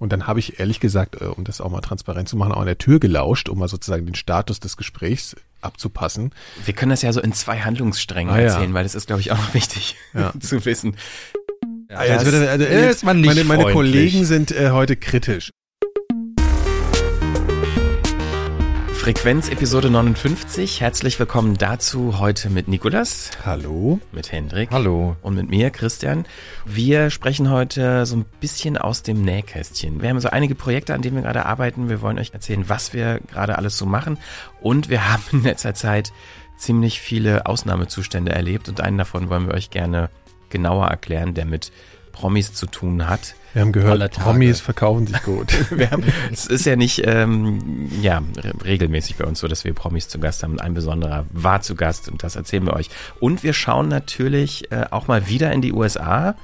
[0.00, 2.60] Und dann habe ich ehrlich gesagt, äh, um das auch mal transparent zu machen, auch
[2.60, 6.32] an der Tür gelauscht, um mal sozusagen den Status des Gesprächs abzupassen.
[6.64, 8.46] Wir können das ja so in zwei Handlungssträngen Ah, ja.
[8.46, 10.32] erzählen, weil das ist, glaube ich, auch noch wichtig Ja.
[10.40, 10.96] zu wissen.
[11.90, 13.72] Jetzt wird er- also, äh, jetzt- ist man nicht meine, meine.
[13.72, 15.50] Kollegen sind äh, heute kritisch.
[19.00, 20.82] Frequenz Episode 59.
[20.82, 23.98] Herzlich willkommen dazu heute mit Nikolas, Hallo.
[24.12, 25.16] mit Hendrik Hallo.
[25.22, 26.26] und mit mir, Christian.
[26.66, 30.02] Wir sprechen heute so ein bisschen aus dem Nähkästchen.
[30.02, 31.88] Wir haben so einige Projekte, an denen wir gerade arbeiten.
[31.88, 34.18] Wir wollen euch erzählen, was wir gerade alles so machen.
[34.60, 36.12] Und wir haben in letzter Zeit
[36.58, 40.10] ziemlich viele Ausnahmezustände erlebt und einen davon wollen wir euch gerne
[40.50, 41.72] genauer erklären, der mit
[42.12, 43.34] Promis zu tun hat.
[43.52, 44.12] Wir haben gehört.
[44.12, 45.52] Promis verkaufen sich gut.
[45.90, 50.08] Haben, es ist ja nicht ähm, ja, re- regelmäßig bei uns so, dass wir Promis
[50.08, 50.60] zu Gast haben.
[50.60, 52.90] Ein besonderer war zu Gast und das erzählen wir euch.
[53.18, 56.36] Und wir schauen natürlich äh, auch mal wieder in die USA.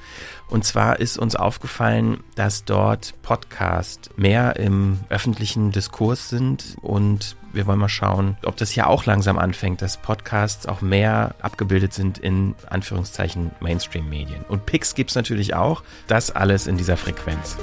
[0.49, 7.67] Und zwar ist uns aufgefallen, dass dort Podcasts mehr im öffentlichen Diskurs sind und wir
[7.67, 12.19] wollen mal schauen, ob das ja auch langsam anfängt, dass Podcasts auch mehr abgebildet sind
[12.19, 14.43] in Anführungszeichen Mainstream-Medien.
[14.47, 15.83] Und Picks gibt's natürlich auch.
[16.07, 17.57] Das alles in dieser Frequenz.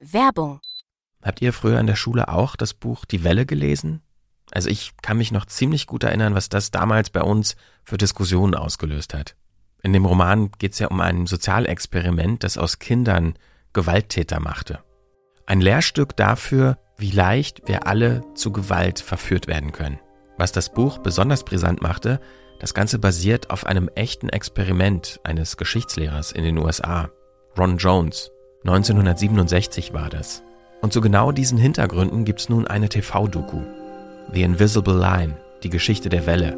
[0.00, 0.60] Werbung.
[1.22, 4.02] Habt ihr früher in der Schule auch das Buch Die Welle gelesen?
[4.52, 8.54] Also ich kann mich noch ziemlich gut erinnern, was das damals bei uns für Diskussionen
[8.54, 9.34] ausgelöst hat.
[9.82, 13.34] In dem Roman geht es ja um ein Sozialexperiment, das aus Kindern
[13.72, 14.80] Gewalttäter machte.
[15.46, 20.00] Ein Lehrstück dafür, wie leicht wir alle zu Gewalt verführt werden können.
[20.38, 22.20] Was das Buch besonders brisant machte,
[22.58, 27.10] das Ganze basiert auf einem echten Experiment eines Geschichtslehrers in den USA,
[27.58, 28.30] Ron Jones.
[28.64, 30.42] 1967 war das.
[30.82, 33.60] Und zu genau diesen Hintergründen gibt's nun eine TV-Doku.
[34.32, 36.56] The Invisible Line, die Geschichte der Welle.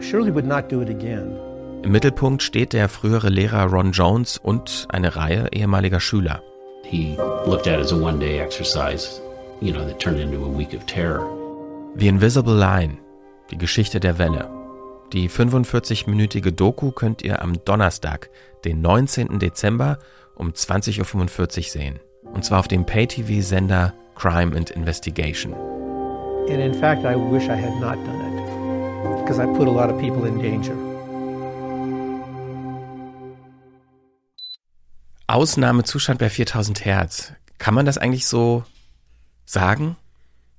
[0.00, 1.36] surely would not do it again.
[1.82, 6.42] Im Mittelpunkt steht der frühere Lehrer Ron Jones und eine Reihe ehemaliger Schüler.
[6.90, 9.20] he looked at it as a one day exercise,
[9.60, 11.24] you know, that turned into a week of terror.
[11.96, 12.98] The Invisible Line,
[13.50, 14.48] die Geschichte der Welle.
[15.12, 18.30] Die 45-minütige Doku könnt ihr am Donnerstag,
[18.64, 19.40] den 19.
[19.40, 19.98] Dezember
[20.36, 22.00] um 20.45 Uhr sehen.
[22.22, 25.52] Und zwar auf dem Pay-TV-Sender Crime and Investigation.
[26.48, 29.92] And in fact, I wish I had not done it because I put a lot
[29.92, 30.74] of people in danger.
[35.26, 37.32] Ausnahmezustand bei 4000 Hertz.
[37.58, 38.62] Kann man das eigentlich so
[39.44, 39.96] sagen,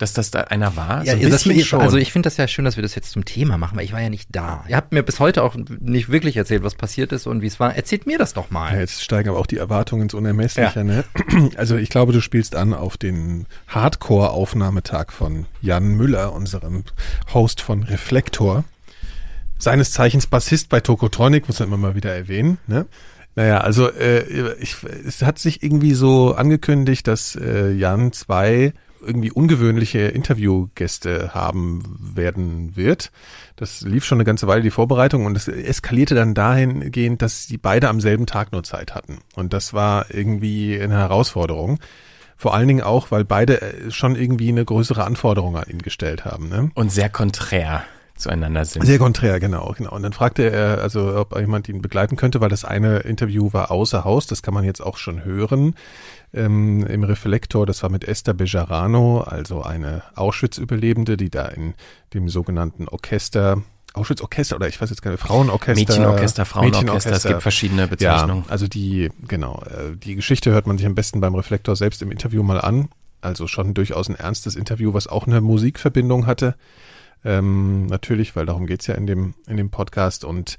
[0.01, 1.03] dass das da einer war?
[1.05, 1.81] Ja, so ein das, bisschen schon.
[1.81, 3.93] also ich finde das ja schön, dass wir das jetzt zum Thema machen, weil ich
[3.93, 4.63] war ja nicht da.
[4.67, 7.59] Ihr habt mir bis heute auch nicht wirklich erzählt, was passiert ist und wie es
[7.59, 7.75] war.
[7.75, 8.79] Erzählt mir das doch Ja, mal.
[8.79, 10.83] jetzt steigen aber auch die Erwartungen ins Unermessliche.
[10.83, 11.03] Ne?
[11.55, 16.83] Also ich glaube, du spielst an auf den Hardcore-Aufnahmetag von Jan Müller, unserem
[17.33, 18.63] Host von Reflektor.
[19.57, 22.57] Seines Zeichens Bassist bei Tokotronic, muss man immer mal wieder erwähnen.
[22.67, 22.85] Ne?
[23.35, 28.73] Naja, also äh, ich, es hat sich irgendwie so angekündigt, dass äh, Jan zwei
[29.05, 33.11] irgendwie ungewöhnliche Interviewgäste haben werden wird.
[33.55, 37.57] Das lief schon eine ganze Weile die Vorbereitung und es eskalierte dann dahingehend, dass sie
[37.57, 39.19] beide am selben Tag nur Zeit hatten.
[39.35, 41.79] Und das war irgendwie eine Herausforderung.
[42.37, 46.25] Vor allen Dingen auch, weil beide äh, schon irgendwie eine größere Anforderung an ihn gestellt
[46.25, 46.49] haben.
[46.49, 46.71] Ne?
[46.73, 47.83] und sehr konträr
[48.21, 48.85] zueinander sind.
[48.85, 49.91] Sehr konträr, genau, genau.
[49.91, 53.71] Und dann fragte er, also ob jemand ihn begleiten könnte, weil das eine Interview war
[53.71, 55.75] außer Haus, das kann man jetzt auch schon hören
[56.33, 57.65] ähm, im Reflektor.
[57.65, 61.73] Das war mit Esther Bejarano, also eine Auschwitz-Überlebende, die da in
[62.13, 63.61] dem sogenannten Orchester,
[63.93, 65.73] Auschwitz-Orchester oder ich weiß jetzt gar nicht, Frauenorchester.
[65.73, 68.43] Mädchenorchester, Frauenorchester, es gibt verschiedene Bezeichnungen.
[68.45, 72.01] Ja, also die, genau, äh, die Geschichte hört man sich am besten beim Reflektor selbst
[72.01, 72.89] im Interview mal an.
[73.21, 76.55] Also schon durchaus ein ernstes Interview, was auch eine Musikverbindung hatte.
[77.23, 80.23] Ähm, natürlich, weil darum geht's ja in dem, in dem Podcast.
[80.23, 80.57] Und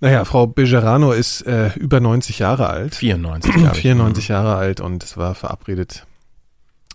[0.00, 2.94] naja, Frau Bejerano ist äh, über 90 Jahre alt.
[2.94, 3.82] 94, glaube ich.
[3.82, 6.06] 94 Jahre alt und es war verabredet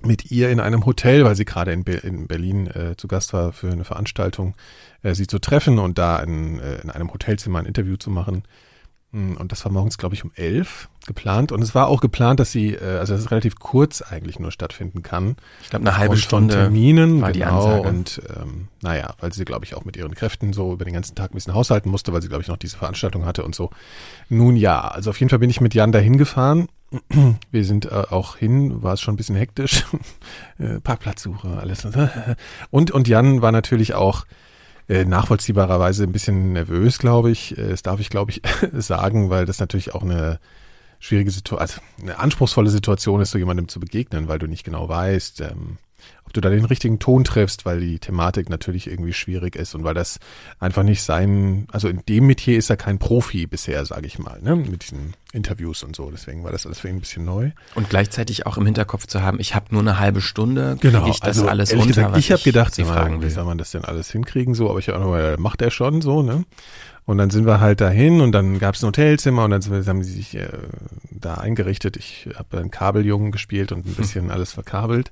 [0.01, 3.33] mit ihr in einem Hotel, weil sie gerade in, Be in Berlin äh, zu Gast
[3.33, 4.55] war für eine Veranstaltung,
[5.03, 8.43] äh, sie zu treffen und da in, äh, in einem Hotelzimmer ein Interview zu machen.
[9.15, 11.53] Mm, Und das war morgens, glaube ich, um elf geplant.
[11.53, 14.51] Und es war auch geplant, dass sie, äh, also dass es relativ kurz eigentlich nur
[14.51, 15.37] stattfinden kann.
[15.61, 17.66] Ich glaube, eine halbe Aufgrund von Stunde Terminen, war die genau.
[17.66, 17.87] Ansage.
[17.87, 21.16] Und ähm, naja, weil sie, glaube ich, auch mit ihren Kräften so über den ganzen
[21.16, 23.69] Tag ein bisschen haushalten musste, weil sie, glaube ich, noch diese Veranstaltung hatte und so.
[24.28, 26.67] Nun ja, also auf jeden Fall bin ich mit Jan dahin gefahren.
[27.51, 29.85] Wir sind äh, auch hin, war es schon ein bisschen hektisch.
[30.57, 31.85] Äh, Parkplatzsuche, alles.
[32.72, 34.25] Und, und Jan war natürlich auch
[34.87, 37.58] äh, nachvollziehbarerweise ein bisschen nervös, glaube ich.
[37.58, 38.41] Äh, Das darf ich, glaube ich,
[38.73, 40.40] sagen, weil das natürlich auch eine
[40.99, 44.87] schwierige Situation, also eine anspruchsvolle Situation ist, so jemandem zu begegnen, weil du nicht genau
[44.90, 45.78] weißt, ähm,
[46.25, 49.84] ob du da den richtigen Ton triffst, weil die Thematik natürlich irgendwie schwierig ist und
[49.84, 50.19] weil das
[50.59, 54.41] einfach nicht sein, also in dem Metier ist er kein Profi bisher, sage ich mal,
[54.41, 56.09] ne, mit diesen Interviews und so.
[56.09, 57.52] Deswegen war das alles für ihn ein bisschen neu.
[57.75, 61.13] Und gleichzeitig auch im Hinterkopf zu haben, ich habe nur eine halbe Stunde, Genau, krieg
[61.13, 63.57] ich das also alles ehrlich unter, gesagt, ich habe gedacht, Sie fragen wie soll man
[63.57, 66.23] das denn alles hinkriegen so, aber ich habe auch noch mal, macht er schon so,
[66.23, 66.46] ne?
[67.05, 69.73] Und dann sind wir halt dahin und dann gab es ein Hotelzimmer und dann sind
[69.73, 70.47] wir, haben die sich äh,
[71.11, 71.97] da eingerichtet.
[71.97, 75.11] Ich habe einen Kabeljungen gespielt und ein bisschen alles verkabelt.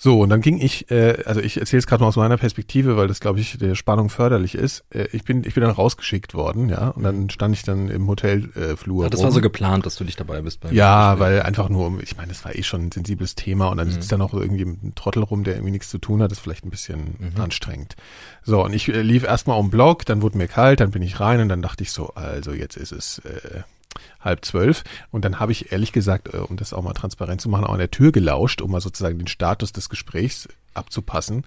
[0.00, 2.96] So, und dann ging ich, äh, also ich erzähle es gerade mal aus meiner Perspektive,
[2.96, 4.84] weil das, glaube ich, der Spannung förderlich ist.
[4.90, 8.06] Äh, ich, bin, ich bin dann rausgeschickt worden, ja, und dann stand ich dann im
[8.06, 9.02] Hotelflur.
[9.02, 9.24] Äh, Ja, das rum.
[9.24, 10.60] war so geplant, dass du dich dabei bist.
[10.60, 11.28] beim Ja, Gespräch.
[11.28, 13.90] weil einfach nur, um- ich meine, das war eh schon ein sensibles Thema und dann
[13.90, 16.44] sitzt da noch irgendwie ein Trottel rum, der irgendwie nichts zu tun hat, das ist
[16.44, 17.96] vielleicht ein bisschen anstrengend.
[18.44, 21.18] So, und ich äh, lief erstmal um Block, dann wurde mir kalt, dann bin ich
[21.18, 23.62] rein und dann dachte ich so, also jetzt ist es äh,
[24.20, 27.48] halb zwölf und dann habe ich ehrlich gesagt, äh, um das auch mal transparent zu
[27.48, 31.44] machen, auch an der Tür gelauscht, um mal sozusagen den Status des Gesprächs abzupassen.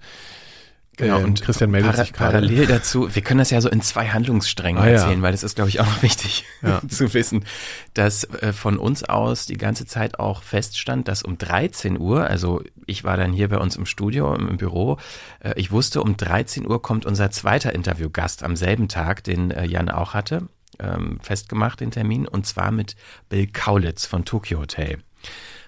[0.98, 2.32] Genau, Ähm, und Christian meldet para sich gerade.
[2.32, 4.92] parallel dazu, wir können das ja so in zwei Handlungssträngen Ah, ja.
[4.96, 6.82] erzählen, weil das ist, glaube ich, auch noch wichtig Ja.
[6.88, 7.46] zu wissen,
[7.94, 12.62] dass äh, von uns aus die ganze Zeit auch feststand, dass um 13 Uhr, also
[12.84, 14.98] ich war dann hier bei uns im Studio, im, im Büro,
[15.40, 19.64] äh, ich wusste, um 13 Uhr kommt unser zweiter Interviewgast am selben Tag, den äh,
[19.64, 20.46] Jan auch hatte,
[20.78, 22.96] ähm, festgemacht, den Termin, und zwar mit
[23.28, 24.98] Bill Kaulitz von Tokyo Hotel.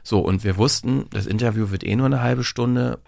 [0.03, 2.99] So, und wir wussten, das Interview wird eh nur eine halbe Stunde,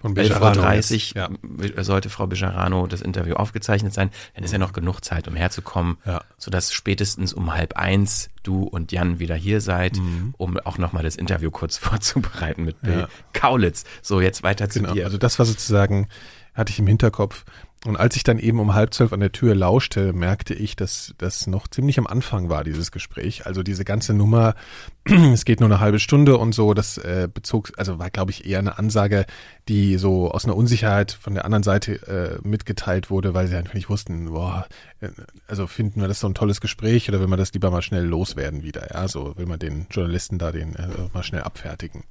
[0.00, 1.82] Von 11.30 Bejarano Uhr ja.
[1.82, 4.10] sollte Frau Bejarano das Interview aufgezeichnet sein.
[4.34, 6.20] Dann ist ja noch genug Zeit, um herzukommen, Ja.
[6.36, 10.34] sodass spätestens um halb eins du und Jan wieder hier seid, Mhm.
[10.36, 13.08] um auch nochmal das Interview kurz vorzubereiten mit Bill Ja.
[13.32, 13.84] Kaulitz.
[14.02, 15.06] So, jetzt weiter zu Genau, dir.
[15.06, 16.08] also das war sozusagen,
[16.52, 17.44] hatte ich im Hinterkopf.
[17.86, 21.14] Und als ich dann eben um halb zwölf an der Tür lauschte, merkte ich, dass
[21.18, 23.44] das noch ziemlich am Anfang war, dieses Gespräch.
[23.44, 24.54] Also diese ganze Nummer,
[25.04, 28.46] es geht nur eine halbe Stunde und so, das äh, bezog, also war, glaube ich,
[28.46, 29.26] eher eine Ansage,
[29.68, 33.74] die so aus einer Unsicherheit von der anderen Seite äh, mitgeteilt wurde, weil sie einfach
[33.74, 34.66] nicht wussten, boah,
[35.00, 35.08] äh,
[35.46, 38.04] also finden wir das so ein tolles Gespräch oder will man das lieber mal schnell
[38.04, 42.04] loswerden wieder, ja, so will man den Journalisten da den äh, mal schnell abfertigen.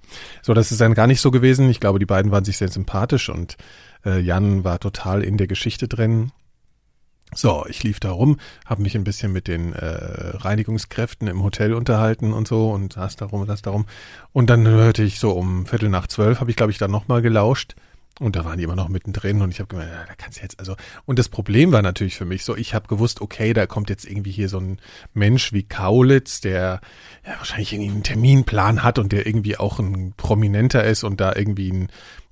[0.44, 1.68] So, das ist dann gar nicht so gewesen.
[1.70, 3.58] Ich glaube, die beiden waren sich sehr sympathisch und
[4.06, 6.32] äh, Jan war total in der Geschichte drin.
[7.36, 11.74] So, ich lief da rum, habe mich ein bisschen mit den äh, Reinigungskräften im Hotel
[11.74, 13.86] unterhalten und so und das darum und das darum.
[14.32, 17.22] Und dann hörte ich so um Viertel nach zwölf, habe ich glaube ich dann nochmal
[17.22, 17.76] gelauscht.
[18.20, 20.44] Und da waren die immer noch mittendrin und ich habe gemeint, ja, da kannst du
[20.44, 20.76] jetzt also.
[21.06, 24.06] Und das Problem war natürlich für mich so, ich habe gewusst, okay, da kommt jetzt
[24.06, 24.78] irgendwie hier so ein
[25.16, 26.80] Mensch wie Kaulitz, der
[27.26, 31.36] ja, wahrscheinlich irgendwie einen Terminplan hat und der irgendwie auch ein Prominenter ist und da
[31.36, 31.88] irgendwie ein,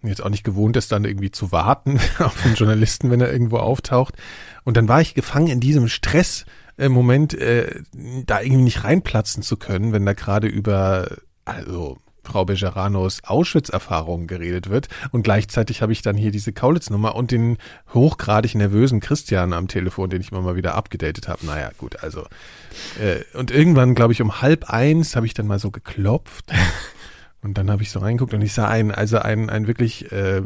[0.09, 3.57] jetzt auch nicht gewohnt ist, dann irgendwie zu warten auf einen Journalisten, wenn er irgendwo
[3.57, 4.15] auftaucht.
[4.63, 6.45] Und dann war ich gefangen in diesem Stress.
[6.77, 7.81] Im Moment äh,
[8.25, 14.69] da irgendwie nicht reinplatzen zu können, wenn da gerade über also Frau Bejaranos Auschwitz-Erfahrungen geredet
[14.69, 17.57] wird und gleichzeitig habe ich dann hier diese Kaulitz-Nummer und den
[17.93, 21.45] hochgradig nervösen Christian am Telefon, den ich immer mal wieder abgedatet habe.
[21.45, 22.21] Naja, gut, also
[22.99, 26.45] äh, und irgendwann, glaube ich, um halb eins habe ich dann mal so geklopft
[27.43, 30.37] und dann habe ich so reingeguckt und ich sah einen, also einen, einen wirklich äh,
[30.37, 30.43] äh,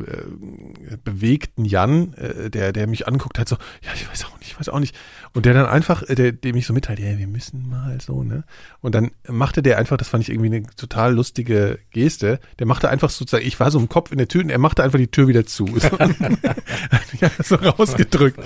[1.03, 4.59] bewegten Jan, äh, der, der mich anguckt hat, so, ja, ich weiß auch nicht, ich
[4.59, 4.95] weiß auch nicht.
[5.33, 8.23] Und der dann einfach, äh, der, dem ich so mitteilt, ja, wir müssen mal so,
[8.23, 8.45] ne?
[8.79, 12.89] Und dann machte der einfach, das fand ich irgendwie eine total lustige Geste, der machte
[12.89, 15.11] einfach sozusagen, ich war so im Kopf in der Tür und er machte einfach die
[15.11, 15.67] Tür wieder zu.
[15.67, 15.89] So,
[17.19, 18.39] ja, so rausgedrückt.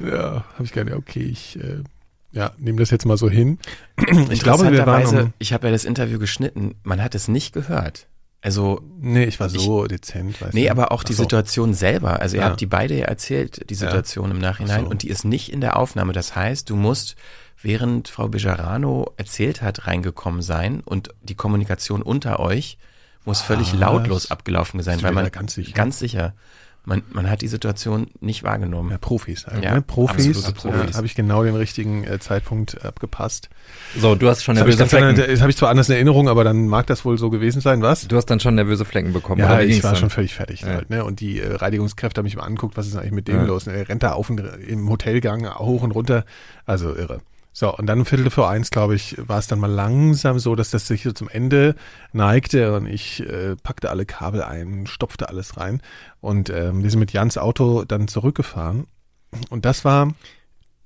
[0.00, 1.82] Ja, habe ich gedacht, ja, okay, ich äh,
[2.36, 3.58] ja, nehme das jetzt mal so hin.
[4.30, 7.52] Ich glaube, wir waren um, ich habe ja das Interview geschnitten, man hat es nicht
[7.52, 8.06] gehört.
[8.42, 10.70] Also Nee, ich war so dezent, weißt Nee, du.
[10.70, 11.22] aber auch die so.
[11.24, 12.20] Situation selber.
[12.20, 12.48] Also ihr Ja.
[12.50, 14.90] habt die beide ja erzählt, die Situation im Nachhinein, Ach so.
[14.90, 16.12] und die ist nicht in der Aufnahme.
[16.12, 17.16] Das heißt, du musst,
[17.60, 22.78] während Frau Bejarano erzählt hat, reingekommen sein und die Kommunikation unter euch
[23.24, 23.80] muss völlig Was?
[23.80, 25.72] lautlos abgelaufen sein, weil man ganz sicher?
[25.72, 26.34] ganz sicher,
[26.86, 28.90] man, man hat die Situation nicht wahrgenommen.
[28.92, 29.44] Ja, Profis.
[29.44, 29.82] Also, Ja, ne?
[29.82, 30.28] Profis.
[30.38, 30.90] absolute Profis.
[30.92, 33.50] Ja, habe ich genau den richtigen äh, Zeitpunkt abgepasst.
[33.98, 35.26] So, du hast schon Das habe ich, nervöse ganz Flecken.
[35.26, 37.60] dann- das hab ich zwar anders in Erinnerung, aber dann mag das wohl so gewesen
[37.60, 38.06] sein, was?
[38.08, 39.40] Du hast dann schon nervöse Flecken bekommen.
[39.40, 40.00] Ja, ich war dann?
[40.00, 40.68] schon völlig fertig Ja.
[40.68, 41.04] halt, ne?
[41.04, 43.42] Und die äh, Reinigungskräfte haben mich mal angeguckt, was ist eigentlich mit dem Ja.
[43.44, 43.66] los?
[43.66, 46.24] Er rennt da auf und im Hotelgang hoch und runter.
[46.66, 47.20] Also irre.
[47.58, 50.68] So, und dann Viertel vor eins, glaube ich, war es dann mal langsam so, dass
[50.72, 51.74] das sich so zum Ende
[52.12, 55.80] neigte und ich äh, packte alle Kabel ein, stopfte alles rein
[56.20, 58.88] und ähm, wir sind mit Jans Auto dann zurückgefahren.
[59.48, 60.12] Und das war,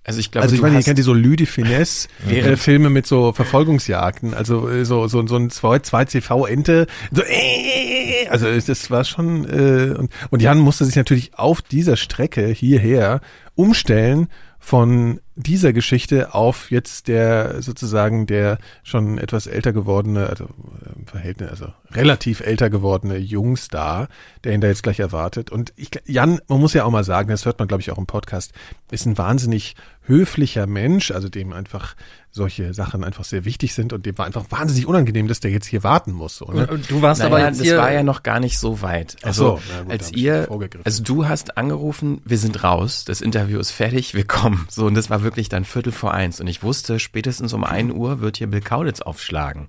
[0.05, 2.89] Also ich glaube, also ich meine, ihr kennt die so Lü de Finesse äh, Filme
[2.89, 8.29] mit so Verfolgungsjagden, also äh, so so so ein 2 2 CV Ente, so äh,
[8.29, 13.23] also das war schon äh, und und Jan musste sich natürlich auf dieser Strecke hierher
[13.57, 14.29] umstellen
[14.62, 20.49] von dieser Geschichte auf jetzt der sozusagen der schon etwas älter gewordene, also
[20.95, 24.09] im Verhältnis, also relativ älter gewordene Jungstar,
[24.45, 25.50] der ihn da jetzt gleich erwartet.
[25.50, 27.99] Und ich, Jan, man muss ja auch mal sagen, das hört man glaube ich auch
[27.99, 28.52] im Podcast,
[28.90, 29.76] ist ein wahnsinnig
[30.11, 31.95] höflicher Mensch, also dem einfach
[32.31, 35.67] solche Sachen einfach sehr wichtig sind und dem war einfach wahnsinnig unangenehm, dass der jetzt
[35.67, 36.37] hier warten muss.
[36.37, 36.67] So, ne?
[36.88, 39.17] Du warst naja, aber jetzt das war ja noch gar nicht so weit.
[39.23, 40.49] Also so, na gut, als ihr,
[40.85, 44.67] also du hast angerufen, wir sind raus, das Interview ist fertig, wir kommen.
[44.69, 47.90] So und das war wirklich dann Viertel vor eins und ich wusste, spätestens um ein
[47.90, 49.69] Uhr wird hier Bill Kaulitz aufschlagen.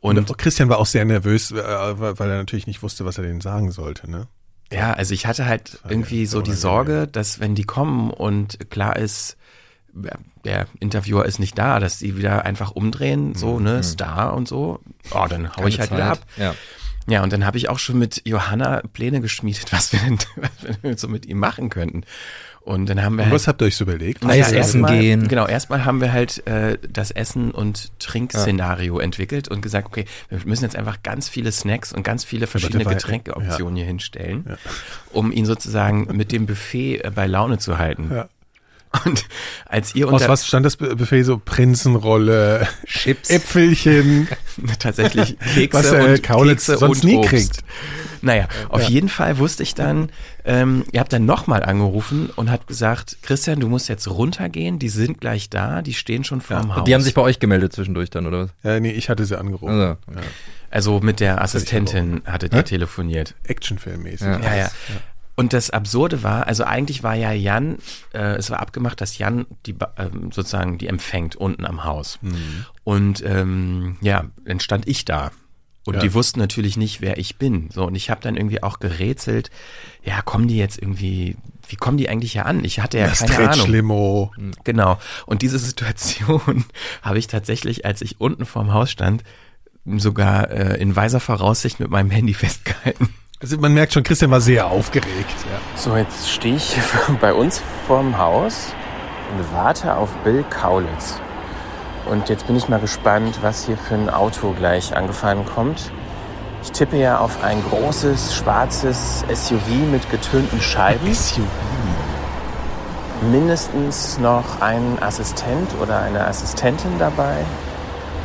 [0.00, 3.24] Und, Und Christian war auch sehr nervös, äh, weil er natürlich nicht wusste, was er
[3.24, 4.10] denen sagen sollte.
[4.10, 4.28] Ne?
[4.74, 6.52] ja, also ich hatte halt irgendwie so die.
[6.52, 9.36] Sorge, dass wenn die kommen und klar ist,
[10.44, 14.80] der Interviewer ist nicht da, dass die wieder einfach umdrehen, so, ne, Star und so,
[15.12, 15.98] oh, dann hau keine ich halt Zeit.
[15.98, 16.20] wieder ab.
[16.36, 16.54] Ja.
[17.06, 20.82] Ja, und dann habe ich auch schon mit Johanna Pläne geschmiedet, was wir denn was
[20.82, 22.04] wir so mit ihm machen könnten.
[22.62, 24.24] Und dann haben wir Und halt, was habt ihr euch so überlegt?
[24.24, 25.28] Eis essen erstmal- gehen.
[25.28, 30.40] Genau, erstmal haben wir halt äh, das Essen- und Trinkszenario entwickelt und gesagt, okay, wir
[30.46, 34.56] müssen jetzt einfach ganz viele Snacks und ganz viele verschiedene Getränkeoptionen hier hinstellen,
[35.12, 38.10] um ihn sozusagen mit dem Buffet äh, bei Laune zu halten.
[38.10, 38.28] Ja.
[39.04, 39.24] Und
[39.66, 41.22] als ihr Aus unter was stand das Bu- Buffet?
[41.24, 43.30] So Prinzenrolle, Chips.
[43.30, 44.28] Äpfelchen.
[44.78, 47.30] tatsächlich Kekse Was, äh, und Kaulitz Kekse sonst und nie Obst.
[47.30, 47.58] kriegt.
[48.22, 50.10] Naja, auf jeden Fall wusste ich dann,
[50.46, 54.88] ähm, ihr habt dann nochmal angerufen und hat gesagt, Christian, du musst jetzt runtergehen, die
[54.88, 56.84] sind gleich da, die stehen schon vorm Haus.
[56.84, 58.50] Die haben sich bei euch gemeldet zwischendurch dann, oder was?
[58.62, 59.78] Ja, nee, ich hatte sie angerufen.
[59.78, 59.96] Also,
[60.70, 62.62] also mit der Assistentin hattet ihr Hä?
[62.64, 63.34] telefoniert.
[63.44, 64.26] Actionfilmmäßig.
[64.26, 64.40] Ja.
[64.40, 64.70] Ja, ja.
[65.36, 67.78] Und das Absurde war, also eigentlich war ja Jan,
[68.12, 72.20] äh, es war abgemacht, dass Jan die ähm, sozusagen die empfängt unten am Haus.
[72.84, 75.32] Und ähm, ja, dann stand ich da.
[75.86, 76.00] Und Ja.
[76.00, 77.68] die wussten natürlich nicht, wer ich bin.
[77.70, 79.50] So, und ich habe dann irgendwie auch gerätselt,
[80.02, 81.36] ja, kommen die jetzt irgendwie,
[81.68, 82.64] wie kommen die eigentlich hier an?
[82.64, 83.52] Ich hatte ja Das keine Ahnung.
[83.54, 84.32] Stretch-Limo.
[84.62, 84.98] Genau.
[85.26, 86.64] Und diese Situation
[87.02, 89.24] habe ich tatsächlich, als ich unten vorm Haus stand,
[89.84, 93.08] sogar äh, in weiser Voraussicht mit meinem Handy festgehalten.
[93.44, 95.36] Also man merkt schon, Christian war sehr aufgeregt.
[95.52, 95.60] Ja.
[95.76, 96.78] So, jetzt stehe ich
[97.20, 98.72] bei uns vorm Haus
[99.36, 101.20] und warte auf Bill Kaulitz.
[102.06, 105.92] Und jetzt bin ich mal gespannt, was hier für ein Auto gleich angefahren kommt.
[106.62, 111.14] Ich tippe ja auf ein großes, schwarzes SUV mit getönten Scheiben.
[113.30, 117.44] Mindestens noch ein Assistent oder eine Assistentin dabei.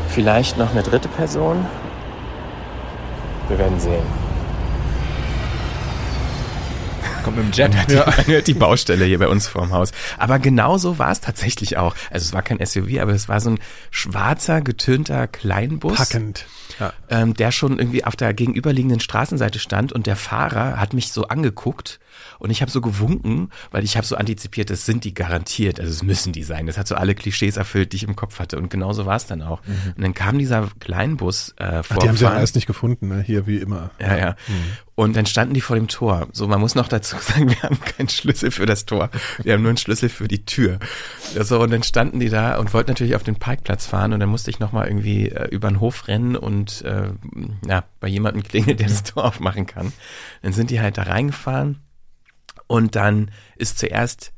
[0.07, 1.65] Vielleicht noch eine dritte Person.
[3.49, 4.28] Wir werden sehen.
[7.23, 7.91] Kommt mit dem Jet.
[7.91, 8.05] Ja.
[8.05, 9.91] Man hört die Baustelle hier bei uns vorm Haus.
[10.17, 11.95] Aber genau so war es tatsächlich auch.
[12.11, 13.59] Also es war kein SUV, aber es war so ein
[13.91, 15.97] schwarzer, getönter Kleinbus.
[15.97, 16.45] Packend.
[16.79, 16.93] Ja.
[17.09, 21.27] Ähm, der schon irgendwie auf der gegenüberliegenden Straßenseite stand und der Fahrer hat mich so
[21.27, 21.99] angeguckt
[22.39, 25.91] und ich habe so gewunken, weil ich habe so antizipiert, das sind die garantiert, also
[25.91, 26.67] es müssen die sein.
[26.67, 29.25] Das hat so alle Klischees erfüllt, die ich im Kopf hatte und genauso war es
[29.25, 29.61] dann auch.
[29.95, 33.21] Und dann kam dieser Kleinbus äh, Ach, die haben sie ja erst nicht gefunden, ne?
[33.21, 33.91] hier wie immer.
[33.99, 34.35] Ja, ja.
[34.95, 36.27] Und dann standen die vor dem Tor.
[36.33, 39.09] So, man muss noch dazu sagen, wir haben keinen Schlüssel für das Tor.
[39.41, 40.79] Wir haben nur einen Schlüssel für die Tür.
[41.39, 44.27] So, und dann standen die da und wollten natürlich auf den Parkplatz fahren und dann
[44.27, 47.11] musste ich nochmal irgendwie äh, über den Hof rennen und äh,
[47.67, 49.93] ja, bei jemandem klingeln, der das Tor aufmachen kann.
[50.41, 51.79] Dann sind die halt da reingefahren
[52.67, 54.31] und dann ist zuerst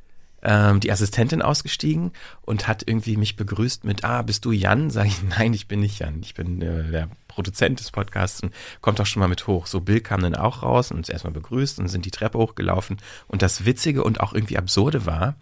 [0.44, 2.12] ähm, die Assistentin ausgestiegen
[2.42, 4.90] und hat irgendwie mich begrüßt mit, ah, bist du Jan?
[4.92, 6.22] Sag ich, nein, ich bin nicht Jan.
[6.24, 9.68] Ich bin äh, der Produzent des Podcasts und kommt doch schon mal mit hoch.
[9.68, 12.98] So Bill kam dann auch raus und uns erstmal begrüßt und sind die Treppe hochgelaufen.
[13.28, 15.36] Und das Witzige und auch irgendwie Absurde war,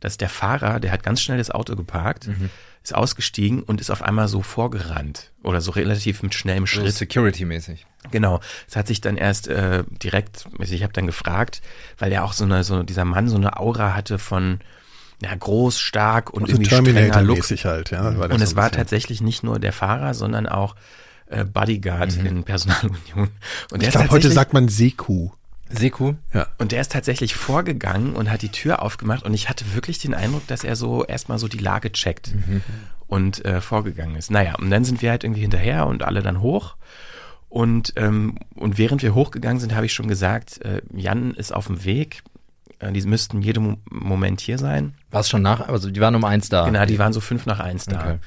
[0.00, 2.28] dass der Fahrer, der hat ganz schnell das Auto geparkt,
[2.88, 6.94] ist ausgestiegen und ist auf einmal so vorgerannt oder so relativ mit schnellem So Schritt.
[6.94, 7.86] Security-mäßig.
[8.10, 8.40] Genau.
[8.66, 11.60] Es hat sich dann erst äh, direkt, also ich habe dann gefragt,
[11.98, 14.60] weil er auch so eine, so dieser Mann so eine Aura hatte von
[15.20, 17.42] ja, groß, stark und Also irgendwie strenger Look.
[17.42, 17.90] Halt.
[17.90, 20.74] Ja, Und so es war tatsächlich nicht nur der Fahrer, sondern auch
[21.26, 23.30] äh, Bodyguard in Personalunion.
[23.72, 25.30] Und Ich glaube, heute sagt man Seku.
[25.70, 26.14] Seku.
[26.32, 26.46] Ja.
[26.58, 30.14] und der ist tatsächlich vorgegangen und hat die Tür aufgemacht und ich hatte wirklich den
[30.14, 32.30] Eindruck, dass er so erstmal so die Lage checkt
[33.06, 34.30] und äh, vorgegangen ist.
[34.30, 36.76] Naja, und dann sind wir halt irgendwie hinterher und alle dann hoch.
[37.48, 41.66] Und, ähm, und während wir hochgegangen sind, habe ich schon gesagt, äh, Jan ist auf
[41.66, 42.22] dem Weg.
[42.78, 44.94] Äh, die müssten jeden Mo Moment hier sein.
[45.10, 46.66] War es schon nach, also die waren um eins da.
[46.66, 48.00] Genau, die waren so fünf nach eins da.
[48.00, 48.18] Okay.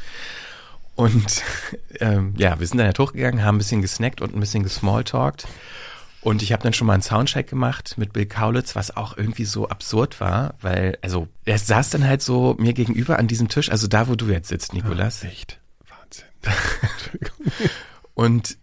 [0.96, 1.44] Und
[2.00, 5.48] ähm, ja, wir sind dann halt hochgegangen, haben ein bisschen gesnackt und ein bisschen gesmalltalkt.
[6.22, 9.46] Und ich habe dann schon mal einen Soundcheck gemacht mit Bill Kaulitz, was auch irgendwie
[9.46, 13.72] so absurd war, weil, also, er saß dann halt so mir gegenüber an diesem Tisch,
[13.72, 15.24] also da, wo du jetzt sitzt, Nikolas.
[15.24, 15.60] Echt.
[15.90, 16.28] Wahnsinn.
[18.14, 18.58] Und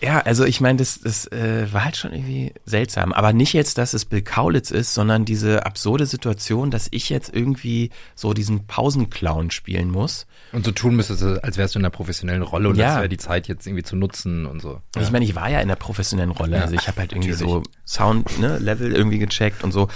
[0.00, 3.12] Ja, also ich meine, das, das äh, war halt schon irgendwie seltsam.
[3.12, 7.34] Aber nicht jetzt, dass es Bill Kaulitz ist, sondern diese absurde Situation, dass ich jetzt
[7.34, 10.26] irgendwie so diesen Pausenclown spielen muss.
[10.52, 12.86] Und so tun müsstest, als wärst du in einer professionellen Rolle und Ja.
[12.86, 14.80] das wäre die Zeit jetzt irgendwie zu nutzen und so.
[14.96, 16.56] Und Ich meine, ich war ja in der professionellen Rolle.
[16.56, 17.52] Ja, also ich habe halt irgendwie natürlich.
[17.52, 19.88] so Sound, ne, Level irgendwie gecheckt und so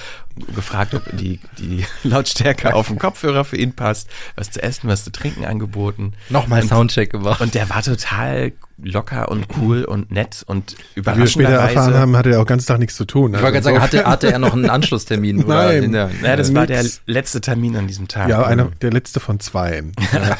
[0.54, 5.04] gefragt, ob die, die Lautstärke auf dem Kopfhörer für ihn passt, was zu essen, was
[5.04, 6.12] zu trinken angeboten.
[6.28, 7.40] Nochmal Und- Soundcheck gemacht.
[7.40, 8.52] Und der war total
[8.84, 11.98] locker und cool und nett und Wie wir später erfahren überraschenderweise.
[12.00, 13.32] haben, hatte er auch ganz Tag nichts zu tun.
[13.32, 15.44] ich wollte gerade sagen, hatte, hatte er noch einen Anschlusstermin?
[15.44, 15.82] oder Nein.
[15.84, 17.00] in der, Ja, das war der Nix.
[17.06, 18.28] letzte Termin an diesem Tag.
[18.28, 19.92] ja, einer, der letzte von zweien.
[20.12, 20.36] Ja,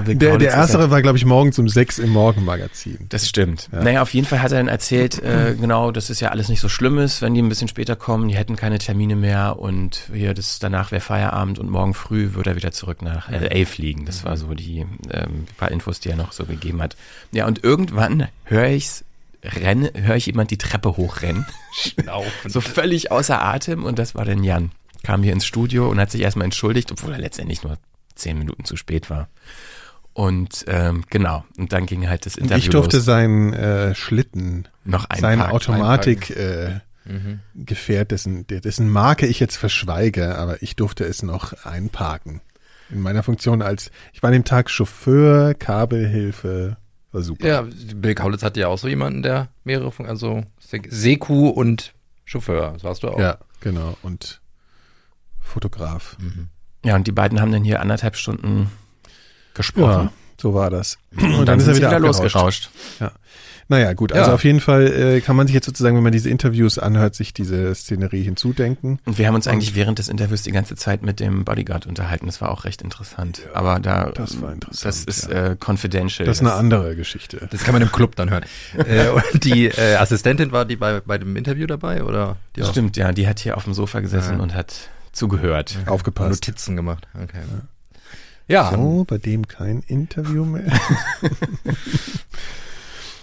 [0.00, 2.98] Bill Der, der erstere war, glaube ich, morgens um sechs im Morgenmagazin.
[3.08, 3.68] Das stimmt.
[3.72, 6.60] Naja, auf jeden Fall hat er dann erzählt, äh, genau, dass es ja alles nicht
[6.60, 10.08] so schlimm ist, wenn die ein bisschen später kommen, die hätten keine Termine mehr und
[10.12, 14.04] hier, das danach wäre Feierabend und morgen früh würde er wieder zurück nach LA fliegen.
[14.04, 16.96] Das war so die ähm, paar Infos, die er noch so gegeben hat.
[17.32, 19.04] Ja, und irgendwann höre ich's
[19.44, 21.46] rennen, höre ich jemand die Treppe hochrennen.
[21.74, 22.50] Schnaufen.
[22.50, 24.72] so völlig außer Atem und das war dann Jan.
[25.02, 27.76] Kam hier ins Studio und hat sich erstmal entschuldigt, obwohl er letztendlich nur
[28.14, 29.28] zehn Minuten zu spät war.
[30.12, 33.04] Und ähm, genau, und dann ging halt das Interview ich durfte los.
[33.06, 37.40] seinen äh, Schlitten, Noch ein sein Park- Automatik äh, Mhm.
[37.54, 42.40] Gefährt, dessen, dessen Marke ich jetzt verschweige, aber ich durfte es noch einparken.
[42.88, 46.78] In meiner Funktion als, ich war an dem Tag Chauffeur, Kabelhilfe,
[47.12, 47.46] war super.
[47.46, 51.92] Ja, Bill Kaulitz hatte ja auch so jemanden, der mehrere Fun also Se- Seku und
[52.24, 53.20] Chauffeur, das warst du auch.
[53.20, 53.98] Ja, genau.
[54.00, 54.40] Und
[55.40, 56.16] Fotograf.
[56.84, 58.70] Ja, und die beiden haben dann hier anderthalb Stunden
[59.54, 60.04] gesprochen.
[60.06, 60.98] Ja, so war das.
[61.16, 62.22] Und, dann, sind sie wieder abgerauscht.
[62.22, 62.70] losgerauscht.
[63.66, 64.34] Naja, gut, also Ja.
[64.34, 67.32] auf jeden Fall äh, kann man sich jetzt sozusagen, wenn man diese Interviews anhört, sich
[67.32, 68.98] diese Szenerie hinzudenken.
[69.06, 72.26] Und wir haben uns eigentlich während des Interviews die ganze Zeit mit dem Bodyguard unterhalten.
[72.26, 73.40] Das war auch recht interessant.
[73.54, 75.52] Aber da, das war interessant, Das ist ja.
[75.52, 76.26] äh, confidential.
[76.26, 77.48] Das ist eine andere Geschichte.
[77.50, 78.44] Das kann man im Club dann hören.
[78.86, 82.36] äh, und die äh, Assistentin war die bei, bei dem Interview dabei oder?
[82.56, 83.12] Die auch Stimmt, ja.
[83.12, 84.42] Die hat hier auf dem Sofa gesessen Ja.
[84.42, 85.78] und hat zugehört.
[85.86, 86.30] Aufgepasst.
[86.30, 87.08] Notizen gemacht.
[87.14, 87.42] Okay.
[88.46, 90.64] Ja, So, bei dem kein Interview mehr.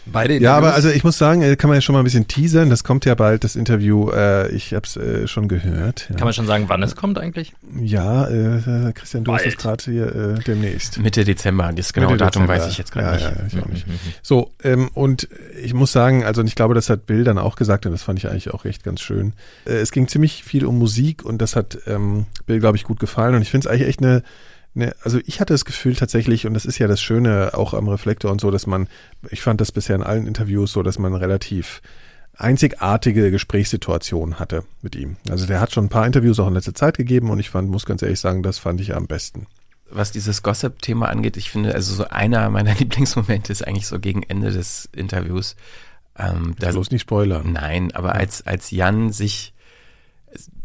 [0.05, 0.85] beide Ja, aber Interviews.
[0.85, 2.69] also ich muss sagen, äh, kann man ja schon mal ein bisschen teasern.
[2.69, 4.09] Das kommt ja bald, das Interview.
[4.11, 6.07] Äh, ich habe es äh, schon gehört.
[6.09, 7.53] Ja, Kann man schon sagen, wann es kommt eigentlich?
[7.79, 9.55] ja äh, Christian, du hast Bald.
[9.55, 10.99] das gerade hier äh, demnächst.
[10.99, 11.71] Mitte Dezember.
[11.73, 12.63] Das genaue Mitte Datum Dezember.
[12.65, 13.53] weiß ich jetzt gerade ja, nicht.
[13.53, 13.85] Ja, ich auch nicht.
[14.21, 15.27] So, ähm, und
[15.61, 18.19] ich muss sagen, also ich glaube, das hat Bill dann auch gesagt und das fand
[18.19, 19.33] ich eigentlich auch echt ganz schön.
[19.65, 22.99] Äh, es ging ziemlich viel um Musik und das hat ähm, Bill, glaube ich, gut
[22.99, 24.23] gefallen und ich finde es eigentlich echt eine,
[24.75, 27.87] eine, also ich hatte das Gefühl tatsächlich, und das ist ja das Schöne auch am
[27.87, 28.87] Reflektor und so, dass man,
[29.29, 31.81] ich fand das bisher in allen Interviews so, dass man relativ
[32.37, 35.17] einzigartige Gesprächssituationen hatte mit ihm.
[35.29, 37.69] Also der hat schon ein paar Interviews auch in letzter Zeit gegeben und ich fand,
[37.69, 39.47] muss ganz ehrlich sagen, das fand ich am besten.
[39.89, 44.23] was dieses Gossip-Thema angeht, ich finde, also so einer meiner Lieblingsmomente ist eigentlich so gegen
[44.23, 45.55] Ende des Interviews.
[46.17, 47.51] Ähm, da, Bloß nicht spoilern.
[47.51, 49.53] nein, aber als, als Jan sich,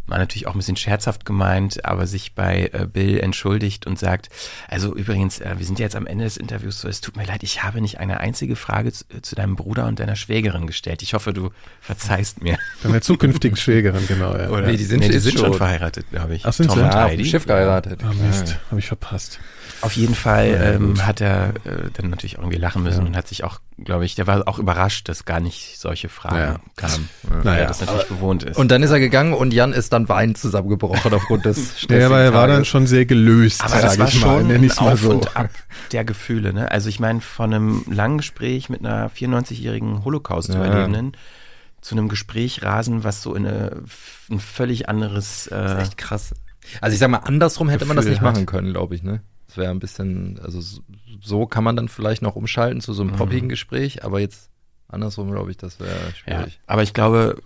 [0.06, 4.28] war natürlich auch ein bisschen scherzhaft gemeint, aber sich bei äh, Bill entschuldigt und sagt,
[4.68, 7.42] also übrigens, äh, wir sind jetzt am Ende des Interviews, so es tut mir leid,
[7.42, 11.02] ich habe nicht eine einzige Frage zu, zu deinem Bruder und deiner Schwägerin gestellt.
[11.02, 12.58] Ich hoffe, du verzeihst mir.
[12.82, 14.36] Deiner zukünftigen Schwägerin, genau.
[14.36, 14.48] Ja.
[14.50, 14.66] Oder?
[14.68, 15.54] Nee, die sind- nee, die die sind schon schon.
[15.54, 16.46] verheiratet, glaube ich.
[16.46, 16.84] Ach, sind Tom sie?
[16.84, 18.00] und Ja, auf dem Schiff geheiratet.
[18.04, 19.40] Ah, Mist, habe ich verpasst.
[19.80, 21.06] Auf jeden Fall Ja, ähm, gut.
[21.06, 23.06] hat er äh, dann natürlich auch irgendwie lachen müssen Ja.
[23.06, 26.36] und hat sich auch, glaube ich, der war auch überrascht, dass gar nicht solche Fragen
[26.36, 26.60] Ja.
[26.76, 28.56] kamen, Naja, weil er das natürlich gewohnt ist.
[28.56, 32.02] Und dann ist er gegangen und Jan ist dann weinend zusammengebrochen aufgrund des Ja, stressigen
[32.06, 34.38] aber er war dann schon sehr gelöst, aber das sag war ich mal.
[34.38, 35.10] schon Nenn ein ich's mal Auf so.
[35.10, 35.50] und Ab
[35.92, 36.52] der Gefühle.
[36.54, 36.70] Ne?
[36.70, 41.12] Also ich meine, von einem langen Gespräch mit einer 94-jährigen Holocaust-Überlebenden
[41.82, 43.82] zu einem Gespräch rasen, was so in eine,
[44.30, 45.48] ein völlig anderes...
[45.50, 46.34] Das Äh, ist echt krass.
[46.80, 48.32] Also ich sag mal, andersrum hätte man das Gefühl nicht hat.
[48.34, 49.20] machen können, glaube ich, ne?
[49.46, 50.60] Das wäre ein bisschen, also
[51.22, 53.10] so- kann man dann vielleicht noch umschalten zu so Mhm.
[53.10, 54.50] einem poppigen Gespräch, aber jetzt
[54.88, 56.60] andersrum, glaube ich, das wäre ja, schwierig.
[56.66, 57.40] aber ich glaube,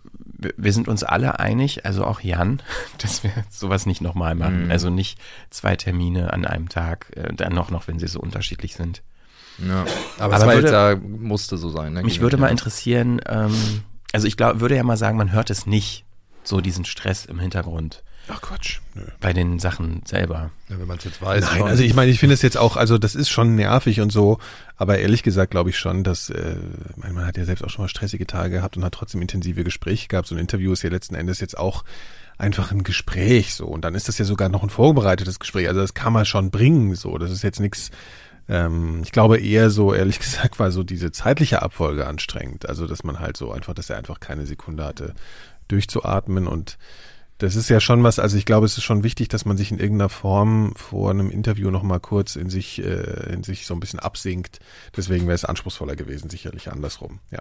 [0.56, 2.60] wir- sind uns alle einig, also auch Jan,
[2.98, 4.66] dass wir sowas nicht nochmal machen.
[4.66, 4.70] Mhm.
[4.70, 5.18] Also nicht
[5.50, 9.02] zwei Termine an einem Tag, äh, dann noch, noch, wenn sie so unterschiedlich sind.
[9.58, 9.84] Ja.
[10.18, 11.92] Aber, Aber würde- ja, musste so sein.
[11.94, 12.02] Ne?
[12.02, 13.54] Mich würde mal interessieren, ähm,
[14.12, 16.04] also ich glaube, würde ja mal sagen, man hört es nicht,
[16.42, 18.78] so diesen Stress im Hintergrund Ach Quatsch.
[18.94, 19.02] Nö.
[19.20, 20.50] bei den Sachen selber.
[20.68, 21.44] Ja, wenn man es jetzt weiß.
[21.44, 24.10] Nein, also ich meine, ich finde es jetzt auch, also das ist schon nervig und
[24.10, 24.38] so,
[24.76, 26.56] aber ehrlich gesagt glaube ich schon, dass, äh,
[26.96, 30.08] man hat ja selbst auch schon mal stressige Tage gehabt und hat trotzdem intensive Gespräche
[30.08, 30.28] gehabt.
[30.28, 31.84] So ein Interview ist ja letzten Endes jetzt auch
[32.38, 35.68] einfach ein Gespräch so und dann ist das ja sogar noch ein vorbereitetes Gespräch.
[35.68, 37.18] Also das kann man schon bringen so.
[37.18, 37.90] Das ist jetzt nichts.
[38.48, 42.68] Ähm, ich glaube eher so, ehrlich gesagt, war so diese zeitliche Abfolge anstrengend.
[42.68, 45.14] Also dass man halt so einfach, dass er einfach keine Sekunde hatte,
[45.68, 46.78] durchzuatmen und
[47.40, 49.70] das ist ja schon was, also ich glaube, es ist schon wichtig, dass man sich
[49.72, 53.80] in irgendeiner Form vor einem Interview nochmal kurz in sich, äh, in sich so ein
[53.80, 54.60] bisschen absinkt.
[54.94, 57.20] Deswegen wäre es anspruchsvoller gewesen, sicherlich andersrum.
[57.30, 57.40] Ja.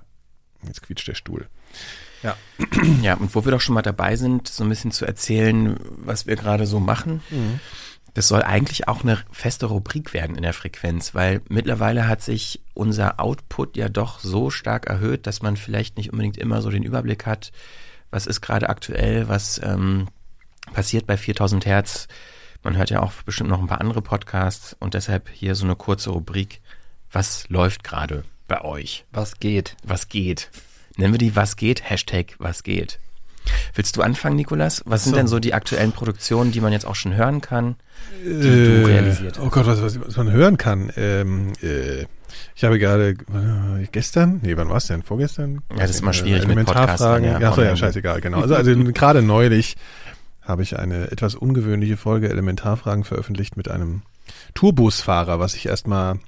[0.65, 1.47] Jetzt quietscht der Stuhl.
[2.23, 2.35] Ja.
[3.01, 6.27] Ja, und wo wir doch schon mal dabei sind, so ein bisschen zu erzählen, was
[6.27, 7.21] wir gerade so machen.
[7.29, 7.59] Mhm.
[8.13, 12.61] Das soll eigentlich auch eine feste Rubrik werden in der Frequenz, weil mittlerweile hat sich
[12.73, 16.83] unser Output ja doch so stark erhöht, dass man vielleicht nicht unbedingt immer so den
[16.83, 17.51] Überblick hat,
[18.11, 20.07] was ist gerade aktuell, was ähm,
[20.73, 22.07] passiert bei 4000 Hertz.
[22.63, 25.75] Man hört ja auch bestimmt noch ein paar andere Podcasts und deshalb hier so eine
[25.75, 26.61] kurze Rubrik.
[27.11, 29.05] Was läuft gerade bei euch?
[29.11, 29.77] Was geht?
[29.83, 30.49] Was geht?
[30.97, 31.89] Nennen wir die Was geht?
[31.89, 32.99] Hashtag Was geht.
[33.73, 34.83] Willst du anfangen, Nikolas?
[34.85, 35.17] Was sind so.
[35.17, 37.77] denn so die aktuellen Produktionen, die man jetzt auch schon hören kann,
[38.23, 39.45] die äh, du realisiert hast?
[39.45, 40.91] Oh Gott, was, was, was man hören kann.
[40.97, 42.05] Ähm, äh,
[42.55, 45.03] ich habe gerade äh, gestern, nee, wann war es denn?
[45.03, 45.61] Vorgestern?
[45.71, 47.23] Ja, das ist immer schwierig mit Podcasten.
[47.23, 48.41] Ja, ja, so, ja, scheißegal, genau.
[48.41, 49.77] Also, also gerade neulich
[50.41, 54.01] habe ich eine etwas ungewöhnliche Folge Elementarfragen veröffentlicht mit einem
[54.53, 56.19] Tourbusfahrer, was sich erstmal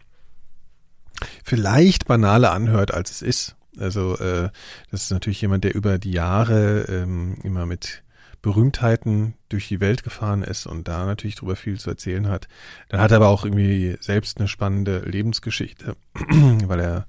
[1.43, 3.55] vielleicht banaler anhört, als es ist.
[3.79, 4.49] Also äh,
[4.91, 8.03] das ist natürlich jemand, der über die Jahre ähm, immer mit
[8.41, 12.47] Berühmtheiten durch die Welt gefahren ist und da natürlich drüber viel zu erzählen hat.
[12.89, 15.95] Dann hat er aber auch irgendwie selbst eine spannende Lebensgeschichte,
[16.65, 17.05] weil er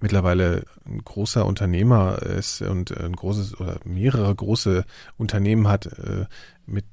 [0.00, 4.84] mittlerweile ein großer Unternehmer ist und ein großes oder mehrere große
[5.16, 6.26] Unternehmen hat, äh,
[6.66, 6.84] mit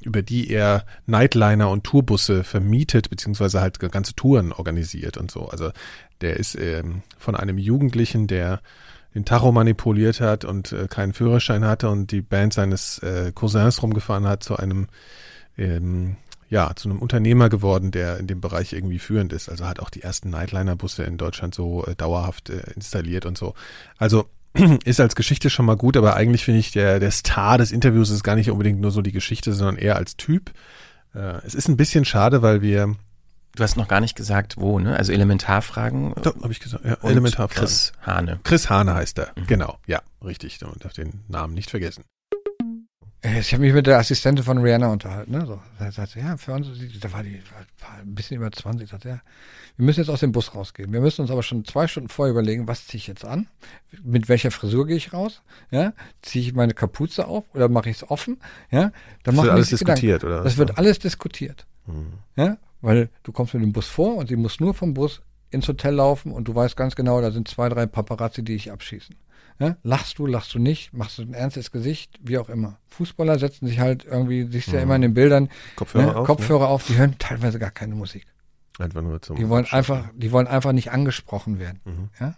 [0.00, 5.48] über die er Nightliner und Tourbusse vermietet, beziehungsweise halt ganze Touren organisiert und so.
[5.48, 5.70] Also
[6.20, 8.60] der ist ähm, von einem Jugendlichen, der
[9.14, 13.82] den Tacho manipuliert hat und äh, keinen Führerschein hatte und die Band seines äh, Cousins
[13.82, 14.88] rumgefahren hat, zu einem
[15.56, 16.16] ähm,
[16.50, 19.48] ja, zu einem Unternehmer geworden, der in dem Bereich irgendwie führend ist.
[19.48, 23.54] Also hat auch die ersten Nightliner-Busse in Deutschland so äh, dauerhaft äh, installiert und so.
[23.98, 24.28] Also
[24.84, 28.10] ist als Geschichte schon mal gut, aber eigentlich finde ich, der, der Star des Interviews
[28.10, 30.52] ist gar nicht unbedingt nur so die Geschichte, sondern eher als Typ.
[31.14, 32.94] Äh, es ist ein bisschen schade, weil wir
[33.56, 34.96] Du hast noch gar nicht gesagt, wo, ne?
[34.96, 36.14] Also Elementarfragen.
[36.22, 36.84] Doch, habe ich gesagt.
[36.84, 37.66] Ja, Elementarfragen.
[37.66, 38.40] Chris Hane.
[38.42, 39.32] Chris Hane heißt er.
[39.36, 39.46] Mhm.
[39.46, 39.78] Genau.
[39.86, 40.60] Ja, richtig.
[40.60, 42.04] Man darf den Namen nicht vergessen.
[43.24, 45.32] Äh, ich habe mich mit der Assistentin von Rihanna unterhalten.
[45.32, 45.46] Ne?
[45.46, 46.66] So, da sagte, ja, für uns,
[47.00, 47.40] da war die
[47.80, 48.88] war ein bisschen über 20.
[48.90, 49.20] Sagte, ja,
[49.76, 50.92] wir müssen jetzt aus dem Bus rausgehen.
[50.92, 53.46] Wir müssen uns aber schon zwei Stunden vorher überlegen, was ziehe ich jetzt an?
[54.02, 55.42] Mit welcher Frisur gehe ich raus?
[55.70, 58.40] Ja, ziehe ich meine Kapuze auf oder mache ich es offen?
[58.70, 60.26] Ja, dann das wird alles diskutiert, Gedanken.
[60.26, 60.44] oder?
[60.44, 61.66] Das wird alles diskutiert.
[61.86, 62.14] Mhm.
[62.36, 65.68] Ja, weil du kommst mit dem Bus vor und sie muss nur vom Bus ins
[65.68, 69.16] Hotel laufen und du weißt ganz genau, da sind zwei, drei Paparazzi, die dich abschießen.
[69.58, 69.76] Ja?
[69.82, 72.78] Lachst du, lachst du nicht, machst du ein ernstes Gesicht, wie auch immer.
[72.88, 76.16] Fußballer setzen sich halt irgendwie, siehst du ja immer in den Bildern, Kopfhörer, ne?
[76.16, 76.68] auf, Kopfhörer ne?
[76.68, 78.26] auf, die hören teilweise gar keine Musik.
[78.78, 81.80] Einfach nur zum Die wollen einfach, die wollen einfach nicht angesprochen werden.
[81.84, 82.08] Mhm.
[82.18, 82.34] Ja?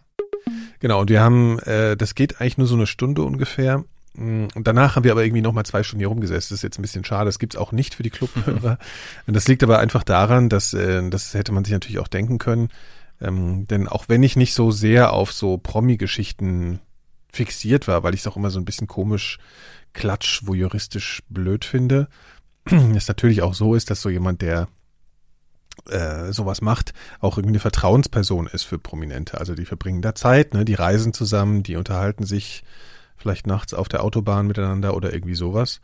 [0.81, 3.85] Genau, und wir haben, äh, das geht eigentlich nur so eine Stunde ungefähr.
[4.17, 6.55] Mm, und danach haben wir aber irgendwie noch mal zwei Stunden hier rumgesessen.
[6.55, 7.27] Das ist jetzt ein bisschen schade.
[7.27, 8.79] Das gibt's auch nicht für die Clubhörer.
[9.27, 12.39] und das liegt aber einfach daran, dass äh, das hätte man sich natürlich auch denken
[12.39, 12.71] können.
[13.21, 16.81] Ähm, denn auch wenn ich nicht so sehr auf so Promi-Geschichten
[17.33, 19.39] fixiert war, weil ich es auch immer so ein bisschen komisch,
[19.93, 22.09] klatsch, wo juristisch blöd finde,
[22.65, 24.69] es natürlich auch so ist, dass so jemand, der
[25.89, 29.39] äh, sowas macht, auch irgendwie eine Vertrauensperson ist für Prominente.
[29.39, 32.65] Also die verbringen da Zeit, ne, die reisen zusammen, die unterhalten sich
[33.17, 35.81] vielleicht nachts auf der Autobahn miteinander oder irgendwie sowas.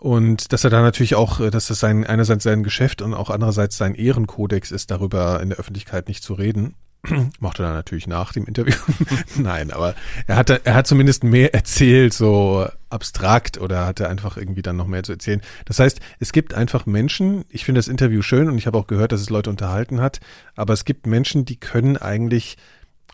[0.00, 3.30] Und dass er da natürlich auch, äh, dass das sein, einerseits sein Geschäft und auch
[3.30, 6.74] andererseits sein Ehrenkodex ist, darüber in der Öffentlichkeit nicht zu reden.
[7.40, 8.74] Macht er dann natürlich nach dem Interview.
[9.36, 9.94] Nein, aber
[10.26, 14.86] er hat, er hat zumindest mehr erzählt, so abstrakt oder hatte einfach irgendwie dann noch
[14.86, 15.40] mehr zu erzählen.
[15.64, 18.86] Das heißt, es gibt einfach Menschen, ich finde das Interview schön und ich habe auch
[18.86, 20.20] gehört, dass es Leute unterhalten hat,
[20.54, 22.56] aber es gibt Menschen, die können eigentlich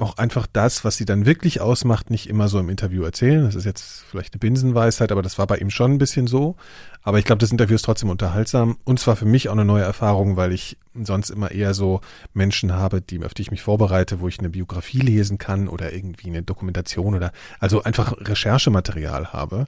[0.03, 3.45] auch einfach das, was sie dann wirklich ausmacht, nicht immer so im Interview erzählen.
[3.45, 6.57] Das ist jetzt vielleicht eine Binsenweisheit, aber das war bei ihm schon ein bisschen so.
[7.03, 9.83] Aber ich glaube, das Interview ist trotzdem unterhaltsam und zwar für mich auch eine neue
[9.83, 12.01] Erfahrung, weil ich sonst immer eher so
[12.35, 15.93] Menschen habe, die, auf die ich mich vorbereite, wo ich eine Biografie lesen kann oder
[15.93, 19.67] irgendwie eine Dokumentation oder also einfach Recherchematerial habe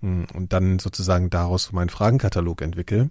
[0.00, 3.10] hm, und dann sozusagen daraus meinen Fragenkatalog entwickle.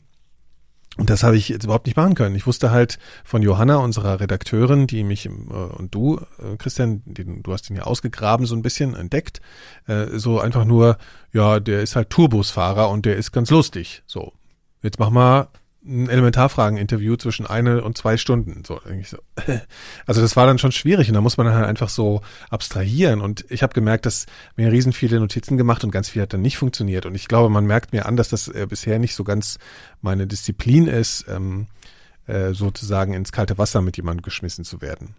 [0.98, 2.36] Und das habe ich jetzt überhaupt nicht machen können.
[2.36, 7.44] Ich wusste halt von Johanna, unserer Redakteurin, die mich äh, und du, äh, Christian, den,
[7.44, 9.40] du hast ihn ja ausgegraben, so ein bisschen entdeckt,
[9.88, 10.98] äh, so einfach nur,
[11.32, 14.04] ja, der ist halt Tourbusfahrer und der ist ganz lustig.
[14.06, 14.34] So,
[14.82, 15.48] jetzt mach mal
[15.84, 18.64] ein Elementarfragen-Interview zwischen eine und zwei Stunden.
[18.66, 19.18] So, so.
[20.06, 23.22] Also das war dann schon schwierig und da muss man dann halt einfach so abstrahieren.
[23.22, 26.42] Und ich habe gemerkt, dass mir riesen viele Notizen gemacht und ganz viel hat dann
[26.42, 27.06] nicht funktioniert.
[27.06, 29.58] Und ich glaube, man merkt mir an, dass das äh, bisher nicht so ganz
[30.02, 31.68] meine Disziplin ist, ähm,
[32.28, 35.16] äh, sozusagen ins kalte Wasser mit jemandem geschmissen zu werden.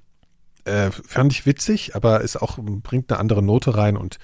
[0.64, 4.18] Äh, fand ich witzig, aber es auch bringt eine andere Note rein und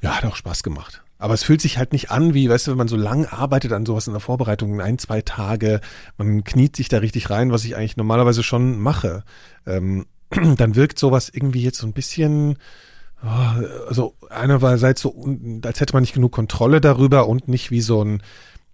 [0.00, 1.04] ja, hat auch Spaß gemacht.
[1.20, 3.72] Aber es fühlt sich halt nicht an, wie, weißt du, wenn man so lang arbeitet
[3.72, 5.82] an sowas in der Vorbereitung, ein, zwei Tage,
[6.16, 9.22] man kniet sich da richtig rein, was ich eigentlich normalerweise schon mache.
[9.66, 12.56] Ähm, dann wirkt sowas irgendwie jetzt so ein bisschen,
[13.22, 15.14] oh, also einerseits so,
[15.62, 18.22] als hätte man nicht genug Kontrolle darüber und nicht wie so ein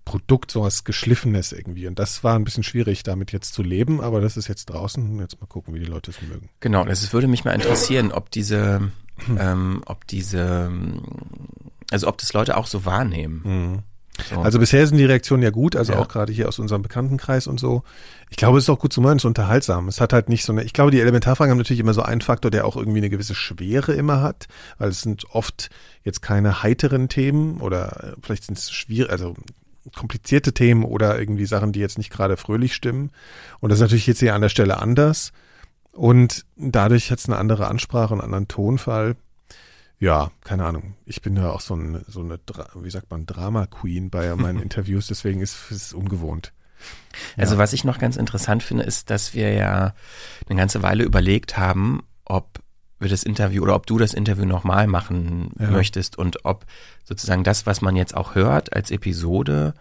[0.05, 1.89] Produkt, sowas Geschliffenes irgendwie.
[1.89, 5.19] Und das war ein bisschen schwierig, damit jetzt zu leben, aber das ist jetzt draußen.
[5.19, 6.49] Jetzt mal gucken, wie die Leute es mögen.
[6.61, 8.93] Genau, es würde mich mal interessieren, ob diese,
[9.37, 10.71] ähm, ob diese,
[11.91, 13.43] also ob das Leute auch so wahrnehmen.
[13.45, 13.79] Mhm.
[14.31, 14.41] So.
[14.41, 15.99] Also bisher sind die Reaktionen ja gut, also Ja.
[15.99, 17.83] auch gerade hier aus unserem Bekanntenkreis und so.
[18.31, 19.89] Ich glaube, es ist auch gut zu hören, es ist unterhaltsam.
[19.89, 22.23] Es hat halt nicht so eine, ich glaube, die Elementarfragen haben natürlich immer so einen
[22.23, 25.69] Faktor, der auch irgendwie eine gewisse Schwere immer hat, weil es sind oft
[26.03, 29.35] jetzt keine heiteren Themen oder äh, vielleicht sind es schwierig, also
[29.95, 33.11] komplizierte Themen oder irgendwie Sachen, die jetzt nicht gerade fröhlich stimmen.
[33.61, 35.33] Und das ist natürlich jetzt hier an der Stelle anders.
[35.93, 39.17] Und dadurch hat es eine andere Ansprache, einen anderen Tonfall.
[39.99, 40.95] Ja, keine Ahnung.
[41.07, 44.61] Ich bin ja auch so, ein, so eine, Dra wie sagt man, Drama-Queen bei meinen
[44.63, 46.53] Interviews, deswegen ist es ungewohnt.
[47.39, 47.59] Also Ja.
[47.59, 49.95] was ich noch ganz interessant finde, ist, dass wir ja
[50.49, 52.61] eine ganze Weile überlegt haben, ob
[52.99, 55.71] wir das Interview oder ob du das Interview nochmal machen Ja.
[55.71, 56.67] möchtest und ob
[57.05, 59.75] sozusagen das, was man jetzt auch hört als Episode,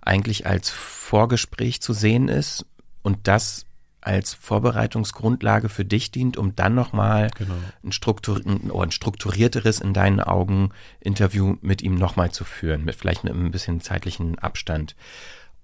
[0.00, 2.64] eigentlich als Vorgespräch zu sehen ist
[3.02, 3.66] und das
[4.00, 7.54] als Vorbereitungsgrundlage für dich dient, um dann nochmal Genau.
[7.84, 12.84] ein, Struktur, ein, oder ein strukturierteres in deinen Augen Interview mit ihm nochmal zu führen,
[12.84, 14.96] mit vielleicht mit ein bisschen zeitlichen Abstand.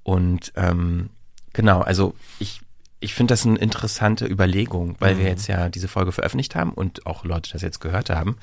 [0.02, 1.10] Und ähm,
[1.52, 2.60] genau, also ich,
[3.00, 7.06] ich finde das eine interessante Überlegung, weil wir jetzt ja diese Folge veröffentlicht haben und
[7.06, 8.36] auch Leute das jetzt gehört haben.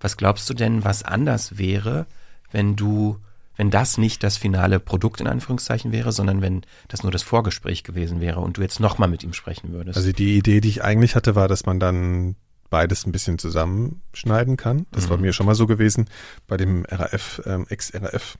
[0.00, 2.06] Was glaubst du denn, was anders wäre,
[2.52, 3.18] wenn du,
[3.58, 7.84] wenn das nicht das finale Produkt in Anführungszeichen wäre, sondern wenn das nur das Vorgespräch
[7.84, 9.98] gewesen wäre und du jetzt nochmal mit ihm sprechen würdest?
[9.98, 12.36] Also die Idee, die ich eigentlich hatte, war, dass man dann
[12.70, 14.86] beides ein bisschen zusammenschneiden kann.
[14.92, 15.22] Das war Mhm.
[15.24, 16.08] mir schon mal so gewesen
[16.46, 18.38] bei dem RAF, ähm, Ex-RAF.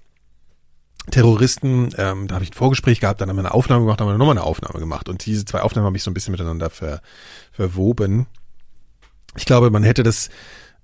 [1.11, 4.09] Terroristen, ähm, da habe ich ein Vorgespräch gehabt, dann haben wir eine Aufnahme gemacht, dann
[4.09, 5.09] haben wir nochmal eine Aufnahme gemacht.
[5.09, 7.00] Und diese zwei Aufnahmen habe ich so ein bisschen miteinander ver,
[7.50, 8.26] verwoben.
[9.37, 10.28] Ich glaube, man hätte das,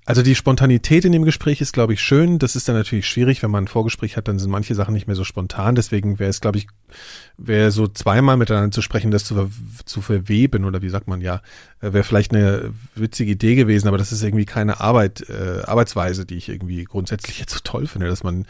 [0.07, 2.39] also die Spontanität in dem Gespräch ist, glaube ich, schön.
[2.39, 5.07] Das ist dann natürlich schwierig, wenn man ein Vorgespräch hat, dann sind manche Sachen nicht
[5.07, 5.75] mehr so spontan.
[5.75, 6.67] Deswegen wäre es, glaube ich,
[7.39, 9.49] wäre so zweimal miteinander zu sprechen, das zu, ver
[9.87, 11.37] zu verweben oder wie sagt man ja,
[11.81, 16.27] äh, wäre vielleicht eine witzige Idee gewesen, aber das ist irgendwie keine Arbeit, äh, Arbeitsweise,
[16.27, 18.47] die ich irgendwie grundsätzlich jetzt so toll finde, dass man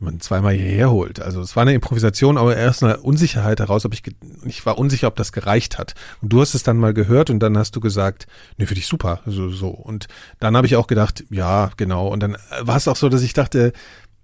[0.00, 1.20] jemanden zweimal hierher holt.
[1.20, 4.02] Also es war eine Improvisation, aber erst eine Unsicherheit heraus, ob ich,
[4.44, 5.94] ich war unsicher, ob das gereicht hat.
[6.22, 8.86] Und du hast es dann mal gehört und dann hast du gesagt, nee, für dich
[8.86, 9.68] super, so, so.
[9.68, 10.08] Und
[10.40, 12.08] dann habe ich auch gedacht, ja, genau.
[12.08, 13.72] Und dann war es auch so, dass ich dachte,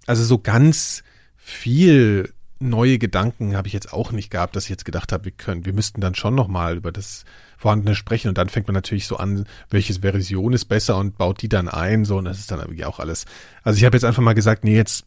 [0.07, 1.03] also so ganz
[1.35, 5.31] viel neue Gedanken habe ich jetzt auch nicht gehabt, dass ich jetzt gedacht habe, wir
[5.31, 7.23] können, wir müssten dann schon nochmal über das
[7.57, 11.41] Vorhandene sprechen und dann fängt man natürlich so an, welche Version ist besser und baut
[11.41, 13.25] die dann ein, so und das ist dann irgendwie auch alles.
[13.63, 15.05] Also ich habe jetzt einfach mal gesagt, nee, jetzt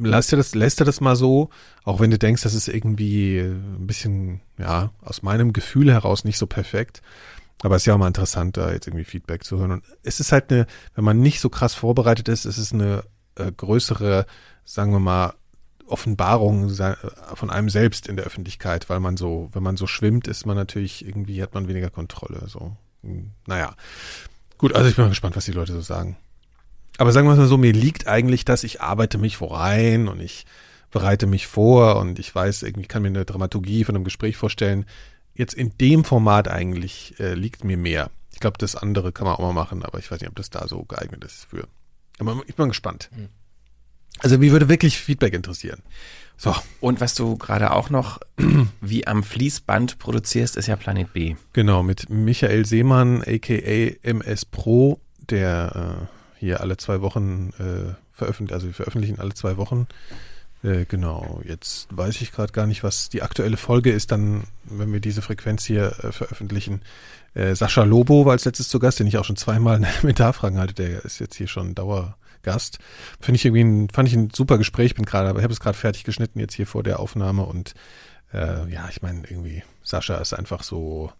[0.00, 1.50] lass dir das, lässt dir das mal so,
[1.84, 6.38] auch wenn du denkst, das ist irgendwie ein bisschen, ja, aus meinem Gefühl heraus nicht
[6.38, 7.02] so perfekt.
[7.62, 9.72] Aber es ist ja auch mal interessant, da jetzt irgendwie Feedback zu hören.
[9.72, 13.02] Und es ist halt eine, wenn man nicht so krass vorbereitet ist, es ist eine
[13.34, 14.26] äh, größere,
[14.64, 15.34] sagen wir mal,
[15.86, 16.68] Offenbarung
[17.34, 20.54] von einem selbst in der Öffentlichkeit, weil man so, wenn man so schwimmt, ist man
[20.54, 22.42] natürlich irgendwie, hat man weniger Kontrolle.
[22.46, 23.74] So, Hm, naja.
[24.58, 26.16] Gut, also ich bin mal gespannt, was die Leute so sagen.
[26.98, 30.44] Aber sagen wir mal so, mir liegt eigentlich das, ich arbeite mich vorein und ich
[30.90, 34.84] bereite mich vor und ich weiß, irgendwie kann mir eine Dramaturgie von einem Gespräch vorstellen.
[35.34, 38.10] Jetzt in dem Format eigentlich äh, liegt mir mehr.
[38.32, 40.50] Ich glaube, das andere kann man auch mal machen, aber ich weiß nicht, ob das
[40.50, 41.68] da so geeignet ist für.
[42.18, 43.10] Aber ich bin gespannt.
[44.18, 45.82] Also mir würde wirklich Feedback interessieren.
[46.36, 48.20] So, Und was du gerade auch noch
[48.80, 51.36] wie am Fließband produzierst, ist ja Planet B.
[51.52, 58.54] genau, mit Michael Seemann, aka MS Pro, der äh, hier alle zwei Wochen äh, veröffentlicht,
[58.54, 59.86] also wir veröffentlichen alle zwei Wochen.
[60.62, 64.92] Äh, genau, jetzt weiß ich gerade gar nicht, was die aktuelle Folge ist, dann, wenn
[64.92, 66.82] wir diese Frequenz hier äh, veröffentlichen.
[67.34, 70.58] Äh, Sascha Lobo war als letztes zu Gast, den ich auch schon zweimal in Elementarfragen
[70.60, 72.78] hatte, der ist jetzt hier schon Dauergast.
[73.20, 75.60] Finde ich irgendwie ein, fand ich ein super Gespräch, bin gerade, aber ich habe es
[75.60, 77.74] gerade fertig geschnitten jetzt hier vor der Aufnahme und
[78.32, 81.12] äh, ja, ich meine, irgendwie, Sascha ist einfach so,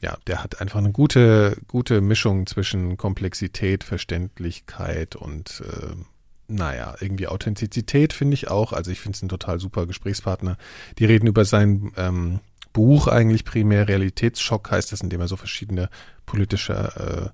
[0.00, 5.94] ja, der hat einfach eine gute, gute Mischung zwischen Komplexität, Verständlichkeit und äh,
[6.46, 8.72] naja, irgendwie Authentizität finde ich auch.
[8.72, 10.56] Also ich finde es ein total super Gesprächspartner.
[10.98, 12.40] Die reden über sein ähm,
[12.72, 15.90] Buch eigentlich primär Realitätsschock heißt das, in dem er so verschiedene
[16.26, 17.32] politische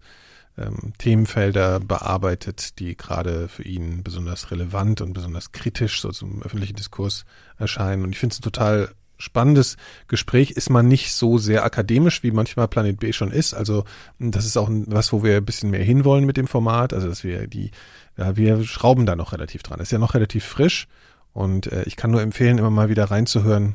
[0.58, 6.42] äh, ähm, Themenfelder bearbeitet, die gerade für ihn besonders relevant und besonders kritisch so zum
[6.42, 7.24] öffentlichen Diskurs
[7.58, 8.04] erscheinen.
[8.04, 9.76] Und ich finde es ein total spannendes
[10.08, 10.52] Gespräch.
[10.52, 13.54] Ist man nicht so sehr akademisch, wie manchmal Planet B schon ist.
[13.54, 13.84] Also
[14.18, 16.92] das ist auch was, wo wir ein bisschen mehr hinwollen mit dem Format.
[16.92, 17.70] Also dass wir die,
[18.16, 19.80] ja, wir schrauben da noch relativ dran.
[19.80, 20.88] ist ja noch relativ frisch
[21.32, 23.74] und äh, ich kann nur empfehlen, immer mal wieder reinzuhören,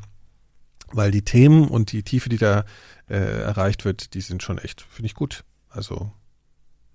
[0.92, 2.66] weil die Themen und die Tiefe, die da
[3.10, 5.44] äh, erreicht wird, die sind schon echt, finde ich gut.
[5.70, 6.12] Also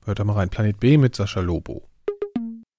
[0.04, 0.48] hört da mal rein.
[0.48, 1.88] Planet B mit Sascha Lobo.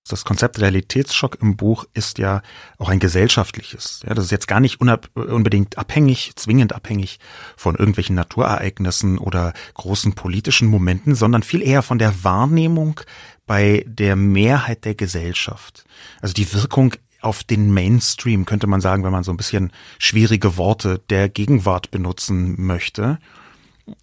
[0.07, 2.43] Das Konzept Realitätsschock im Buch ist ja
[2.77, 4.01] auch ein gesellschaftliches.
[4.07, 7.19] Ja, das ist jetzt gar nicht unbedingt abhängig, zwingend abhängig
[7.57, 13.01] von irgendwelchen Naturereignissen oder großen politischen Momenten, sondern viel eher von der Wahrnehmung
[13.47, 15.85] bei der Mehrheit der Gesellschaft.
[16.21, 20.57] Also die Wirkung auf den Mainstream, könnte man sagen, wenn man so ein bisschen schwierige
[20.57, 23.17] Worte der Gegenwart benutzen möchte.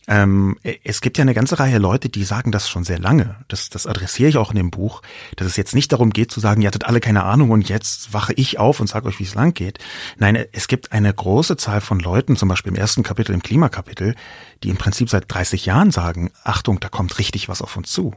[0.06, 3.36] Ähm, es gibt ja eine ganze Reihe Leute, die sagen das schon sehr lange.
[3.48, 5.02] Das, das adressiere ich auch in dem Buch,
[5.36, 8.12] dass es jetzt nicht darum geht zu sagen, ihr hattet alle keine Ahnung und jetzt
[8.12, 9.78] wache ich auf und sage euch, wie es lang geht.
[10.18, 14.14] Nein, es gibt eine große Zahl von Leuten, zum Beispiel im ersten Kapitel, im Klimakapitel,
[14.62, 18.14] die im Prinzip seit 30 Jahren sagen, Achtung, da kommt richtig was auf uns zu.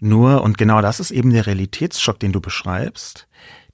[0.00, 3.26] Nur, und genau das ist eben der Realitätsschock, den du beschreibst,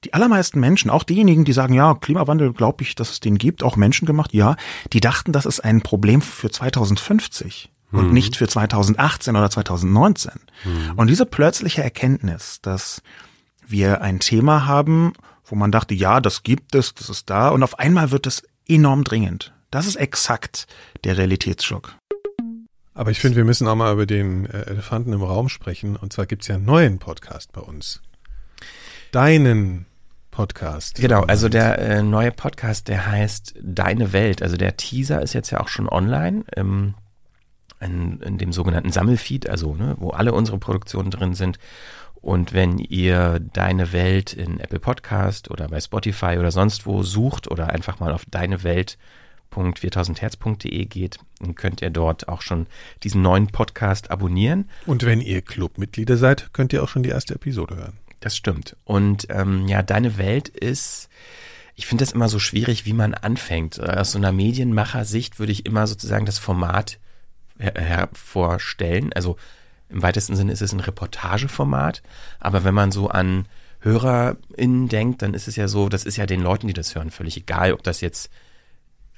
[0.05, 3.62] die allermeisten Menschen, auch diejenigen, die sagen, ja, Klimawandel glaube ich, dass es den gibt,
[3.62, 4.57] auch Menschen gemacht, ja,
[4.93, 7.99] die dachten, das ist ein Problem für 2050 mhm.
[7.99, 10.33] und nicht für 2018 oder 2019.
[10.64, 10.93] Mhm.
[10.97, 13.03] Und diese plötzliche Erkenntnis, dass
[13.67, 15.14] wir ein Thema haben,
[15.47, 18.43] wo man dachte, ja, das gibt es, das ist da, und auf einmal wird es
[18.69, 19.53] enorm dringend.
[19.71, 20.67] Das ist exakt
[21.05, 21.97] der Realitätsschock.
[22.95, 25.97] Aber ich finde, wir müssen auch mal über den äh, Elefanten im Raum sprechen.
[25.97, 28.01] Und zwar gibt's ja einen neuen Podcast bei uns.
[29.11, 29.87] Deinen
[30.35, 30.97] Podcast.
[30.97, 34.42] Genau, also der äh, neue Podcast, der heißt Deine Welt.
[34.42, 36.94] Also der Teaser ist jetzt ja auch schon online ähm,
[37.81, 41.61] in, in dem sogenannten Sammelfeed, also ne, wo alle unsere Produktionen drin sind.
[42.14, 47.49] Und wenn ihr Deine Welt in Apple Podcast oder bei Spotify oder sonst wo sucht
[47.49, 52.66] oder einfach mal auf deinewelt.4000herz.de geht, dann könnt ihr dort auch schon
[53.05, 54.68] diesen neuen Podcast abonnieren.
[54.85, 58.01] Und wenn ihr Clubmitglieder seid, könnt ihr auch schon die erste Episode hören.
[58.24, 58.74] Das stimmt.
[58.84, 61.10] Und ähm, ja, deine Welt ist,
[61.74, 63.78] ich finde das immer so schwierig, wie man anfängt.
[63.78, 66.98] Aus so einer Medienmacher-Sicht würde ich immer sozusagen das Format
[67.58, 69.12] her hervorstellen.
[69.12, 69.37] Also
[69.90, 72.02] im weitesten Sinne ist es ein Reportageformat,
[72.40, 73.44] aber wenn man so an
[73.80, 77.10] HörerInnen denkt, dann ist es ja so, das ist ja den Leuten, die das hören,
[77.10, 78.30] völlig egal, ob das jetzt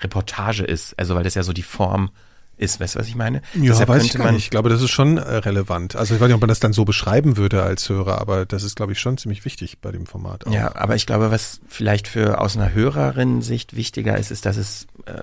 [0.00, 2.25] Reportage ist, also weil das ja so die Form ist.
[2.58, 3.42] Weißt du, was ich meine?
[3.54, 4.44] Ja, Deshalb weiß ich gar nicht.
[4.44, 5.94] Ich glaube, das ist schon äh, relevant.
[5.94, 8.62] Also ich weiß nicht, ob man das dann so beschreiben würde als Hörer, aber das
[8.62, 10.46] ist, glaube ich, schon ziemlich wichtig bei dem Format.
[10.46, 10.52] Auch.
[10.52, 14.86] Ja, aber ich glaube, was vielleicht für aus einer Hörerin-Sicht wichtiger ist, ist, dass es,
[15.04, 15.22] äh,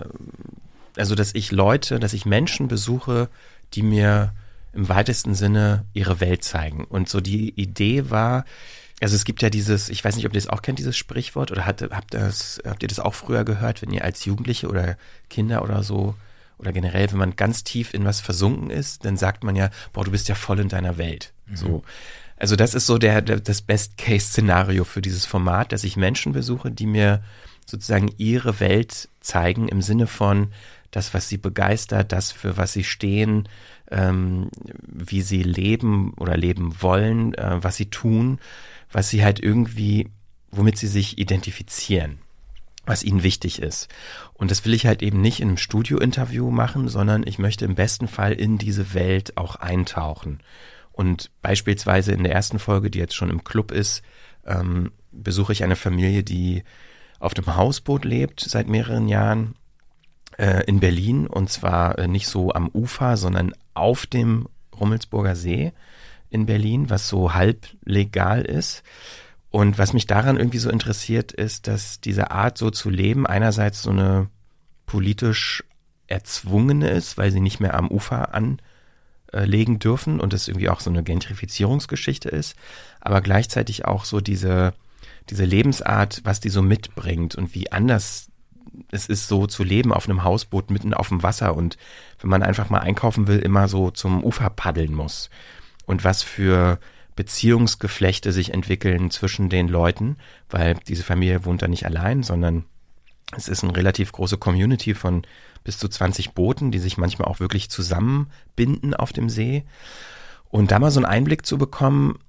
[0.95, 3.29] also dass ich Leute, dass ich Menschen besuche,
[3.73, 4.33] die mir
[4.73, 6.83] im weitesten Sinne ihre Welt zeigen.
[6.85, 8.45] Und so die Idee war,
[9.01, 11.51] also es gibt ja dieses, ich weiß nicht, ob ihr das auch kennt, dieses Sprichwort,
[11.51, 14.97] oder hat, habt, das, habt ihr das auch früher gehört, wenn ihr als Jugendliche oder
[15.29, 16.15] Kinder oder so
[16.63, 20.05] oder generell, wenn man ganz tief in was versunken ist, dann sagt man ja, boah,
[20.05, 21.33] du bist ja voll in deiner Welt.
[21.45, 21.55] Mhm.
[21.55, 21.83] So.
[22.37, 26.71] Also das ist so der, der das Best-Case-Szenario für dieses Format, dass ich Menschen besuche,
[26.71, 27.21] die mir
[27.65, 30.53] sozusagen ihre Welt zeigen im Sinne von
[30.91, 33.49] das, was sie begeistert, das, für was sie stehen,
[33.91, 34.49] ähm,
[34.83, 38.39] wie sie leben oder leben wollen, äh, was sie tun,
[38.91, 40.09] was sie halt irgendwie,
[40.51, 42.22] womit sie sich identifizieren
[42.85, 43.87] was ihnen wichtig ist.
[44.33, 47.75] Und das will ich halt eben nicht in einem Studio-Interview machen, sondern ich möchte im
[47.75, 50.41] besten Fall in diese Welt auch eintauchen.
[50.91, 54.03] Und beispielsweise in der ersten Folge, die jetzt schon im Club ist,
[54.45, 56.63] ähm, besuche ich eine Familie, die
[57.19, 59.55] auf dem Hausboot lebt seit mehreren Jahren
[60.37, 65.71] äh, in Berlin und zwar äh, nicht so am Ufer, sondern auf dem Rummelsburger See
[66.29, 68.83] in Berlin, was so halb legal ist.
[69.53, 73.83] Und was mich daran irgendwie so interessiert, ist, dass diese Art so zu leben einerseits
[73.83, 74.27] so eine
[74.87, 75.63] politisch
[76.07, 80.89] erzwungene ist, weil sie nicht mehr am Ufer anlegen dürfen und das irgendwie auch so
[80.89, 82.55] eine Gentrifizierungsgeschichte ist,
[82.99, 84.73] aber gleichzeitig auch so diese,
[85.29, 88.31] diese Lebensart, was die so mitbringt und wie anders
[88.89, 91.77] es ist so zu leben auf einem Hausboot mitten auf dem Wasser und
[92.19, 95.29] wenn man einfach mal einkaufen will, immer so zum Ufer paddeln muss.
[95.85, 96.79] Und was für
[97.15, 100.17] Beziehungsgeflechte sich entwickeln zwischen den Leuten,
[100.49, 102.65] weil diese Familie wohnt da nicht allein, sondern
[103.35, 105.23] es ist eine relativ große Community von
[105.63, 109.63] bis zu 20 Booten, die sich manchmal auch wirklich zusammenbinden auf dem See.
[110.49, 112.19] Und da mal so einen Einblick zu bekommen,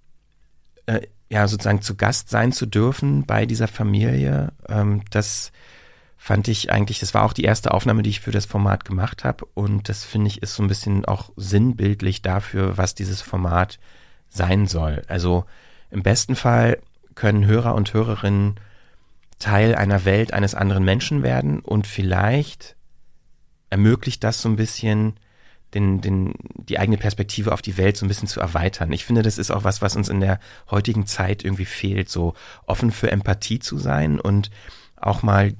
[0.87, 5.53] äh, ja, sozusagen zu Gast sein zu dürfen bei dieser Familie, ähm, das
[6.17, 9.25] fand ich eigentlich, das war auch die erste Aufnahme, die ich für das Format gemacht
[9.25, 9.45] habe.
[9.53, 13.79] Und das finde ich ist so ein bisschen auch sinnbildlich dafür, was dieses Format
[14.35, 15.03] sein soll.
[15.09, 15.45] Also
[15.91, 16.79] im besten Fall
[17.15, 18.57] können Hörer und Hörerinnen
[19.39, 22.77] Teil einer Welt eines anderen Menschen werden und vielleicht
[23.71, 25.15] ermöglicht das so ein bisschen
[25.75, 28.93] den, den, die eigene Perspektive auf die Welt so ein bisschen zu erweitern.
[28.93, 30.39] Ich finde, das ist auch was, was uns in der
[30.71, 32.35] heutigen Zeit irgendwie fehlt, so
[32.67, 34.51] offen für Empathie zu sein und
[34.97, 35.55] auch mal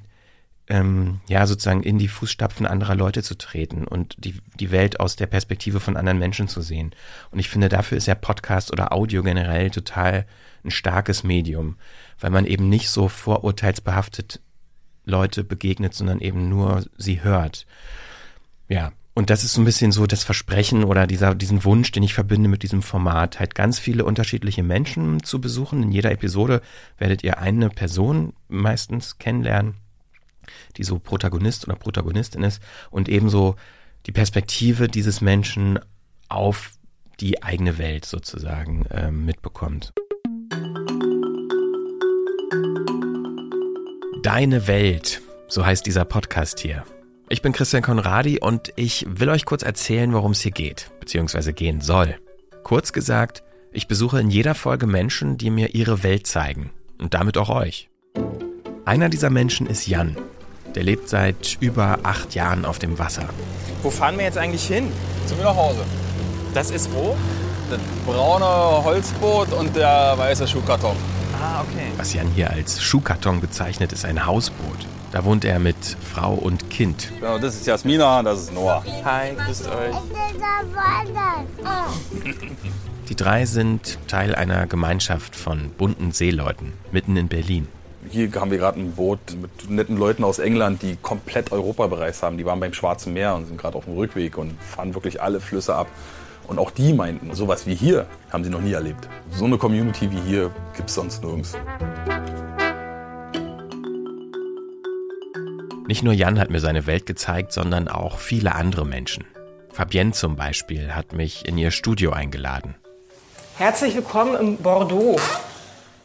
[0.67, 5.15] ähm, ja sozusagen in die Fußstapfen anderer Leute zu treten und die, die Welt aus
[5.15, 6.91] der Perspektive von anderen Menschen zu sehen.
[7.31, 10.25] Und ich finde, dafür ist ja Podcast oder Audio generell total
[10.63, 11.77] ein starkes Medium,
[12.19, 14.41] weil man eben nicht so vorurteilsbehaftet
[15.05, 17.67] Leute begegnet, sondern eben nur sie hört.
[18.67, 22.01] Ja, und das ist so ein bisschen so das Versprechen oder dieser, diesen Wunsch, den
[22.01, 25.83] ich verbinde mit diesem Format, halt ganz viele unterschiedliche Menschen zu besuchen.
[25.83, 26.61] In jeder Episode
[26.97, 29.75] werdet ihr eine Person meistens kennenlernen
[30.77, 33.55] die so Protagonist oder Protagonistin ist und ebenso
[34.05, 35.79] die Perspektive dieses Menschen
[36.29, 36.71] auf
[37.19, 39.93] die eigene Welt sozusagen äh, mitbekommt.
[44.23, 46.83] Deine Welt, so heißt dieser Podcast hier.
[47.29, 51.53] Ich bin Christian Konradi und ich will euch kurz erzählen, worum es hier geht, beziehungsweise
[51.53, 52.15] gehen soll.
[52.63, 57.37] Kurz gesagt, ich besuche in jeder Folge Menschen, die mir ihre Welt zeigen und damit
[57.37, 57.89] auch euch.
[58.85, 60.15] Einer dieser Menschen ist Jan.
[60.75, 63.29] Der lebt seit über acht Jahren auf dem Wasser.
[63.81, 64.91] Wo fahren wir jetzt eigentlich hin?
[65.25, 65.79] Zu mir nach Hause.
[66.53, 67.15] Das ist wo?
[67.69, 70.95] Das braune Holzboot und der weiße Schuhkarton.
[71.41, 71.91] Ah, okay.
[71.97, 74.85] Was Jan hier als Schuhkarton bezeichnet, ist ein Hausboot.
[75.11, 75.77] Da wohnt er mit
[76.13, 77.09] Frau und Kind.
[77.19, 78.83] Genau, das ist Jasmina, das ist Noah.
[79.05, 79.95] Hi, grüßt euch.
[83.07, 87.67] Die drei sind Teil einer Gemeinschaft von bunten Seeleuten mitten in Berlin.
[88.09, 92.21] Hier haben wir gerade ein Boot mit netten Leuten aus England, die komplett Europa bereist
[92.23, 92.37] haben.
[92.37, 95.39] Die waren beim Schwarzen Meer und sind gerade auf dem Rückweg und fahren wirklich alle
[95.39, 95.87] Flüsse ab.
[96.47, 99.09] Und auch die meinten, sowas wie hier haben sie noch nie erlebt.
[99.31, 101.57] So eine Community wie hier gibt es sonst nirgends.
[105.87, 109.23] Nicht nur Jan hat mir seine Welt gezeigt, sondern auch viele andere Menschen.
[109.71, 112.75] Fabienne zum Beispiel hat mich in ihr Studio eingeladen.
[113.57, 115.19] Herzlich willkommen im Bordeaux.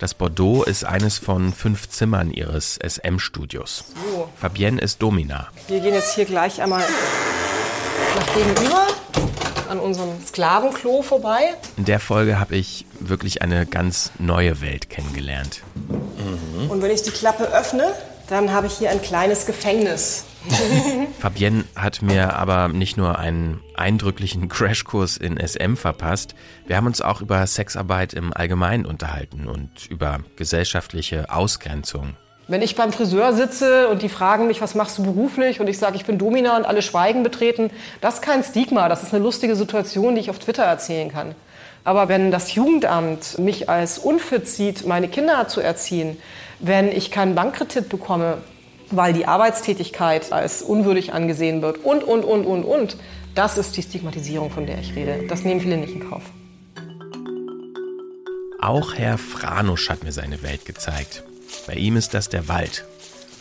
[0.01, 3.84] Das Bordeaux ist eines von fünf Zimmern ihres SM-Studios.
[4.11, 4.30] So.
[4.40, 5.48] Fabienne ist Domina.
[5.68, 6.82] Wir gehen jetzt hier gleich einmal
[8.16, 8.86] nach gegenüber
[9.68, 11.53] an unserem Sklavenklo vorbei.
[11.76, 15.61] In der Folge habe ich wirklich eine ganz neue Welt kennengelernt.
[16.70, 17.92] Und wenn ich die Klappe öffne,
[18.30, 20.24] dann habe ich hier ein kleines Gefängnis.
[21.18, 26.34] Fabienne hat mir aber nicht nur einen eindrücklichen Crashkurs in SM verpasst,
[26.66, 32.16] wir haben uns auch über Sexarbeit im Allgemeinen unterhalten und über gesellschaftliche Ausgrenzung.
[32.49, 35.78] Wenn ich beim Friseur sitze und die fragen mich, was machst du beruflich und ich
[35.78, 37.70] sage, ich bin Domina und alle schweigen betreten,
[38.01, 41.36] das ist kein Stigma, das ist eine lustige Situation, die ich auf Twitter erzählen kann.
[41.84, 46.16] Aber wenn das Jugendamt mich als unfit sieht, meine Kinder zu erziehen,
[46.59, 48.38] wenn ich keinen Bankkredit bekomme,
[48.91, 52.97] weil die Arbeitstätigkeit als unwürdig angesehen wird und, und, und, und, und,
[53.34, 55.26] das ist die Stigmatisierung, von der ich rede.
[55.28, 56.22] Das nehmen viele nicht in Kauf.
[58.61, 61.22] Auch Herr Franusch hat mir seine Welt gezeigt.
[61.66, 62.84] Bei ihm ist das der Wald.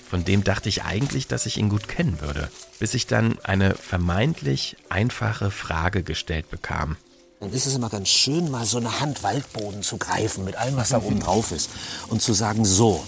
[0.10, 3.76] Von dem dachte ich eigentlich, dass ich ihn gut kennen würde, bis ich dann eine
[3.76, 6.96] vermeintlich einfache Frage gestellt bekam.
[7.40, 10.76] Dann ist es immer ganz schön, mal so eine Hand Waldboden zu greifen mit allem,
[10.78, 11.70] was da oben drauf ist.
[12.08, 13.04] Und zu sagen, so,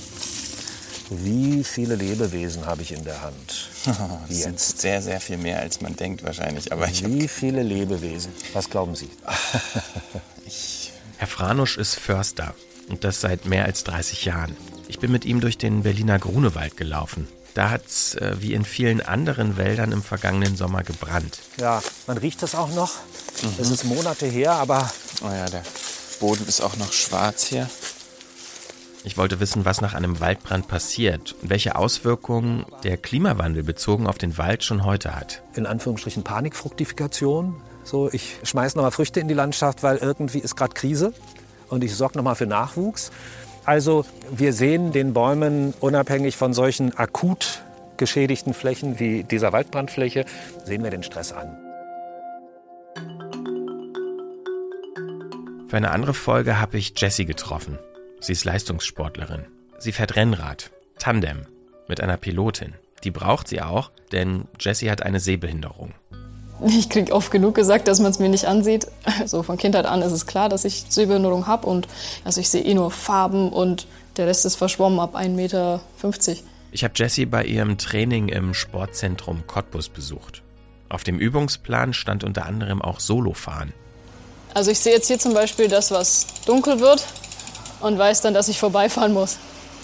[1.09, 3.69] wie viele Lebewesen habe ich in der Hand?
[4.27, 6.71] Das sind sehr, sehr viel mehr, als man denkt wahrscheinlich.
[6.71, 8.31] Aber ich Wie viele Lebewesen?
[8.53, 9.09] Was glauben Sie?
[11.17, 12.55] Herr Franusch ist Förster
[12.89, 14.55] und das seit mehr als 30 Jahren.
[14.87, 17.27] Ich bin mit ihm durch den Berliner Grunewald gelaufen.
[17.53, 21.39] Da hat's äh, wie in vielen anderen Wäldern im vergangenen Sommer gebrannt.
[21.59, 22.91] Ja, man riecht das auch noch.
[23.57, 24.89] Das ist Monate her, aber
[25.23, 25.63] Oh ja, der
[26.19, 27.69] Boden ist auch noch schwarz hier.
[29.03, 34.19] Ich wollte wissen, was nach einem Waldbrand passiert und welche Auswirkungen der Klimawandel bezogen auf
[34.19, 35.41] den Wald schon heute hat.
[35.55, 37.55] in Anführungsstrichen Panikfruktifikation.
[37.83, 41.13] So, ich schmeiß noch mal Früchte in die Landschaft, weil irgendwie ist gerade Krise
[41.69, 43.11] und ich sorge noch mal für Nachwuchs.
[43.65, 47.63] Also wir sehen den Bäumen unabhängig von solchen akut
[47.97, 50.25] geschädigten Flächen wie dieser Waldbrandfläche,
[50.63, 51.57] sehen wir den Stress an.
[55.67, 57.79] Für eine andere Folge habe ich Jessie getroffen.
[58.21, 59.45] Sie ist Leistungssportlerin.
[59.79, 60.69] Sie fährt Rennrad,
[60.99, 61.47] Tandem,
[61.87, 62.75] mit einer Pilotin.
[63.03, 65.95] Die braucht sie auch, denn Jessie hat eine Sehbehinderung.
[66.63, 68.85] Ich krieg oft genug gesagt, dass man es mir nicht ansieht.
[69.19, 71.87] Also von Kindheit an ist es klar, dass ich Sehbehinderung habe und
[72.23, 75.81] also ich sehe eh nur Farben und der Rest ist verschwommen ab 1,50 Meter.
[76.71, 80.43] Ich habe Jessie bei ihrem Training im Sportzentrum Cottbus besucht.
[80.89, 83.73] Auf dem Übungsplan stand unter anderem auch Solofahren.
[84.53, 87.03] Also ich sehe jetzt hier zum Beispiel, dass was dunkel wird
[87.81, 89.37] und weiß dann, dass ich vorbeifahren muss.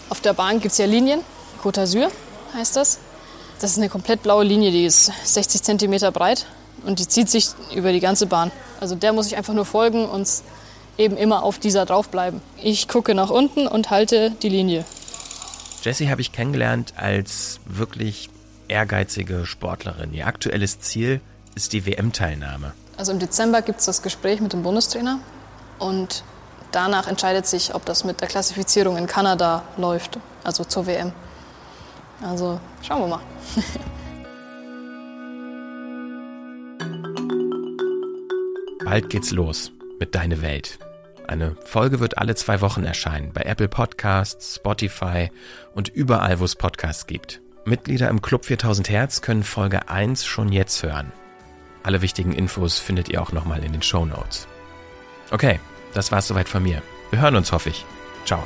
[0.09, 1.21] Auf der Bahn gibt es ja Linien
[1.61, 2.09] Côte d'Azur
[2.53, 2.99] heißt das.
[3.59, 6.45] Das ist eine komplett blaue Linie, die ist 60 Zentimeter breit
[6.85, 8.51] und die zieht sich über die ganze Bahn.
[8.79, 10.29] Also der muss ich einfach nur folgen und
[10.97, 12.41] eben immer auf dieser draufbleiben.
[12.61, 14.85] Ich gucke nach unten und halte die Linie.
[15.81, 18.29] Jessie habe ich kennengelernt als wirklich
[18.67, 20.13] ehrgeizige Sportlerin.
[20.13, 21.21] Ihr aktuelles Ziel
[21.55, 22.73] ist die WM-Teilnahme.
[22.97, 25.19] Also im Dezember gibt es das Gespräch mit dem Bundestrainer
[25.79, 26.23] und
[26.71, 31.13] danach entscheidet sich, ob das mit der Klassifizierung in Kanada läuft, also zur WM.
[32.21, 33.21] Also schauen wir mal.
[38.83, 40.79] Bald geht's los mit Deine Welt.
[41.27, 45.29] Eine Folge wird alle zwei Wochen erscheinen bei Apple Podcasts, Spotify
[45.75, 47.41] und überall, wo es Podcasts gibt.
[47.65, 51.11] Mitglieder im Club 4000 Hertz können Folge 1 schon jetzt hören.
[51.83, 54.47] Alle wichtigen Infos findet ihr auch nochmal in den Show Notes.
[55.31, 55.59] Okay,
[55.97, 56.81] das war's soweit von mir.
[57.09, 57.85] Wir hören uns, hoffe ich.
[58.25, 58.43] Ciao.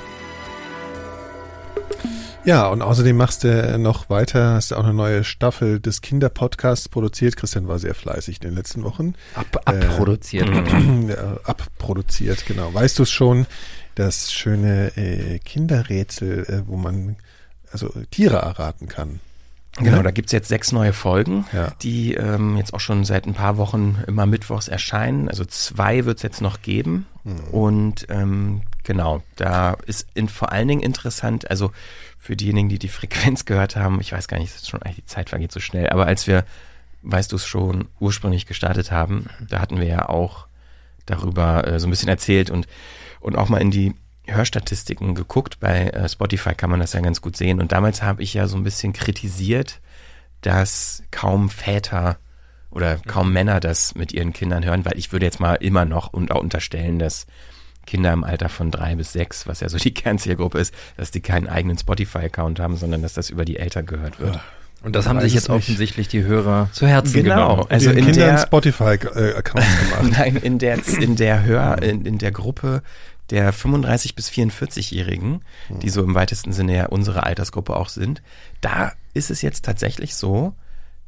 [2.43, 6.89] Ja, und außerdem machst du noch weiter, hast du auch eine neue Staffel des Kinderpodcasts
[6.89, 7.36] produziert.
[7.36, 9.14] Christian war sehr fleißig in den letzten Wochen.
[9.36, 10.49] Ab, abproduziert.
[10.49, 12.74] Äh, ja, abproduziert, genau.
[12.74, 13.45] Weißt du es schon,
[13.93, 17.18] das schöne äh, Kinderrätsel, äh, wo man
[17.72, 19.20] also Tiere erraten kann.
[19.78, 20.03] Genau, Ja?
[20.03, 21.72] da gibt's jetzt sechs neue Folgen, Ja.
[21.82, 25.30] die ähm, jetzt auch schon seit ein paar Wochen immer mittwochs erscheinen.
[25.30, 27.07] Also zwei wird's jetzt noch geben.
[27.24, 27.39] Mhm.
[27.51, 31.72] Und ähm, genau, da ist in, vor allen Dingen interessant, also
[32.19, 35.05] für diejenigen, die die Frequenz gehört haben, ich weiß gar nicht, es ist schon, die
[35.05, 36.43] Zeit vergeht so schnell, aber als wir,
[37.03, 40.47] weißt du es schon, ursprünglich gestartet haben, da hatten wir ja auch
[41.05, 42.67] darüber äh, so ein bisschen erzählt und,
[43.22, 43.95] und auch mal in die
[44.28, 45.59] Hörstatistiken geguckt.
[45.59, 47.59] Bei äh, Spotify kann man das ja ganz gut sehen.
[47.59, 49.80] Und damals habe ich ja so ein bisschen kritisiert,
[50.41, 52.17] dass kaum Väter
[52.69, 56.13] oder kaum Männer das mit ihren Kindern hören, weil ich würde jetzt mal immer noch
[56.13, 57.26] und auch unterstellen, dass
[57.86, 61.19] Kinder im Alter von drei bis sechs, was ja so die Kernzielgruppe ist, dass die
[61.22, 64.39] keinen eigenen Spotify-Account haben, sondern dass das über die Eltern gehört wird.
[64.84, 65.57] Und das haben sich jetzt nicht.
[65.57, 67.49] offensichtlich die Hörer zu Herzen Genau.
[67.55, 67.69] genommen.
[67.69, 69.67] Also den in Kindern der- Spotify-Accounts
[69.99, 70.17] gemacht.
[70.17, 72.82] Nein, in der, in der Hör, in, in der Gruppe
[73.32, 75.44] der 35 bis 44-Jährigen,
[75.82, 78.22] die so im weitesten Sinne ja unsere Altersgruppe auch sind,
[78.60, 80.54] da ist es jetzt tatsächlich so,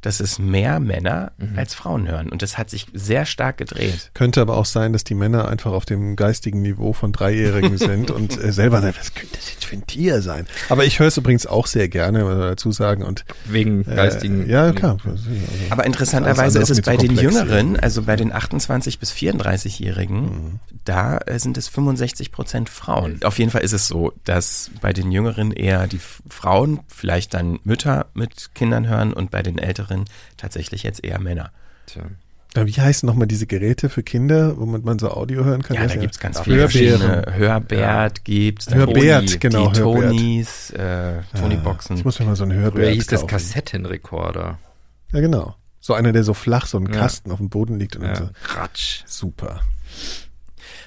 [0.04, 2.28] dass es mehr Männer als Frauen hören.
[2.28, 4.10] Und das hat sich sehr stark gedreht.
[4.14, 8.10] Könnte aber auch sein, dass die Männer einfach auf dem geistigen Niveau von Dreijährigen sind
[8.10, 10.46] und äh, selber sagen, was könnte das jetzt für ein Tier sein?
[10.68, 13.02] Aber ich höre es übrigens auch sehr gerne, muss man dazu sagen.
[13.02, 14.46] Und, Wegen geistigen.
[14.46, 14.98] Äh, ja, klar.
[15.70, 17.14] Aber interessanterweise ist es bei den.
[17.14, 23.20] Jüngeren, also bei den 28 bis 34-Jährigen, da äh, sind es 65 Prozent Frauen.
[23.22, 27.60] Auf jeden Fall ist es so, dass bei den Jüngeren eher die Frauen, vielleicht dann
[27.64, 29.93] Mütter mit Kindern hören und bei den Älteren
[30.36, 31.50] tatsächlich jetzt eher Männer.
[31.86, 32.02] Tja.
[32.56, 35.76] Ja, Wie heißen nochmal diese Geräte für Kinder, womit man so Audio hören kann?
[35.76, 36.30] Ja, da gibt's der?
[36.30, 37.26] ganz viele verschiedene.
[37.32, 38.66] Hörbert gibt's.
[38.66, 40.10] dann Hörbert, die, genau, Die Hörbert.
[40.10, 41.96] Tonys, äh, Tonyboxen.
[41.96, 43.26] Ich muss mir mal so einen Hörbär Früher hieß das.
[43.26, 44.58] Kassettenrekorder.
[45.12, 45.56] Ja, genau.
[45.80, 46.92] So einer, der so flach, so ein Ja.
[46.92, 48.16] Kasten auf dem Boden liegt und dann Ja.
[48.20, 48.30] so.
[48.56, 49.02] Ratsch.
[49.04, 49.60] Super.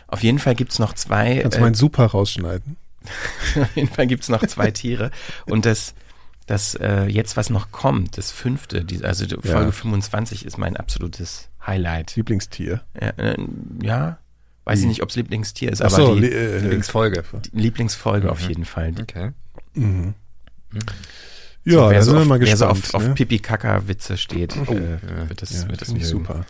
[0.08, 1.40] Auf jeden Fall gibt's noch zwei.
[1.42, 2.78] Kannst du äh, meinen Super rausschneiden?
[3.62, 5.12] Auf jeden Fall gibt's noch zwei Tiere.
[5.46, 5.94] Und das,
[6.48, 9.42] das äh, jetzt, was noch kommt, das fünfte, die, also die Ja.
[9.54, 12.16] Folge 25 ist mein absolutes Highlight.
[12.16, 12.82] Lieblingstier.
[13.00, 13.38] Ja, äh,
[13.84, 14.18] ja
[14.66, 17.24] weiß ich nicht, ob's Lieblingstier ist, Ach aber so, die, li- äh, Lieblingsfolge.
[17.54, 18.94] die Lieblingsfolge auf jeden Fall.
[19.00, 19.32] Okay.
[19.76, 20.14] Mhm.
[21.66, 22.84] So, Ja, wer da so sind wir auf, mal wer so gespannt.
[22.86, 23.14] auf, auf ne?
[23.14, 26.06] Pipi-Kaka-Witze steht, äh, wird das, Ja, wird das ich mögen.
[26.06, 26.46] super.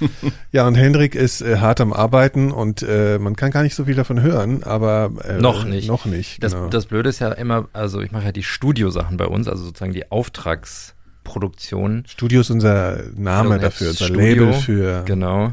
[0.52, 3.84] ja, und Hendrik ist äh, hart am Arbeiten und äh, man kann gar nicht so
[3.84, 5.88] viel davon hören, aber äh, Noch nicht.
[5.88, 6.68] Noch nicht, Das, genau.
[6.68, 9.92] das Blöde ist ja immer, also ich mache ja die Studiosachen bei uns, also sozusagen
[9.92, 12.04] die Auftragsproduktion.
[12.06, 15.52] Studio ist unser Name dafür, unser Studio, Label für Genau,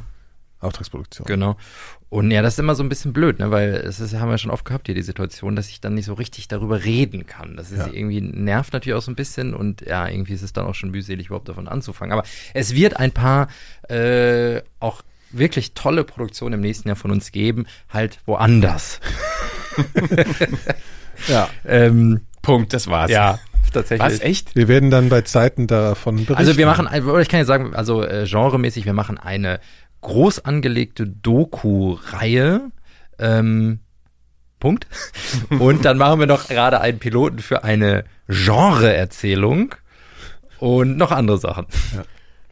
[0.66, 1.26] Auftragsproduktion.
[1.26, 1.56] genau.
[2.10, 3.52] Und ja, das ist immer so ein bisschen blöd, ne?
[3.52, 6.06] weil es ist, haben wir schon oft gehabt hier die Situation, dass ich dann nicht
[6.06, 7.58] so richtig darüber reden kann.
[7.58, 7.88] Das ist Ja.
[7.92, 10.92] irgendwie nervt natürlich auch so ein bisschen und ja, irgendwie ist es dann auch schon
[10.92, 12.14] mühselig, überhaupt davon anzufangen.
[12.14, 13.48] Aber es wird ein paar
[13.90, 15.02] äh, auch
[15.32, 19.02] wirklich tolle Produktionen im nächsten Jahr von uns geben, halt woanders.
[21.28, 21.50] Ja.
[21.66, 23.10] ähm, Punkt, das war's.
[23.10, 23.40] ja,
[23.74, 24.06] tatsächlich.
[24.06, 24.56] Was, echt?
[24.56, 26.36] Wir werden dann bei Zeiten davon berichten.
[26.36, 29.60] Also wir machen, oder ich kann ja sagen, also äh, genremäßig, wir machen eine
[30.06, 32.62] groß angelegte Doku-Reihe.
[33.20, 33.80] Ähm,
[34.60, 34.88] Punkt.
[35.60, 39.76] Und dann machen wir noch gerade einen Piloten für eine Genre-Erzählung
[40.60, 41.68] und noch andere Sachen.
[41.96, 42.04] Ja.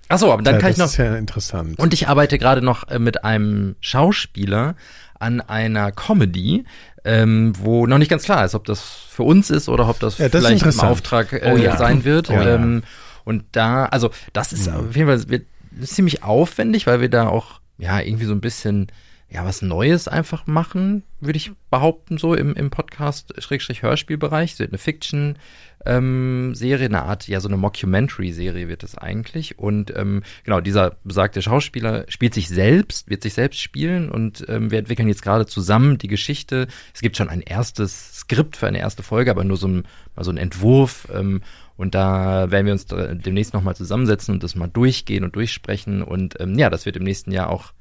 [0.10, 0.92] Achso, aber dann ja, kann ich das noch.
[0.92, 1.80] ist ja interessant.
[1.80, 4.76] Und ich arbeite gerade noch äh, mit einem Schauspieler
[5.20, 6.66] an einer Comedy,
[7.06, 10.18] ähm, wo noch nicht ganz klar ist, ob das für uns ist oder ob das
[10.18, 10.80] Ja, das vielleicht im.
[10.82, 11.78] Auftrag äh, Oh ja.
[11.78, 12.30] sein wird.
[12.30, 12.56] Oh ja.
[12.56, 12.84] ähm,
[13.24, 15.48] und da, also das ist auf jeden Fall wird,
[15.82, 18.92] ziemlich aufwendig, weil wir da auch ja irgendwie so ein bisschen
[19.34, 24.60] ja, was Neues einfach machen, würde ich behaupten, so im, im Podcast-Hörspielbereich.
[24.60, 25.40] Wird eine Fiction,
[25.88, 29.58] ähm, Serie, eine Art, ja, so eine Mockumentary-Serie wird es eigentlich.
[29.58, 34.70] Und ähm, genau, dieser besagte Schauspieler spielt sich selbst, wird sich selbst spielen und ähm,
[34.70, 36.68] wir entwickeln jetzt gerade zusammen die Geschichte.
[36.94, 40.24] Es gibt schon ein erstes Skript für eine erste Folge, aber nur so ein, mal
[40.24, 41.08] so ein Entwurf.
[41.12, 41.42] Ähm,
[41.76, 46.04] und da werden wir uns demnächst nochmal zusammensetzen und das mal durchgehen und durchsprechen.
[46.04, 47.74] Und ähm, ja, das wird im nächsten Jahr auch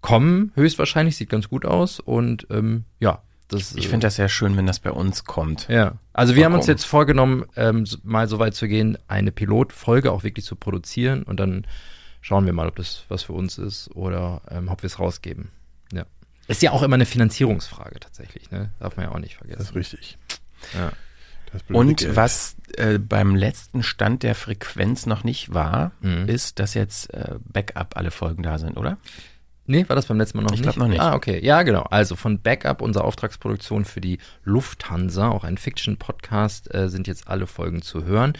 [0.00, 1.98] kommen, höchstwahrscheinlich, sieht ganz gut aus.
[1.98, 5.68] Und ähm, ja, das Ich finde das sehr schön, wenn das bei uns kommt.
[5.68, 5.98] Ja.
[6.12, 10.12] Also wir Mal haben uns jetzt vorgenommen, ähm, mal so weit zu gehen, eine Pilotfolge
[10.12, 11.66] auch wirklich zu produzieren und dann
[12.20, 15.50] schauen wir mal, ob das was für uns ist oder ähm, ob wir es rausgeben.
[15.92, 16.06] Ja.
[16.48, 18.70] Ist ja auch immer eine Finanzierungsfrage tatsächlich, ne?
[18.78, 19.58] Darf man ja auch nicht vergessen.
[19.58, 20.18] Das ist richtig.
[20.74, 20.92] Ja.
[21.68, 22.16] Und Geld.
[22.16, 26.28] was äh, beim letzten Stand der Frequenz noch nicht war, Mhm.
[26.28, 28.98] ist, dass jetzt äh, Backup alle Folgen da sind, oder?
[29.66, 30.64] Nee, war das beim letzten Mal noch Ich nicht?
[30.64, 31.00] glaub noch nicht.
[31.00, 31.42] Ah, okay.
[31.42, 31.84] Ja, genau.
[31.84, 37.46] Also von Backup, unserer Auftragsproduktion für die Lufthansa, auch ein Fiction-Podcast, äh, sind jetzt alle
[37.46, 38.34] Folgen zu hören.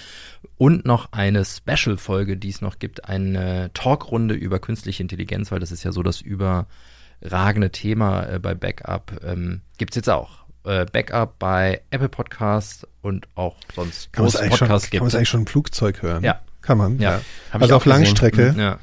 [0.58, 5.72] Und noch eine Special-Folge, die es noch gibt, eine Talkrunde über künstliche Intelligenz, weil das
[5.72, 9.12] ist ja so das überragende Thema äh, bei Backup.
[9.24, 10.43] Ähm, gibt's jetzt auch.
[10.64, 15.08] Äh, Backup bei Apple Podcasts und auch sonst, Kann es eigentlich, schon- Podcasts kann man
[15.08, 16.24] es eigentlich schon im Flugzeug hören?
[16.24, 16.40] Ja.
[16.62, 16.98] Kann man?
[16.98, 17.20] Ja.
[17.48, 17.84] Ich Also auch auf.
[17.86, 18.78] Langstrecke Mhm, ja.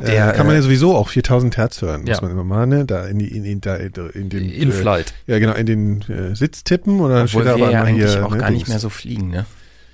[0.00, 2.18] äh, Der, kann man äh, ja sowieso auch 4000 Hertz hören, muss Ja.
[2.20, 2.84] man immer mal, ne?
[2.84, 5.14] Da in, die, in, in, da in den In äh, Flight.
[5.26, 8.10] Ja, genau, in den äh, Sitz tippen oder Obwohl steht da wir aber ja eigentlich
[8.12, 9.46] hier, auch ne, gar nicht mehr so fliegen, ne?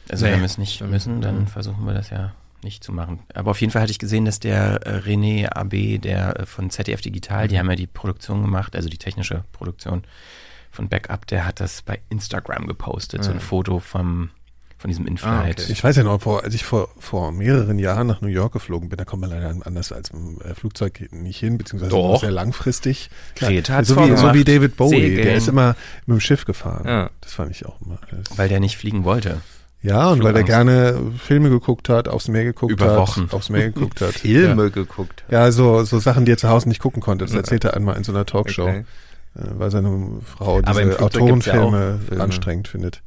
[0.09, 0.33] Also Nee.
[0.33, 2.33] wenn wir es nicht müssen, dann versuchen wir das ja
[2.65, 3.21] nicht zu machen.
[3.35, 6.71] Aber auf jeden Fall hatte ich gesehen, dass der äh, René AB, der äh, von
[6.71, 7.49] ZDF Digital, Mhm.
[7.51, 10.03] die haben ja die Produktion gemacht, also die technische Produktion
[10.79, 13.43] von Backup, der hat das bei Instagram gepostet, so ein Ja.
[13.43, 14.31] Foto vom,
[14.79, 15.61] von diesem Ah, In-Flight.
[15.63, 15.73] okay.
[15.73, 18.89] Ich weiß ja noch, vor, als ich vor, vor mehreren Jahren nach New York geflogen
[18.89, 22.21] bin, da kommt man leider anders als im äh, Flugzeug nicht hin, beziehungsweise Doch.
[22.21, 23.11] sehr langfristig.
[23.43, 25.25] Hat's so, wie, so wie David Bowie, Segeln.
[25.27, 25.75] der ist immer
[26.07, 26.87] mit dem Schiff gefahren.
[26.87, 27.11] Ja.
[27.23, 27.99] Das fand ich auch immer.
[28.13, 29.41] Das Weil der nicht fliegen wollte.
[29.83, 30.69] ja, und weil der Flugangst.
[30.95, 33.27] gerne Filme geguckt hat, aufs Meer geguckt Über hat, Wochen.
[33.33, 34.13] aufs Meer geguckt hat.
[34.15, 35.25] Filme geguckt.
[35.29, 37.25] Ja, ja so, so Sachen, die er zu Hause nicht gucken konnte.
[37.25, 38.63] Das erzählt er einmal in so einer Talkshow.
[38.63, 38.85] Okay.
[39.39, 42.23] Äh, Weil seine Frau diese ja Autorenfilme Filme.
[42.23, 43.03] anstrengend findet.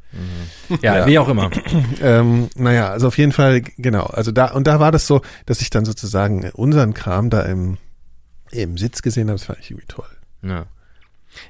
[0.82, 1.08] Ja, Ja.
[1.08, 1.50] wie auch immer.
[2.02, 4.06] ähm, naja, also auf jeden Fall, genau.
[4.06, 7.78] Also da, und da war das so, dass ich dann sozusagen unseren Kram da im,
[8.52, 9.38] im Sitz gesehen habe.
[9.38, 10.10] Das fand ich irgendwie toll.
[10.44, 10.66] Ja.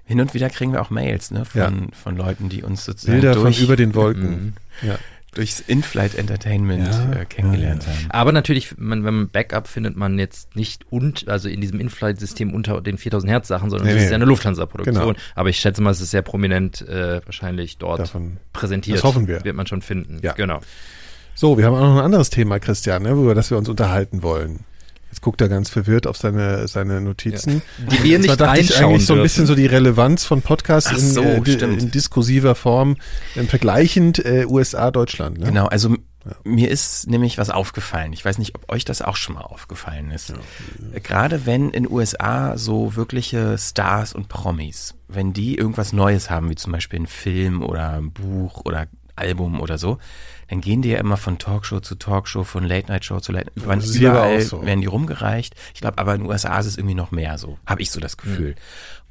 [0.06, 1.72] Hin und wieder kriegen wir auch Mails, ne, von, Ja.
[2.04, 4.54] von Leuten, die uns sozusagen Bilder von durch, über den Wolken.
[4.82, 4.88] Mhm.
[4.88, 4.96] Ja.
[5.34, 8.06] Durchs In-Flight Entertainment Ja, äh, kennengelernt ja, haben.
[8.12, 12.54] Aber natürlich, man, wenn man Backup findet man jetzt nicht und, also in diesem In-Flight-System
[12.54, 14.12] unter den 4000 Hertz Sachen, sondern Nee, das ist nee.
[14.12, 14.96] ja eine Lufthansa-Produktion.
[15.08, 15.20] Genau.
[15.36, 18.98] Aber ich schätze mal, es ist sehr prominent äh, wahrscheinlich dort Davon- präsentiert.
[18.98, 19.44] das hoffen wir.
[19.44, 20.20] Wird man schon finden.
[20.22, 20.34] Ja.
[20.34, 20.60] Genau.
[21.34, 24.22] So, wir haben auch noch ein anderes Thema, Christian, ne, über das wir uns unterhalten
[24.24, 24.66] wollen.
[25.12, 27.62] Jetzt guckt er ganz verwirrt auf seine, seine Notizen.
[27.78, 30.98] Die wir nicht dachte ich eigentlich so ein bisschen so die Relevanz von Podcasts in,
[31.12, 32.96] so, äh, in diskursiver Form,
[33.36, 35.38] äh, vergleichend äh, USA, Deutschland.
[35.40, 35.48] Ne?
[35.48, 36.00] Genau, also m-
[36.46, 38.14] mir ist nämlich was aufgefallen.
[38.14, 40.30] Ich weiß nicht, ob euch das auch schon mal aufgefallen ist.
[40.94, 46.50] Äh, Gerade wenn in USA so wirkliche Stars und Promis, wenn die irgendwas Neues haben,
[46.50, 48.88] wie zum Beispiel ein Film oder ein Buch oder
[49.18, 49.98] Album oder so,
[50.52, 53.46] dann gehen die ja immer von Talkshow zu Talkshow, von Late Night Show zu Late
[53.56, 53.66] Night.
[54.12, 54.66] Überall, so.
[54.66, 55.56] werden die rumgereicht.
[55.74, 57.58] Ich glaube, aber in den USA ist es irgendwie noch mehr so.
[57.66, 58.56] Habe ich so das Gefühl.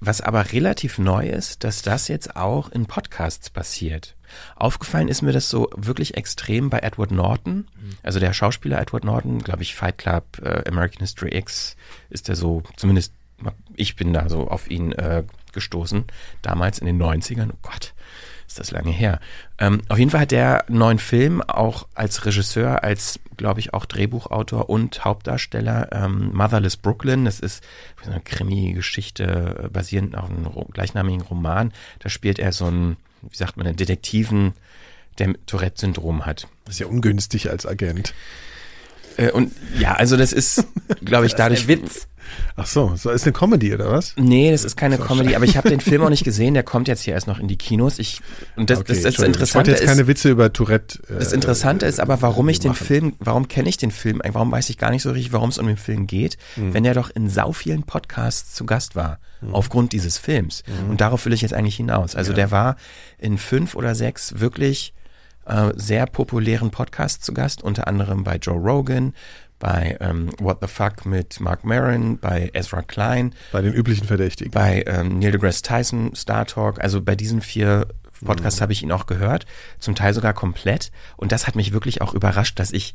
[0.00, 4.16] Was aber relativ neu ist, dass das jetzt auch in Podcasts passiert.
[4.54, 7.68] Aufgefallen ist mir das so wirklich extrem bei Edward Norton.
[8.02, 11.74] Also der Schauspieler Edward Norton, glaube ich, Fight Club, äh, American History X,
[12.10, 13.14] ist der so, zumindest
[13.76, 16.04] ich bin da so auf ihn äh, gestoßen,
[16.42, 17.48] damals in den 90ern.
[17.50, 17.94] Oh Gott,
[18.50, 19.20] ist das lange her.
[19.58, 23.86] Ähm, auf jeden Fall hat der neuen Film auch als Regisseur, als, glaube ich, auch
[23.86, 27.24] Drehbuchautor und Hauptdarsteller ähm, Motherless Brooklyn.
[27.24, 27.62] Das ist
[28.02, 31.72] so eine Krimi-Geschichte äh, basierend auf einem gleichnamigen Roman.
[32.00, 34.54] Da spielt er so einen, wie sagt man, einen Detektiven,
[35.18, 36.48] der Tourette-Syndrom hat.
[36.64, 38.14] Das ist ja ungünstig als Agent.
[39.16, 40.64] Äh, und ja, also das ist,
[41.04, 41.68] glaube ich, dadurch.
[41.68, 42.08] Witz.
[42.56, 44.14] Ach so, so ist eine Comedy oder was?
[44.16, 46.88] Nee, das ist keine Comedy, aber ich habe den Film auch nicht gesehen, der kommt
[46.88, 47.98] jetzt hier erst noch in die Kinos.
[47.98, 48.20] Ich,
[48.56, 49.24] und das, Okay, das, das Entschuldigung.
[49.24, 50.98] Ich Interessante jetzt keine ist, Witze über Tourette.
[51.08, 52.84] äh, das Interessante ist aber, warum ich den machen.
[52.86, 55.58] Film, warum kenne ich den Film, warum weiß ich gar nicht so richtig, warum es
[55.58, 56.74] um den Film geht, Hm.
[56.74, 59.18] wenn er doch in sau vielen Podcasts zu Gast war,
[59.52, 60.62] aufgrund dieses Films.
[60.66, 60.90] Hm.
[60.90, 62.14] Und darauf will ich jetzt eigentlich hinaus.
[62.14, 62.76] Also der war
[63.18, 64.92] in fünf oder sechs wirklich
[65.46, 69.14] äh, sehr populären Podcasts zu Gast, unter anderem bei Joe Rogan,
[69.60, 74.50] bei ähm, What the Fuck mit Mark Maron, bei Ezra Klein, Bei den üblichen Verdächtigen.
[74.50, 77.86] bei ähm, Neil deGrasse Tyson, Star Talk, also bei diesen vier
[78.24, 79.46] Podcasts habe ich ihn auch gehört,
[79.78, 80.90] zum Teil sogar komplett.
[81.16, 82.94] Und das hat mich wirklich auch überrascht, dass ich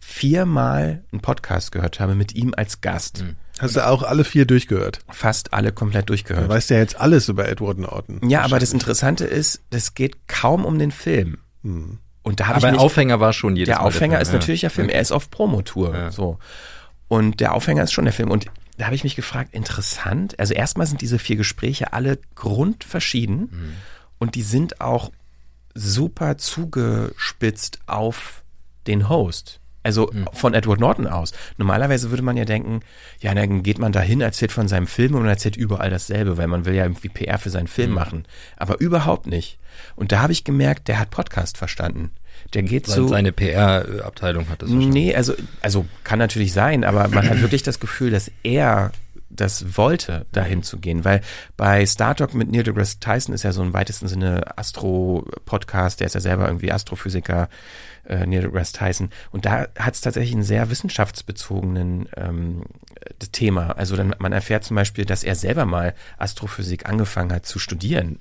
[0.00, 3.24] viermal einen Podcast gehört habe mit ihm als Gast.
[3.58, 5.00] Hast du auch alle vier durchgehört?
[5.08, 6.46] Fast alle komplett durchgehört.
[6.46, 8.28] Du weißt ja jetzt alles über Edward Norton.
[8.28, 11.38] Ja, aber das Interessante ist, das geht kaum um den Film.
[11.62, 11.98] Hm.
[12.24, 14.70] Und da habe ich Aber Aufhänger war schon jedes der Mal Aufhänger ist natürlich der
[14.70, 14.88] Film.
[14.88, 16.10] Er ist auf Promotour.
[16.10, 16.38] So.
[17.06, 18.30] Und der Aufhänger ist schon der Film.
[18.32, 18.46] Und
[18.78, 20.36] da habe ich mich gefragt, interessant.
[20.40, 23.72] Also erstmal sind diese vier Gespräche alle grundverschieden Mhm.
[24.18, 25.12] und die sind auch
[25.74, 28.42] super zugespitzt auf
[28.86, 29.60] den Host.
[29.82, 30.28] Also Mhm.
[30.32, 31.32] von Edward Norton aus.
[31.58, 32.80] Normalerweise würde man ja denken,
[33.20, 36.64] ja, dann geht man dahin, erzählt von seinem Film und erzählt überall dasselbe, weil man
[36.64, 37.94] will ja irgendwie PR für seinen Film Mhm.
[37.94, 38.24] machen.
[38.56, 39.58] Aber überhaupt nicht.
[39.96, 42.10] Und da habe ich gemerkt, der hat Podcast verstanden.
[42.52, 43.08] Der geht Weil so.
[43.08, 47.80] seine PR-Abteilung hat das Nee, also, also kann natürlich sein, aber man hat wirklich das
[47.80, 48.92] Gefühl, dass er
[49.34, 51.20] das wollte, dahin zu gehen, weil
[51.56, 56.06] bei Star Talk mit Neil deGrasse Tyson ist ja so im weitesten Sinne Astro-Podcast, der
[56.06, 57.48] ist ja selber irgendwie Astrophysiker,
[58.06, 62.62] äh, Neil deGrasse Tyson, und da hat es tatsächlich einen sehr wissenschaftsbezogenen ähm,
[63.00, 63.76] äh, Thema.
[63.76, 68.20] Also dann, man erfährt zum Beispiel, dass er selber mal Astrophysik angefangen hat zu studieren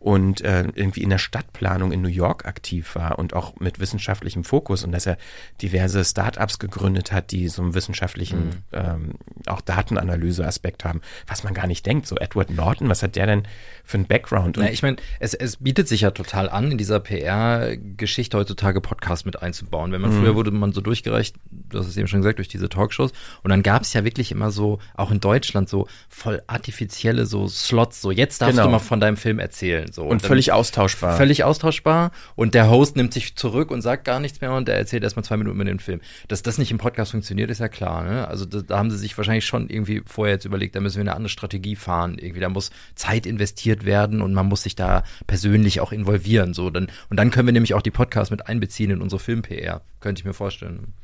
[0.00, 4.44] und äh, irgendwie in der Stadtplanung in New York aktiv war und auch mit wissenschaftlichem
[4.44, 5.18] Fokus und dass er
[5.60, 11.66] diverse Startups gegründet hat, die so einen wissenschaftlichen ähm, auch Datenanalyse-Aspekt haben, was man gar
[11.66, 12.06] nicht denkt.
[12.06, 13.42] So Edward Norton, was hat der denn
[13.84, 14.56] für einen Background?
[14.56, 18.80] Und Na, ich meine, es, es bietet sich ja total an, in dieser PR-Geschichte heutzutage
[18.80, 19.92] Podcast mit einzubauen.
[19.92, 20.20] Wenn man Mhm.
[20.20, 23.12] früher wurde man so durchgereicht, du hast es eben schon gesagt, durch diese Talkshows.
[23.42, 27.48] Und dann gab es ja wirklich immer so, auch in Deutschland, so voll artifizielle so
[27.48, 28.00] Slots.
[28.00, 28.64] So, jetzt darfst Genau.
[28.66, 29.89] du mal von deinem Film erzählen.
[29.90, 30.04] So.
[30.04, 31.16] Und dann- völlig austauschbar.
[31.16, 32.12] Völlig austauschbar.
[32.36, 35.24] Und der Host nimmt sich zurück und sagt gar nichts mehr und der erzählt erstmal
[35.24, 36.00] zwei Minuten mit dem Film.
[36.28, 38.04] Dass das nicht im Podcast funktioniert, ist ja klar.
[38.04, 38.26] Ne?
[38.28, 41.02] Also da, da haben sie sich wahrscheinlich schon irgendwie vorher jetzt überlegt, da müssen wir
[41.02, 42.18] eine andere Strategie fahren.
[42.18, 46.54] Irgendwie, da muss Zeit investiert werden und man muss sich da persönlich auch involvieren.
[46.54, 49.82] So, dann, und dann können wir nämlich auch die Podcasts mit einbeziehen in unsere Film-PR.
[50.00, 50.94] Könnte ich mir vorstellen.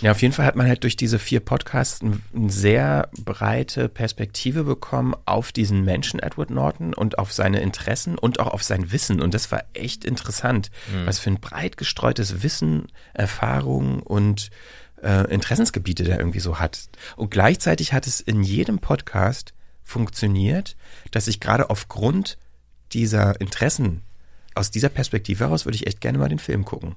[0.00, 3.88] Ja, auf jeden Fall hat man halt durch diese vier Podcasts ein- eine sehr breite
[3.90, 8.92] Perspektive bekommen auf diesen Menschen Edward Norton und auf seine Interessen und auch auf sein
[8.92, 9.20] Wissen.
[9.20, 11.06] Und das war echt interessant, Mhm.
[11.06, 14.50] was für ein breit gestreutes Wissen, Erfahrung und
[15.02, 16.88] äh, Interessensgebiete der irgendwie so hat.
[17.16, 19.52] Und gleichzeitig hat es in jedem Podcast
[19.84, 20.76] funktioniert,
[21.10, 22.38] dass ich gerade aufgrund
[22.92, 24.02] dieser Interessen
[24.54, 26.94] aus dieser Perspektive heraus würde ich echt gerne mal den Film gucken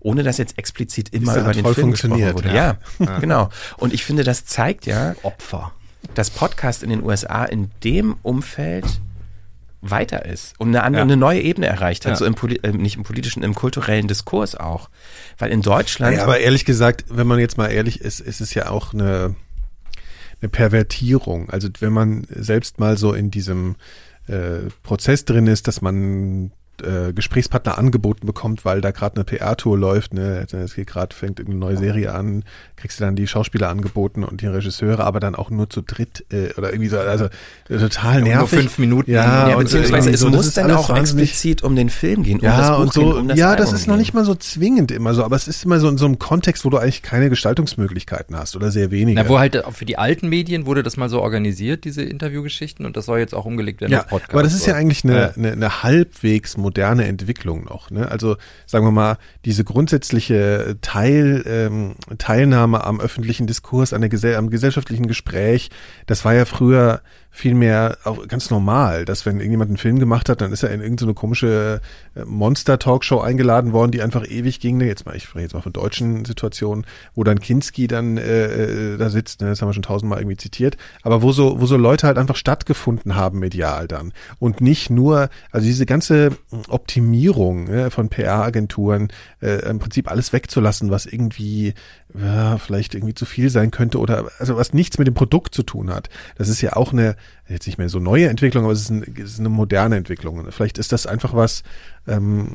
[0.00, 2.48] ohne dass jetzt explizit immer über den Film gesprochen funktioniert, wurde.
[2.48, 2.76] ja.
[2.98, 3.18] Ja, Ja.
[3.20, 3.48] genau.
[3.78, 5.72] Und ich finde, das zeigt ja, Opfer.
[6.14, 8.84] dass Podcast in den USA in dem Umfeld
[9.90, 11.04] weiter ist und eine, andere, Ja.
[11.04, 12.16] eine neue Ebene erreicht hat, Ja.
[12.16, 14.88] so im, Poli- äh, nicht im politischen, im kulturellen Diskurs auch.
[15.38, 16.16] Weil in Deutschland.
[16.16, 19.34] Ja, aber ehrlich gesagt, wenn man jetzt mal ehrlich ist, ist es ja auch eine,
[20.40, 21.50] eine Pervertierung.
[21.50, 23.76] Also wenn man selbst mal so in diesem
[24.26, 26.52] äh, Prozess drin ist, dass man
[26.82, 31.38] äh, Gesprächspartner angeboten bekommt, weil da gerade eine PR-Tour läuft, ne, es geht gerade, fängt
[31.38, 32.44] irgendeine neue Serie an,
[32.76, 36.24] kriegst du dann die Schauspieler angeboten und die Regisseure, aber dann auch nur zu dritt
[36.30, 37.26] äh, oder irgendwie so, also
[37.68, 38.58] äh, total Ja, und nur nervig.
[38.60, 39.10] fünf Minuten.
[39.10, 42.40] Ja, ja, und beziehungsweise es so, das muss dann auch explizit um den Film gehen,
[42.40, 44.14] um ja, das Buch und so, gehen, um das ja, das Album ist noch nicht
[44.14, 46.70] mal so zwingend immer so, aber es ist immer so in so einem Kontext, wo
[46.70, 49.20] du eigentlich keine Gestaltungsmöglichkeiten hast oder sehr wenige.
[49.20, 52.84] Na, wo halt auch für die alten Medien wurde das mal so organisiert, diese Interviewgeschichten,
[52.86, 54.32] und das soll jetzt auch umgelegt werden ja, auf Podcast.
[54.32, 57.90] aber das ist ja eigentlich eine, eine, eine halbwegs moderne Entwicklung noch.
[57.90, 58.10] Ne?
[58.10, 58.36] Also
[58.66, 64.50] sagen wir mal, diese grundsätzliche Teil, ähm, Teilnahme am öffentlichen Diskurs, an der Gesell am
[64.50, 65.70] gesellschaftlichen Gespräch,
[66.06, 67.02] das war ja früher
[67.36, 70.80] vielmehr auch ganz normal, dass wenn irgendjemand einen Film gemacht hat, dann ist er in
[70.80, 71.80] irgendeine komische
[72.14, 74.76] äh, Monster-Talkshow eingeladen worden, die einfach ewig ging.
[74.76, 74.86] Ne?
[74.86, 76.86] Jetzt mal, ich spreche jetzt mal von deutschen Situationen,
[77.16, 79.48] wo dann Kinski dann äh, äh, da sitzt, ne?
[79.48, 82.36] das haben wir schon tausendmal irgendwie zitiert, aber wo so, wo so Leute halt einfach
[82.36, 84.12] stattgefunden haben medial dann.
[84.38, 86.30] Und nicht nur, also diese ganze
[86.68, 89.08] Optimierung ne, von PR-Agenturen,
[89.40, 91.74] äh, im Prinzip alles wegzulassen, was irgendwie
[92.18, 95.62] ja, vielleicht irgendwie zu viel sein könnte oder also was nichts mit dem Produkt zu
[95.62, 96.08] tun hat.
[96.36, 97.16] Das ist ja auch eine,
[97.48, 100.50] jetzt nicht mehr so neue Entwicklung, aber es ist, ein, es ist eine moderne Entwicklung.
[100.50, 101.62] Vielleicht ist das einfach was,
[102.06, 102.52] ähm,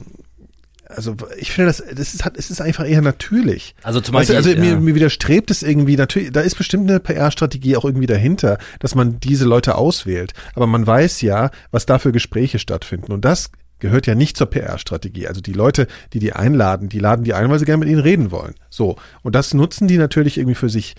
[0.89, 3.75] also ich finde das, das ist, es ist einfach eher natürlich.
[3.83, 4.79] Also zum Beispiel, also mir, ja.
[4.79, 9.19] mir widerstrebt es irgendwie, natürlich, da ist bestimmt eine PR-Strategie auch irgendwie dahinter, dass man
[9.19, 10.33] diese Leute auswählt.
[10.55, 13.11] Aber man weiß ja, was da für Gespräche stattfinden.
[13.11, 15.27] Und das gehört ja nicht zur PR-Strategie.
[15.27, 18.01] Also die Leute, die die einladen, die laden die ein, weil sie gerne mit ihnen
[18.01, 18.55] reden wollen.
[18.69, 18.97] So.
[19.21, 20.95] Und das nutzen die natürlich irgendwie für sich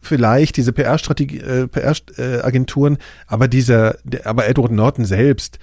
[0.00, 5.58] vielleicht diese PR-Strategie, äh, PR-Agenturen, aber dieser, der, aber Edward Norton selbst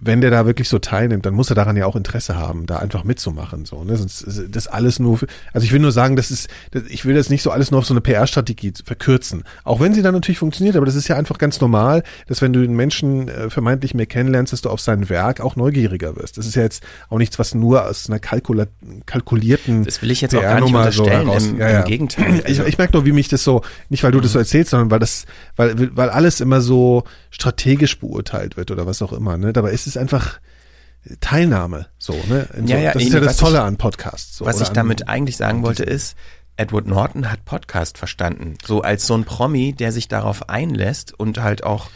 [0.00, 2.76] wenn der da wirklich so teilnimmt, dann muss er daran ja auch Interesse haben, da
[2.78, 3.64] einfach mitzumachen.
[3.64, 3.96] So, ne?
[3.96, 6.48] Sonst ist das alles nur, für, also ich will nur sagen, das ist,
[6.88, 9.42] ich will das nicht so alles nur auf so eine PR-Strategie verkürzen.
[9.64, 12.52] Auch wenn sie dann natürlich funktioniert, aber das ist ja einfach ganz normal, dass wenn
[12.52, 16.38] du den Menschen äh, vermeintlich mehr kennenlernst, dass du auf sein Werk auch neugieriger wirst.
[16.38, 18.66] Das ist ja jetzt auch nichts, was nur aus einer Kalkula
[19.06, 21.80] kalkulierten Das will ich jetzt auch gar nicht unterstellen, so im, ja, ja.
[21.80, 22.42] im Gegenteil.
[22.46, 24.22] Ich, ich merke nur, wie mich das so, nicht weil du mhm.
[24.22, 25.26] das so erzählst, sondern weil das,
[25.56, 29.36] weil, weil alles immer so strategisch beurteilt wird oder was auch immer.
[29.36, 29.52] Ne?
[29.52, 30.40] Dabei ist es einfach
[31.20, 31.86] Teilnahme.
[31.98, 32.48] So, ne?
[32.54, 34.36] So, ja, ja, das ist ja das Tolle ich, an Podcasts.
[34.36, 36.16] So, was ich damit eigentlich sagen wollte ist,
[36.56, 38.58] Edward Norton hat Podcast verstanden.
[38.64, 41.88] So als so ein Promi, der sich darauf einlässt und halt auch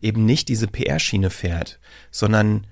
[0.00, 1.78] eben nicht diese PR-Schiene fährt,
[2.10, 2.66] sondern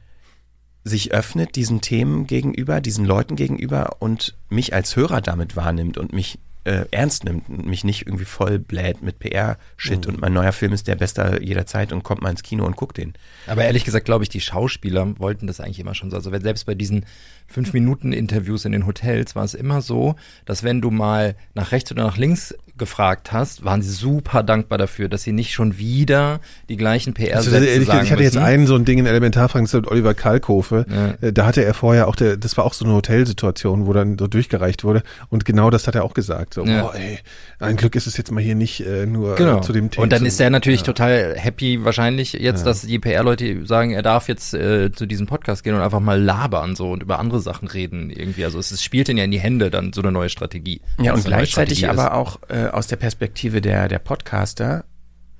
[0.84, 6.12] sich öffnet diesen Themen gegenüber, diesen Leuten gegenüber und mich als Hörer damit wahrnimmt und
[6.12, 10.14] mich äh, ernst nimmt und mich nicht irgendwie voll bläht mit PR-Shit mhm.
[10.14, 12.96] und mein neuer Film ist der beste jederzeit und kommt mal ins Kino und guckt
[12.96, 13.14] den.
[13.46, 16.16] Aber ehrlich gesagt glaube ich, die Schauspieler wollten das eigentlich immer schon so.
[16.16, 17.06] Also selbst bei diesen
[17.46, 21.72] fünf Minuten Interviews in den Hotels war es immer so, dass wenn du mal nach
[21.72, 25.78] rechts oder nach links gefragt hast, waren sie super dankbar dafür, dass sie nicht schon
[25.78, 29.64] wieder die gleichen PR-Sätze also, ich, ich hatte jetzt einen so ein Ding in Elementarfragen,
[29.64, 30.84] das mit Oliver Kalkofe.
[30.88, 31.26] Ja.
[31.26, 34.18] Äh, da hatte er vorher auch, der, das war auch so eine Hotelsituation, wo dann
[34.18, 35.02] so durchgereicht wurde.
[35.30, 36.54] Und genau das hat er auch gesagt.
[36.54, 36.82] So, ja.
[36.82, 37.18] boah, ey,
[37.58, 39.60] ein Glück ist es jetzt mal hier nicht äh, nur genau.
[39.60, 40.02] zu dem Thema.
[40.02, 40.86] Und dann ist er natürlich ja.
[40.86, 45.64] total happy wahrscheinlich jetzt, dass die PR-Leute sagen, er darf jetzt äh, zu diesem Podcast
[45.64, 48.44] gehen und einfach mal labern so und über andere Sachen reden irgendwie.
[48.44, 50.80] Also es, es spielt ihn ja in die Hände dann so eine neue Strategie.
[51.00, 54.84] Ja, und gleichzeitig aber auch äh, aus der Perspektive der, der Podcaster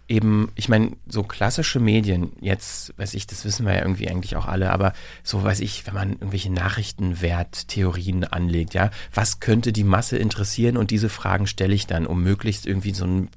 [0.09, 4.37] eben, ich meine, so klassische Medien, jetzt weiß ich, das wissen wir ja irgendwie eigentlich
[4.37, 4.93] auch alle, aber
[5.23, 10.91] so weiß ich, wenn man irgendwelche Nachrichtenwerttheorien anlegt, ja, was könnte die Masse interessieren und
[10.91, 13.31] diese Fragen stelle ich dann, um möglichst irgendwie so einen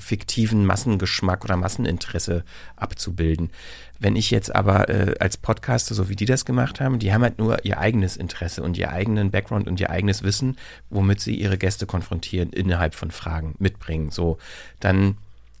[0.00, 2.44] fiktiven Massengeschmack oder Masseninteresse
[2.76, 3.50] abzubilden.
[3.98, 7.22] Wenn ich jetzt aber äh, als Podcaster, so wie die das gemacht haben, die haben
[7.22, 10.56] halt nur ihr eigenes Interesse und ihr eigenen Background und ihr eigenes Wissen,
[10.90, 14.10] womit sie ihre Gäste konfrontieren, innerhalb von Fragen mitbringen.
[14.10, 14.38] So,
[14.80, 15.16] dann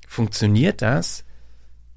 [0.06, 1.24] funktioniert das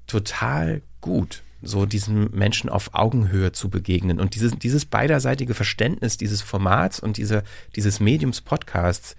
[0.06, 4.18] total gut, so diesen Menschen auf Augenhöhe zu begegnen.
[4.18, 7.44] Und dieses, dieses beiderseitige Verständnis dieses Formats und diese,
[7.76, 9.14] dieses Mediums Podcasts,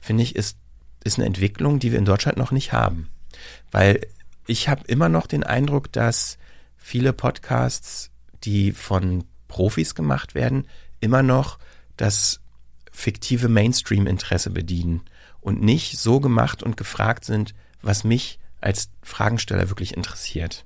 [0.00, 0.58] finde ich, ist,
[1.02, 3.08] ist eine Entwicklung, die wir in Deutschland noch nicht haben.
[3.70, 4.00] Weil
[4.46, 6.38] ich habe immer noch den Eindruck, dass
[6.88, 8.10] viele Podcasts,
[8.44, 10.66] die von Profis gemacht werden,
[11.00, 11.58] immer noch
[11.98, 12.40] das
[12.90, 15.02] fiktive Mainstream-Interesse bedienen
[15.42, 20.64] und nicht so gemacht und gefragt sind, was mich als Fragensteller wirklich interessiert.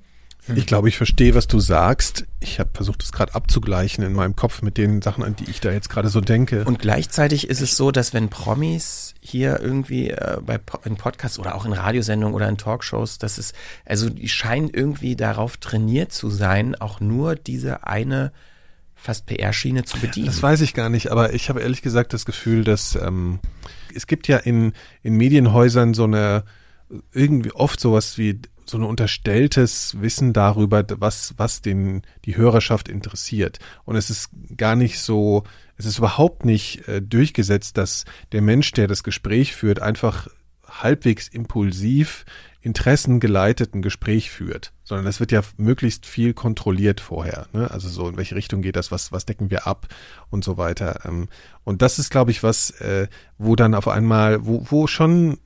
[0.54, 2.24] Ich glaube, ich verstehe, was du sagst.
[2.38, 5.60] Ich habe versucht, das gerade abzugleichen in meinem Kopf mit den Sachen, an die ich
[5.60, 6.64] da jetzt gerade so denke.
[6.64, 11.54] Und gleichzeitig ist es so, dass wenn Promis hier irgendwie äh, bei in Podcasts oder
[11.54, 13.52] auch in Radiosendungen oder in Talkshows, dass es
[13.86, 18.32] also die scheinen irgendwie darauf trainiert zu sein, auch nur diese eine
[18.96, 20.26] fast PR-Schiene zu bedienen.
[20.26, 23.38] Das weiß ich gar nicht, aber ich habe ehrlich gesagt das Gefühl, dass ähm,
[23.94, 24.72] es gibt ja in
[25.04, 26.42] in Medienhäusern so eine
[27.12, 33.58] irgendwie oft sowas wie so ein unterstelltes Wissen darüber, was, was den, die Hörerschaft interessiert.
[33.84, 35.44] Und es ist gar nicht so,
[35.76, 40.28] es ist überhaupt nicht äh, durchgesetzt, dass der Mensch, der das Gespräch führt, einfach
[40.66, 42.24] halbwegs impulsiv
[42.62, 47.48] interessengeleiteten Gespräch führt, sondern es wird ja möglichst viel kontrolliert vorher.
[47.52, 47.68] Ne?
[47.70, 49.88] Also so in welche Richtung geht das, was, was decken wir ab
[50.30, 51.00] und so weiter.
[51.04, 51.28] Ähm,
[51.64, 55.38] und das ist, glaube ich, was, äh, wo dann auf einmal, wo, wo schon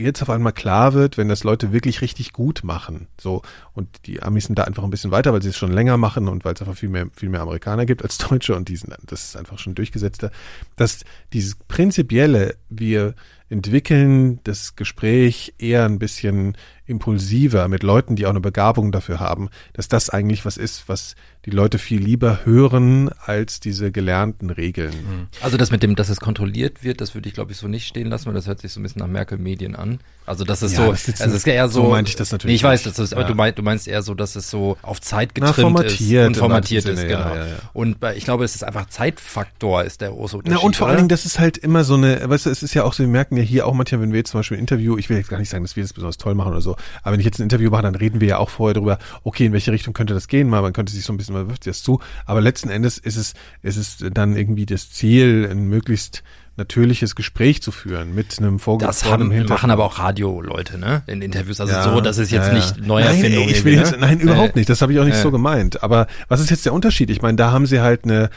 [0.00, 3.08] jetzt auf einmal klar wird, wenn das Leute wirklich richtig gut machen.
[3.20, 3.42] So,
[3.72, 6.28] und die Amis sind da einfach ein bisschen weiter, weil sie es schon länger machen
[6.28, 8.94] und weil es einfach viel mehr, viel mehr Amerikaner gibt als Deutsche und die sind,
[9.06, 10.30] das ist einfach schon durchgesetzter,
[10.76, 11.00] dass
[11.32, 13.14] dieses prinzipielle, wir
[13.50, 16.56] entwickeln das Gespräch eher ein bisschen
[16.86, 21.14] impulsiver mit Leuten, die auch eine Begabung dafür haben, dass das eigentlich was ist, was
[21.44, 24.90] die Leute viel lieber hören als diese gelernten Regeln.
[24.90, 25.26] Mhm.
[25.40, 27.86] Also das mit dem, dass es kontrolliert wird, das würde ich glaube ich so nicht
[27.86, 30.00] stehen lassen, weil das hört sich so ein bisschen nach Merkel-Medien an.
[30.26, 32.16] Also das ist ja, so, das ist also es ist eher so, so meinte ich
[32.16, 32.52] das natürlich.
[32.52, 33.28] Nee, ich weiß, das ist, aber ja.
[33.28, 36.26] du, meinst, du meinst eher so, dass es so auf Zeit getrimmt Na, formatiert ist
[36.28, 37.34] und formatiert ist, genau.
[37.34, 40.58] Ja, und ich glaube, es ist einfach Zeitfaktor ist der große Unterschied.
[40.60, 40.90] Na und vor oder?
[40.90, 43.02] allen Dingen, das ist halt immer so eine, weißt du, es ist ja auch so,
[43.02, 45.16] wir merken ja hier auch manchmal, wenn wir jetzt zum Beispiel ein Interview, ich will
[45.16, 47.26] jetzt gar nicht sagen, dass wir das besonders toll machen oder so, aber wenn ich
[47.26, 49.94] jetzt ein Interview mache, dann reden wir ja auch vorher darüber, okay, in welche Richtung
[49.94, 52.00] könnte das gehen, mal, man könnte sich so ein bisschen, man wirft sich das zu,
[52.26, 56.22] aber letzten Endes ist es, ist es dann irgendwie das Ziel, ein möglichst
[56.56, 61.02] natürliches Gespräch zu führen mit einem vorgefrorenen Das haben, machen aber auch Radioleute, ne?
[61.06, 61.60] In Interviews.
[61.60, 63.44] Also ja, so, das ist jetzt ja, nicht Neuerfindung.
[63.44, 63.98] Nein, ich will jetzt, ne?
[63.98, 64.68] nein, überhaupt nicht.
[64.68, 65.82] Das habe ich auch nicht so gemeint.
[65.82, 67.08] Aber was ist jetzt der Unterschied?
[67.10, 68.28] Ich meine, da haben sie halt eine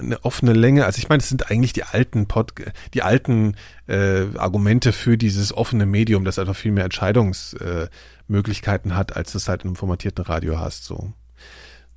[0.00, 0.86] eine offene Länge.
[0.86, 2.52] Also ich meine, es sind eigentlich die alten Pod,
[2.94, 3.54] die alten
[3.86, 9.38] äh, Argumente für dieses offene Medium, das einfach viel mehr Entscheidungsmöglichkeiten äh, hat, als du
[9.38, 10.84] es halt in einem formatierten Radio hast.
[10.84, 11.12] So.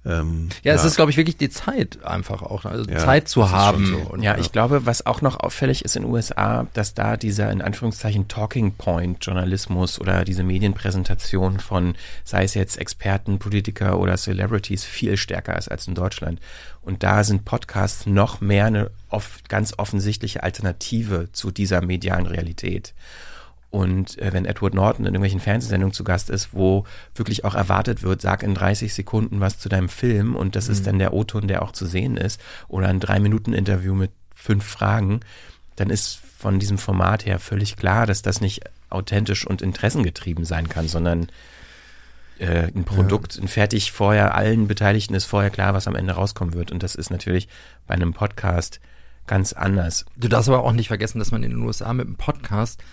[0.05, 3.51] Ähm, Ja, es ist, glaube ich, wirklich die Zeit einfach auch, also Ja, Zeit zu
[3.51, 3.85] haben.
[3.85, 3.97] so.
[3.97, 7.51] Und, Ja, ich glaube, was auch noch auffällig ist in den USA, dass da dieser
[7.51, 11.95] in Anführungszeichen Talking Point Journalismus oder diese Medienpräsentation von,
[12.25, 16.39] sei es jetzt Experten, Politiker oder Celebrities, viel stärker ist als in Deutschland.
[16.81, 22.93] Und da sind Podcasts noch mehr eine oft ganz offensichtliche Alternative zu dieser medialen Realität.
[23.73, 28.03] Und äh, wenn Edward Norton in irgendwelchen Fernsehsendungen zu Gast ist, wo wirklich auch erwartet
[28.03, 30.85] wird, sag in 30 Sekunden was zu deinem Film und das ist Mhm.
[30.85, 35.21] dann der O-Ton, der auch zu sehen ist, oder ein Drei-Minuten-Interview mit fünf Fragen,
[35.75, 38.61] dann ist von diesem Format her völlig klar, dass das nicht
[38.91, 41.29] authentisch und interessengetrieben sein kann, sondern
[42.37, 46.53] äh, ein Produkt, ein fertig vorher, allen Beteiligten ist vorher klar, was am Ende rauskommen
[46.53, 46.71] wird.
[46.71, 47.47] Und das ist natürlich
[47.87, 48.79] bei einem Podcast
[49.25, 50.05] ganz anders.
[50.15, 52.83] Du darfst aber auch nicht vergessen, dass man in den USA mit einem Podcast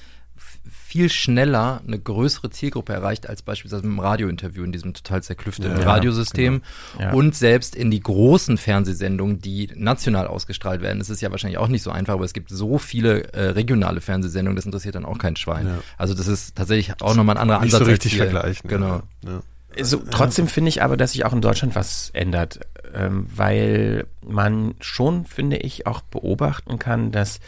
[0.90, 5.78] viel schneller eine größere Zielgruppe erreicht als beispielsweise mit einem Radiointerview in diesem total zerklüfteten
[5.78, 6.62] Ja, Radiosystem.
[6.98, 7.04] genau.
[7.10, 7.12] Ja.
[7.14, 11.68] Und selbst in die großen Fernsehsendungen, die national ausgestrahlt werden, das ist ja wahrscheinlich auch
[11.68, 15.18] nicht so einfach, aber es gibt so viele äh, regionale Fernsehsendungen, das interessiert dann auch
[15.18, 15.66] kein Schwein.
[15.66, 15.78] Ja.
[15.96, 17.86] Also das ist tatsächlich auch nochmal ein anderer nicht Ansatz.
[17.86, 18.68] so richtig vergleichen.
[18.68, 19.02] Genau.
[19.24, 19.30] Ja.
[19.76, 19.84] Ja.
[19.84, 22.58] So, trotzdem finde ich aber, dass sich auch in Deutschland was ändert,
[22.92, 27.38] ähm, weil man schon, finde ich, auch beobachten kann, dass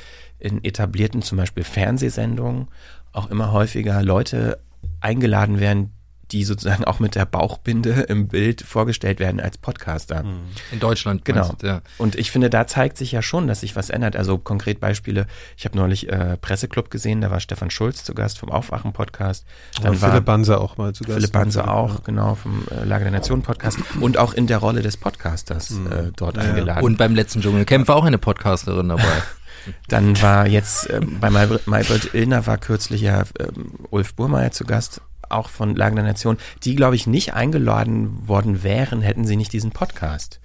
[0.43, 2.69] in etablierten zum Beispiel Fernsehsendungen
[3.13, 4.59] auch immer häufiger Leute
[5.01, 5.93] eingeladen werden,
[6.31, 10.25] die sozusagen auch mit der Bauchbinde im Bild vorgestellt werden als Podcaster.
[10.73, 11.27] In Deutschland.
[11.27, 11.47] Genau.
[11.49, 11.83] meinst du, ja.
[11.99, 14.17] Und ich finde, da zeigt sich ja schon, dass sich was ändert.
[14.17, 15.27] Also konkret Beispiele.
[15.59, 19.45] Ich habe neulich äh, Presseclub gesehen, da war Stefan Schulz zu Gast vom Aufwachen-Podcast.
[19.87, 21.17] Und Philipp Banse auch mal zu Gast.
[21.19, 21.69] Philipp Banse Ja.
[21.69, 23.79] auch, genau, vom äh, Lage der Nation Podcast.
[24.01, 26.49] Und auch in der Rolle des Podcasters äh, dort Ja, ja.
[26.49, 26.83] eingeladen.
[26.85, 29.03] Und beim letzten Dschungelcamp war auch eine Podcasterin dabei.
[29.89, 35.01] Dann war jetzt ähm, bei Maybrit, Illner war kürzlich ja ähm, Ulf Burmeier zu Gast,
[35.29, 39.53] auch von Lagen der Nation, die, glaube ich, nicht eingeladen worden wären, hätten sie nicht
[39.53, 40.41] diesen Podcast.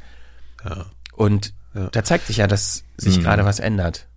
[0.64, 0.86] Ja.
[1.14, 1.90] Und Ja.
[1.92, 3.24] da zeigt sich ja, dass sich Mhm.
[3.24, 4.08] gerade was ändert.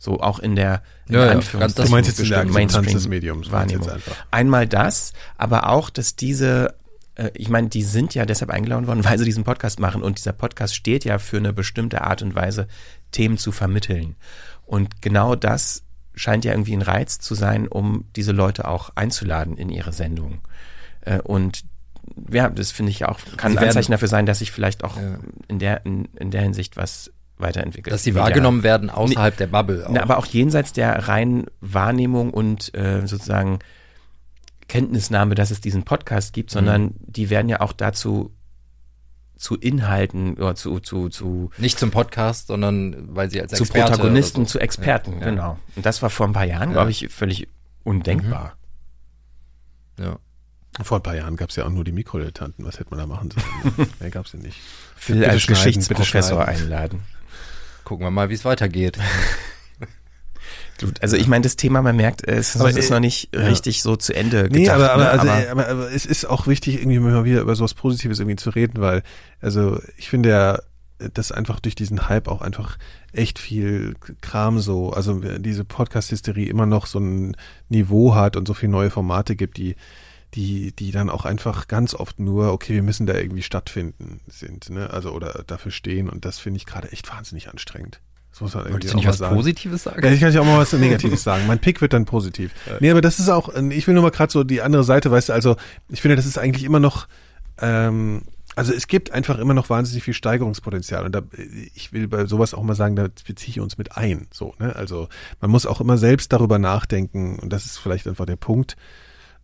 [0.00, 2.64] So auch in der, in Ja, ja, Anführungszeichen ganz- Du meinst jetzt in der bestimmten
[2.64, 3.88] Akzeptanz des Mediums, Wahrnehmung.
[4.30, 6.74] Einmal das, aber auch, dass diese,
[7.16, 10.18] äh, ich meine, die sind ja deshalb eingeladen worden, weil sie diesen Podcast machen und
[10.18, 12.68] dieser Podcast steht ja für eine bestimmte Art und Weise,
[13.12, 14.16] Themen zu vermitteln.
[14.66, 15.82] Und genau das
[16.14, 20.40] scheint ja irgendwie ein Reiz zu sein, um diese Leute auch einzuladen in ihre Sendung.
[21.02, 21.64] Äh, und
[22.30, 25.18] ja, das finde ich auch, kann ein Anzeichen dafür sein, dass sich vielleicht auch Ja.
[25.46, 27.94] in der, in, in der Hinsicht was weiterentwickelt.
[27.94, 29.86] Dass sie wahrgenommen werden außerhalb der Bubble.
[29.90, 33.60] Na, aber auch jenseits der reinen Wahrnehmung und äh, sozusagen
[34.66, 36.94] Kenntnisnahme, dass es diesen Podcast gibt, sondern Mhm.
[37.06, 38.32] die werden ja auch dazu
[39.38, 43.92] zu Inhalten oder zu, zu, zu, Nicht zum Podcast, sondern weil sie als zu Experte
[43.92, 44.52] Protagonisten, so.
[44.52, 45.24] zu Experten, Ja, ja.
[45.30, 45.58] genau.
[45.76, 46.74] Und das war vor ein paar Jahren, Ja.
[46.74, 47.48] glaube ich, völlig
[47.84, 48.56] undenkbar.
[49.98, 50.18] Ja.
[50.82, 52.64] Vor ein paar Jahren gab es ja auch nur die Mikrodilettanten.
[52.64, 53.88] Was hätte man da machen sollen?
[54.00, 54.58] Mehr gab es ja nicht.
[54.96, 57.02] Phil Bitte als Geschichtsprofessor einladen.
[57.84, 58.98] Gucken wir mal, wie es weitergeht.
[60.80, 63.42] Gut, also ich meine, das Thema, man merkt, es Aber, ist äh, noch nicht ja.
[63.42, 64.76] richtig so zu Ende Nee, gedacht.
[64.76, 65.10] aber, aber, ne?
[65.10, 68.36] also, aber aber, aber es ist auch wichtig, irgendwie mal wieder über sowas Positives irgendwie
[68.36, 69.02] zu reden, weil,
[69.40, 70.58] also ich finde ja,
[71.14, 72.76] dass einfach durch diesen Hype auch einfach
[73.12, 77.36] echt viel Kram so, also diese Podcast-Hysterie immer noch so ein
[77.68, 79.76] Niveau hat und so viele neue Formate gibt, die,
[80.34, 84.70] die, die dann auch einfach ganz oft nur, okay, wir müssen da irgendwie stattfinden sind,
[84.70, 84.90] ne?
[84.90, 88.00] Also oder dafür stehen und das finde ich gerade echt wahnsinnig anstrengend.
[88.38, 89.34] Das muss man irgendwie Wolltest du auch nicht was sagen.
[89.34, 90.04] Positives sagen?
[90.04, 91.48] Ja, ich kann ja auch mal was Negatives sagen.
[91.48, 92.52] Mein Pick wird dann positiv.
[92.78, 95.30] Nee, aber das ist auch, ich will nur mal gerade so die andere Seite, weißt
[95.30, 95.56] du, also
[95.88, 97.08] ich finde, das ist eigentlich immer noch,
[97.60, 98.22] ähm,
[98.54, 101.22] also es gibt einfach immer noch wahnsinnig viel Steigerungspotenzial und da,
[101.74, 104.76] ich will bei sowas auch mal sagen, da beziehe ich uns mit ein, so, ne,
[104.76, 105.08] also
[105.40, 108.76] man muss auch immer selbst darüber nachdenken und das ist vielleicht einfach der Punkt,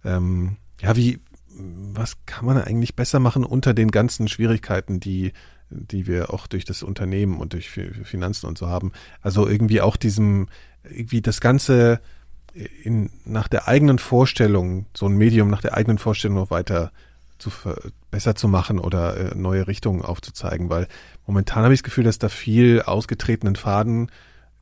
[0.05, 1.18] ähm, ja, wie,
[1.49, 5.32] was kann man eigentlich besser machen unter den ganzen Schwierigkeiten, die,
[5.70, 8.92] die wir auch durch das Unternehmen und durch Fi- Finanzen und so haben.
[9.22, 10.48] Also irgendwie auch diesem,
[10.88, 12.00] irgendwie das Ganze
[12.82, 16.92] in, nach der eigenen Vorstellung, so ein Medium nach der eigenen Vorstellung noch weiter
[17.38, 17.50] zu
[18.10, 20.86] besser zu machen oder äh, neue Richtungen aufzuzeigen, weil
[21.26, 24.10] momentan habe ich das Gefühl, dass da viel ausgetretenen Faden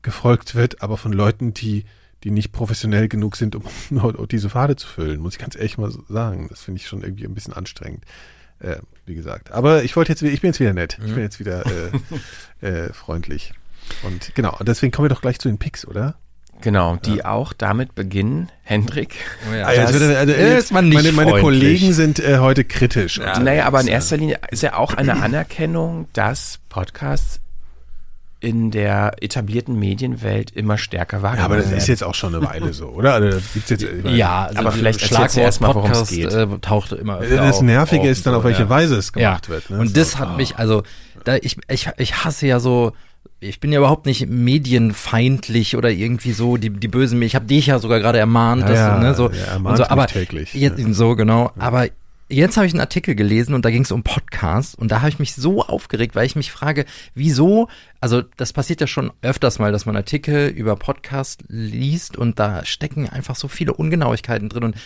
[0.00, 1.84] gefolgt wird, aber von Leuten, die
[2.24, 3.64] die nicht professionell genug sind, um
[4.30, 6.46] diese Pfade zu füllen, muss ich ganz ehrlich mal sagen.
[6.48, 8.05] Das finde ich schon irgendwie ein bisschen anstrengend,
[8.62, 9.50] äh, wie gesagt.
[9.52, 10.98] Aber ich wollte jetzt, wieder- ich bin jetzt wieder nett.
[11.02, 11.14] Ich Mhm.
[11.14, 11.64] bin jetzt wieder
[12.60, 13.52] äh, äh, freundlich.
[14.04, 16.14] Und genau, und deswegen kommen wir doch gleich zu den Picks, oder?
[16.60, 19.16] Genau, die auch damit beginnen, Hendrik.
[19.50, 19.64] Oh ja.
[19.66, 21.40] Also, man nicht meine, meine.
[21.40, 23.18] Kollegen sind äh, heute kritisch.
[23.18, 27.40] Ja, naja, aber in erster Linie ist ja auch eine Anerkennung, dass Podcasts
[28.43, 31.78] in der etablierten Medienwelt immer stärker wahrgenommen Ja, aber das werden.
[31.78, 33.14] ist jetzt auch schon eine Weile so, oder?
[33.14, 36.32] Also, gibt's jetzt, Ja, also aber vielleicht Schlagwort erst mal, worum es geht.
[36.32, 38.68] Äh, tauchte immer Das auf- Nervige auf ist dann, auf welche ja.
[38.68, 39.55] Weise es gemacht ja.
[39.55, 39.78] wird, ne?
[39.78, 40.36] Und So, das hat ah.
[40.36, 40.82] mich, also,
[41.24, 42.93] da ich, ich, ich hasse ja so,
[43.38, 47.28] ich bin ja überhaupt nicht medienfeindlich oder irgendwie so die, die bösen Medien.
[47.28, 49.84] Ich habe dich ja sogar gerade ermahnt, Ja, dass, ja, ne, so, und ermahnt so
[49.84, 51.86] aber täglich, jetzt, so genau, aber
[52.33, 55.11] Jetzt habe ich einen Artikel gelesen und da ging es um Podcasts und da habe
[55.11, 57.68] ich mich so aufgeregt, weil ich mich frage, wieso,
[58.01, 62.64] also das passiert ja schon öfters mal, dass man Artikel über Podcasts liest und da
[62.64, 64.76] stecken einfach so viele Ungenauigkeiten drin und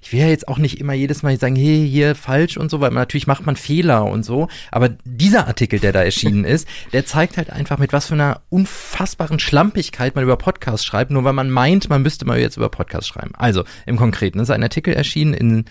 [0.00, 2.80] ich will ja jetzt auch nicht immer jedes Mal sagen, hey, hier falsch und so,
[2.80, 6.66] weil man, natürlich macht man Fehler und so, aber dieser Artikel, der da erschienen ist,
[6.94, 11.24] der zeigt halt einfach mit was für einer unfassbaren Schlampigkeit man über Podcasts schreibt, nur
[11.24, 13.32] weil man meint, man müsste mal jetzt über Podcasts schreiben.
[13.34, 15.64] Also im Konkreten ist ein Artikel erschienen in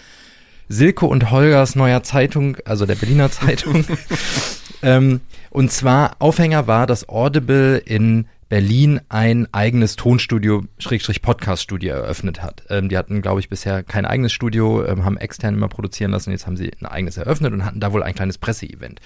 [0.69, 3.85] Silke und Holgers neuer Zeitung, also der Berliner Zeitung.
[4.81, 12.43] ähm, und zwar Aufhänger war, dass Audible in Berlin ein eigenes Tonstudio, Schrägstrich Podcaststudio eröffnet
[12.43, 12.63] hat.
[12.69, 16.31] Ähm, die hatten, glaube ich, bisher kein eigenes Studio, ähm, haben extern immer produzieren lassen.
[16.31, 18.99] Jetzt haben sie ein eigenes eröffnet und hatten da wohl ein kleines Presseevent.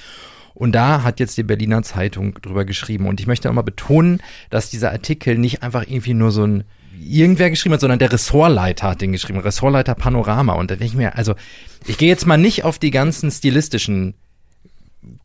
[0.58, 3.06] Und da hat jetzt die Berliner Zeitung drüber geschrieben.
[3.06, 6.64] Und ich möchte nochmal betonen, dass dieser Artikel nicht einfach irgendwie nur so ein
[7.00, 10.54] irgendwer geschrieben hat, sondern der Ressortleiter hat den geschrieben, Ressortleiter Panorama.
[10.54, 11.36] Und da denke ich mir, also
[11.86, 14.16] ich gehe jetzt mal nicht auf die ganzen stilistischen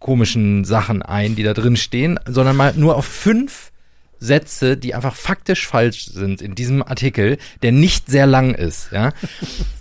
[0.00, 3.72] komischen Sachen ein, die da drin stehen, sondern mal nur auf fünf
[4.18, 8.92] Sätze, die einfach faktisch falsch sind in diesem Artikel, der nicht sehr lang ist.
[8.92, 9.14] Ja?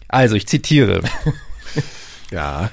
[0.08, 1.02] Also, ich zitiere.
[2.32, 2.72] Ja.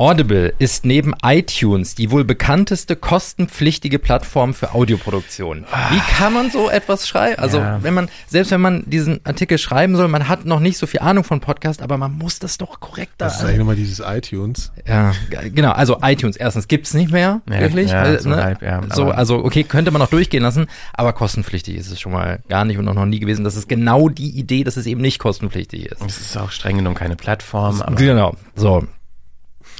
[0.00, 5.66] Audible ist neben iTunes die wohl bekannteste kostenpflichtige Plattform für Audioproduktion.
[5.90, 7.38] Wie kann man so etwas schreiben?
[7.38, 7.82] Also, Ja.
[7.82, 11.00] wenn man, selbst wenn man diesen Artikel schreiben soll, man hat noch nicht so viel
[11.00, 13.26] Ahnung von Podcast, aber man muss das doch korrekt da.
[13.26, 14.72] Das ist eigentlich nochmal dieses iTunes.
[14.88, 15.12] Ja,
[15.52, 15.72] genau.
[15.72, 17.90] Also iTunes erstens gibt's nicht mehr, Ja, wirklich.
[17.90, 18.42] ja, weil, so ne?
[18.42, 22.12] halb, ja, so, also okay, könnte man noch durchgehen lassen, aber kostenpflichtig ist es schon
[22.12, 23.44] mal gar nicht und auch noch nie gewesen.
[23.44, 26.00] Das ist genau die Idee, dass es eben nicht kostenpflichtig ist.
[26.00, 28.34] Es ist auch streng genommen keine Plattform, aber Genau.
[28.54, 28.82] So.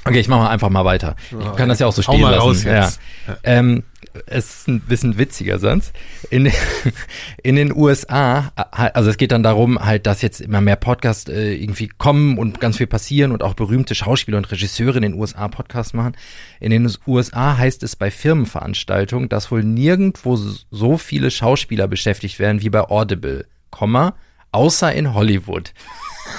[0.05, 1.15] Okay, ich mache mal einfach mal weiter.
[1.31, 2.43] Ich kann das ja auch so stehen mal lassen.
[2.43, 2.85] raus ja.
[2.85, 3.01] jetzt.
[3.27, 3.37] Ja.
[3.45, 3.83] Ähm,
[4.27, 5.93] es ist ein bisschen witziger Satz.
[6.31, 6.51] In,
[7.43, 11.55] in den USA, also es geht dann darum, halt, dass jetzt immer mehr Podcasts äh,
[11.55, 15.49] irgendwie kommen und ganz viel passieren und auch berühmte Schauspieler und Regisseure in den USA
[15.49, 16.17] Podcasts machen.
[16.61, 22.63] In den USA heißt es bei Firmenveranstaltungen, dass wohl nirgendwo so viele Schauspieler beschäftigt werden
[22.63, 24.15] wie bei Audible, Komma,
[24.51, 25.73] außer in Hollywood.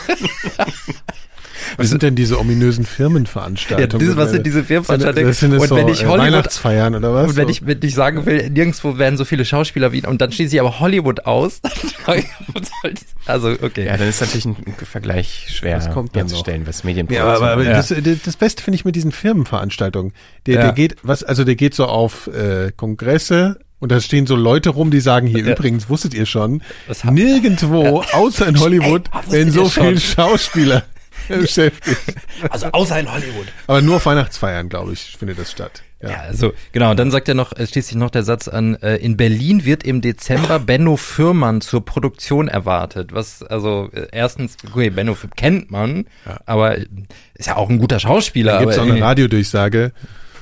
[1.77, 4.05] Was sind denn diese ominösen Firmenveranstaltungen?
[4.07, 5.27] Ja, das, was sind diese Firmenveranstaltungen?
[5.27, 7.29] Das sind das Und so wenn ich äh, Hollywood- Weihnachtsfeiern oder was?
[7.29, 10.31] Und wenn ich, wenn ich sagen will, nirgendwo werden so viele Schauspieler wie, und dann
[10.31, 11.61] schließe ich aber Hollywood aus,
[12.05, 12.93] das?
[13.25, 13.85] also okay.
[13.85, 17.63] ja, dann ist natürlich ein Vergleich schwer Was kommt herzustellen, was Ja, Medienproduktion aber, aber
[17.63, 17.73] Ja.
[17.73, 17.93] das,
[18.25, 20.13] das Beste finde ich mit diesen Firmenveranstaltungen.
[20.45, 20.61] Der, Ja.
[20.63, 24.69] der geht, was, also der geht so auf äh, Kongresse und da stehen so Leute
[24.69, 25.51] rum, die sagen, hier Ja.
[25.53, 30.83] übrigens, wusstet ihr schon, Das nirgendwo, außer in Hollywood, Ey, werden so viele Schauspieler
[31.41, 32.15] beschäftigt.
[32.49, 33.47] Also außer in Hollywood.
[33.67, 35.83] Aber nur auf Weihnachtsfeiern, glaube ich, findet das statt.
[36.01, 36.15] Ja, Ja.
[36.21, 38.95] also genau, und dann sagt er noch, es schließt sich noch der Satz an, äh,
[38.97, 43.13] in Berlin wird im Dezember Benno Fürmann zur Produktion erwartet.
[43.13, 46.05] Was, also äh, erstens, okay, Benno Fürmann kennt man,
[46.45, 46.85] aber äh,
[47.35, 48.53] ist ja auch ein guter Schauspieler.
[48.53, 49.91] Da gibt es auch eine Radiodurchsage.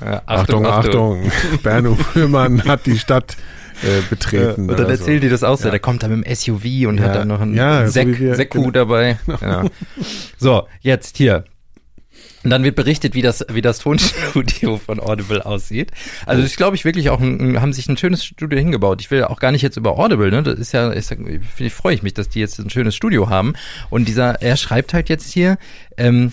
[0.02, 1.30] Ja, Achtung, Achtung,
[1.62, 3.36] Berno Führmann hat die Stadt
[3.84, 4.62] äh, betreten.
[4.70, 5.22] Und dann oder erzählen so.
[5.22, 5.66] die das auch so.
[5.66, 5.72] Ja.
[5.72, 7.04] Der kommt da mit dem SUV und Ja.
[7.06, 8.72] hat dann noch einen Ja, so Sek wie wir- Sekku genau.
[8.72, 9.18] dabei.
[9.42, 9.66] Ja.
[10.38, 11.44] So, jetzt hier.
[12.42, 15.92] Und dann wird berichtet, wie das, wie das Tonstudio von Audible aussieht.
[16.26, 19.02] Also das ist, glaube ich, wirklich auch ein, haben sich ein schönes Studio hingebaut.
[19.02, 20.42] Ich will auch gar nicht jetzt über Audible, ne?
[20.42, 21.12] Das ist ja, ist,
[21.60, 23.56] ich, freue ich mich, dass die jetzt ein schönes Studio haben.
[23.90, 25.58] Und dieser, er schreibt halt jetzt hier,
[25.98, 26.32] ähm,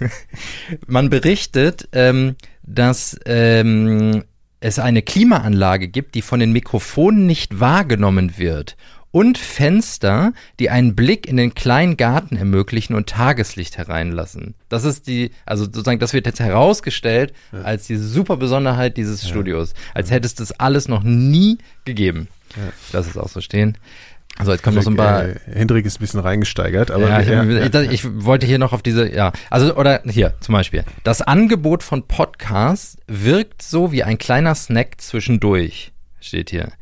[0.86, 4.24] man berichtet, ähm, dass ähm,
[4.60, 8.76] es eine Klimaanlage gibt, die von den Mikrofonen nicht wahrgenommen wird.
[9.12, 14.54] Und Fenster, die einen Blick in den kleinen Garten ermöglichen und Tageslicht hereinlassen.
[14.68, 17.32] Das ist die, also sozusagen, das wird jetzt herausgestellt
[17.64, 19.74] als die super Besonderheit dieses Studios.
[19.94, 22.28] Als hätte es das alles noch nie gegeben.
[22.92, 23.76] Lass es auch so stehen.
[24.40, 27.20] Also jetzt kommt noch so ein paar Äh, Hendrik ist ein bisschen reingesteigert, aber ja,
[27.20, 27.82] ich, ja.
[27.82, 30.84] ich, ich wollte hier noch auf diese, ja, also oder hier zum Beispiel.
[31.04, 36.72] Das Angebot von Podcasts wirkt so wie ein kleiner Snack zwischendurch, steht hier.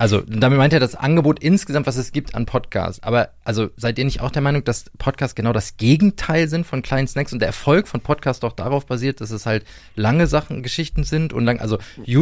[0.00, 3.02] Also damit meint er das Angebot insgesamt, was es gibt an Podcasts.
[3.02, 6.82] Aber also seid ihr nicht auch der Meinung, dass Podcasts genau das Gegenteil sind von
[6.82, 9.64] kleinen Snacks und der Erfolg von Podcasts doch darauf basiert, dass es halt
[9.96, 11.78] lange Sachen, Geschichten sind und lang, also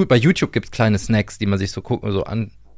[0.09, 2.25] bei YouTube gibt's kleine Snacks, die man sich so gucken, so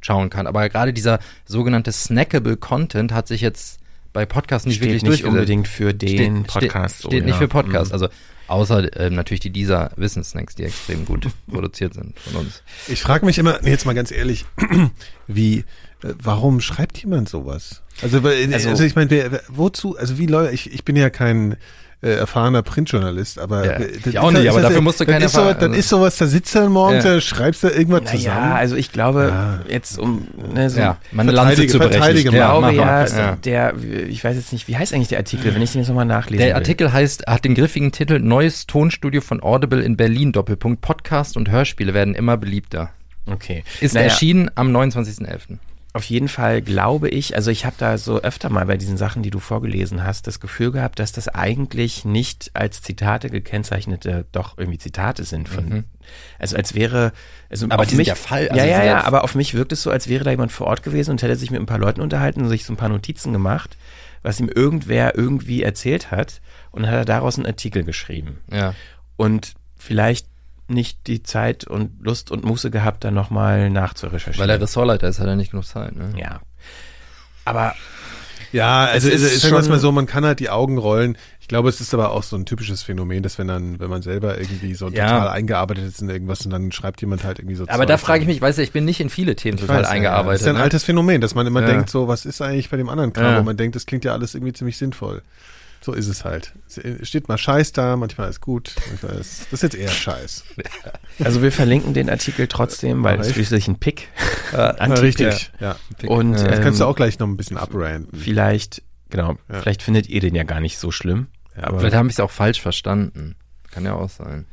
[0.09, 0.46] anschauen kann.
[0.46, 3.78] Aber gerade dieser sogenannte snackable Content hat sich jetzt
[4.12, 7.34] bei Podcasts nicht Steht wirklich nicht unbedingt für den Steht- Podcast Steht, so, steht nicht
[7.34, 7.38] ja.
[7.38, 7.88] für Podcasts.
[7.90, 7.92] Mhm.
[7.94, 8.09] Also
[8.48, 12.62] außer ähm, natürlich die dieser Wissenssnacks, die extrem gut produziert sind von uns.
[12.88, 14.46] Ich frage mich immer, jetzt mal ganz ehrlich,
[15.26, 17.83] wie, äh, warum schreibt jemand sowas?
[18.00, 21.57] Also, Also- also, ich meine, wozu, also wie Leute, ich, ich bin ja kein
[22.00, 25.00] äh, erfahrener Printjournalist, aber Ja, äh, ich das auch nicht, ist aber das- dafür musst
[25.00, 27.14] du keine Erfahrung- Dann ist sowas, da sitzt du dann morgens, Ja.
[27.14, 28.53] da schreibst du irgendwas Naja, zusammen.
[28.53, 29.58] also ich glaube, Ja.
[29.68, 32.16] jetzt um ne, so Ja, meine Lanze zu brechen.
[32.16, 32.30] Ich mal.
[32.33, 33.75] glaube ja, ist der,
[34.08, 36.38] ich weiß jetzt nicht, wie heißt eigentlich der Artikel, wenn ich den jetzt nochmal nachlesen
[36.38, 36.54] Der will.
[36.54, 41.50] Artikel heißt, hat den griffigen Titel Neues Tonstudio von Audible in Berlin, Doppelpunkt, Podcast und
[41.50, 42.91] Hörspiele werden immer beliebter.
[43.26, 43.64] Okay.
[43.80, 45.58] Ist Naja, erschienen am 29.11.
[45.94, 49.22] Auf jeden Fall glaube ich, also ich habe da so öfter mal bei diesen Sachen,
[49.22, 54.58] die du vorgelesen hast, das Gefühl gehabt, dass das eigentlich nicht als Zitate gekennzeichnete, doch
[54.58, 55.84] irgendwie Zitate sind von, Mhm.
[56.38, 57.12] also als wäre,
[57.50, 59.72] also Aber auf mich, ja Fall- ja, also ja, ja, jetzt- aber auf mich wirkt
[59.72, 61.78] es so, als wäre da jemand vor Ort gewesen und hätte sich mit ein paar
[61.78, 63.76] Leuten unterhalten und sich so ein paar Notizen gemacht,
[64.22, 66.40] was ihm irgendwer irgendwie erzählt hat
[66.70, 68.38] und hat er daraus einen Artikel geschrieben.
[68.52, 68.74] Ja.
[69.16, 70.26] Und vielleicht
[70.68, 74.38] nicht die Zeit und Lust und Muße gehabt, dann nochmal nachzurecherchieren.
[74.40, 75.95] Weil er Ressortleiter ist, hat er nicht genug Zeit.
[75.96, 76.12] Ne?
[76.16, 76.40] Ja.
[77.45, 77.74] Aber
[78.53, 81.18] Ja, also Es ist ist, sagen wir mal so, man kann halt die Augen rollen.
[81.40, 84.00] Ich glaube, es ist aber auch so ein typisches Phänomen, dass wenn dann, wenn man
[84.00, 85.08] selber irgendwie so Ja.
[85.11, 87.96] total eingearbeitet ist in irgendwas und dann schreibt jemand halt irgendwie so Aber Zeug da
[87.99, 89.88] frage ich und- mich, weißt du, ich bin nicht in viele Themen Ich total weiß,
[89.88, 90.34] eingearbeitet.
[90.36, 90.62] Das ist ja ein ne?
[90.62, 91.66] altes Phänomen, dass man immer Ja.
[91.66, 93.38] denkt, so, was ist eigentlich bei dem anderen Kram, Ja.
[93.38, 95.22] wo man denkt, das klingt ja alles irgendwie ziemlich sinnvoll.
[95.88, 96.52] So ist es halt.
[96.66, 100.44] Es steht mal Scheiß da, manchmal ist gut, manchmal ist, das ist jetzt eher Scheiß.
[101.24, 104.08] Also wir verlinken den Artikel trotzdem, weil es schließlich ein Pick.
[104.52, 104.98] Ja, Artikel.
[105.28, 105.76] richtig, ja.
[106.06, 108.16] Und Ja, das kannst du ähm, auch gleich noch ein bisschen abranten.
[108.16, 109.60] Vielleicht, genau, Ja.
[109.62, 111.28] vielleicht findet ihr den ja gar nicht so schlimm.
[111.56, 113.34] aber Vielleicht habe ich es auch falsch verstanden.
[113.70, 114.44] Kann ja auch sein.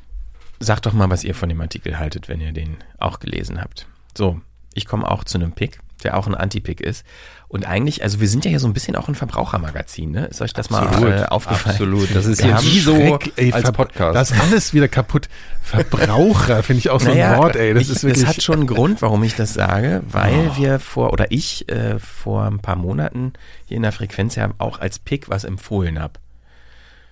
[0.61, 3.87] sagt doch mal, was ihr von dem Artikel haltet, wenn ihr den auch gelesen habt.
[4.17, 4.39] So,
[4.73, 7.05] ich komme auch zu einem Pick, der auch ein Anti-Pick ist.
[7.47, 10.25] Und eigentlich, also wir sind ja hier so ein bisschen auch ein Verbrauchermagazin, ne?
[10.25, 11.75] Ist euch das mal äh, aufgefallen?
[11.75, 12.13] Absolut.
[12.15, 14.15] Das ist haben wie so ey, als Podcast.
[14.15, 15.29] Das ist alles wieder kaputt.
[15.61, 17.73] Verbraucher finde ich auch so Naja, ein Wort, ey.
[17.73, 18.23] Das ich, ist wirklich.
[18.25, 21.99] Das hat schon einen Grund, warum ich das sage, weil wir vor, oder ich äh,
[21.99, 23.33] vor ein paar Monaten
[23.65, 26.13] hier in der Frequenz ja auch als Pick was empfohlen habe,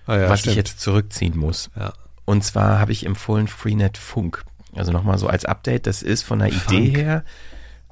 [0.06, 0.52] Ah ja, was stimmt.
[0.52, 1.70] ich jetzt zurückziehen muss.
[1.78, 1.92] Ja.
[2.24, 4.44] Und zwar habe ich empfohlen Freenet Funk.
[4.74, 6.96] Also nochmal so als Update, das ist von der Idee Funk.
[6.98, 7.24] her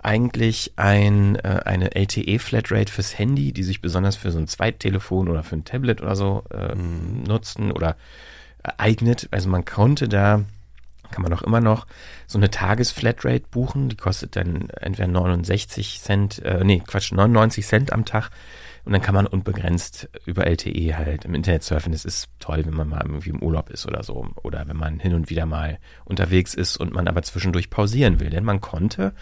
[0.02, 5.42] eigentlich ein, äh, eine LTE-Flatrate fürs Handy, die sich besonders für so ein Zweittelefon oder
[5.42, 7.22] für ein Tablet oder so äh, Mhm.
[7.24, 7.96] nutzen oder
[8.78, 9.28] eignet.
[9.30, 10.44] Also man konnte da,
[11.10, 11.86] kann man auch immer noch,
[12.26, 13.88] so eine Tagesflatrate buchen.
[13.88, 18.30] Die kostet dann entweder 69 Cent, äh, nee, Quatsch, 99 Cent am Tag.
[18.84, 21.92] Und dann kann man unbegrenzt über LTE halt im Internet surfen.
[21.92, 24.26] Das ist toll, wenn man mal irgendwie im Urlaub ist oder so.
[24.42, 28.30] Oder wenn man hin und wieder mal unterwegs ist und man aber zwischendurch pausieren will.
[28.30, 29.12] Denn man konnte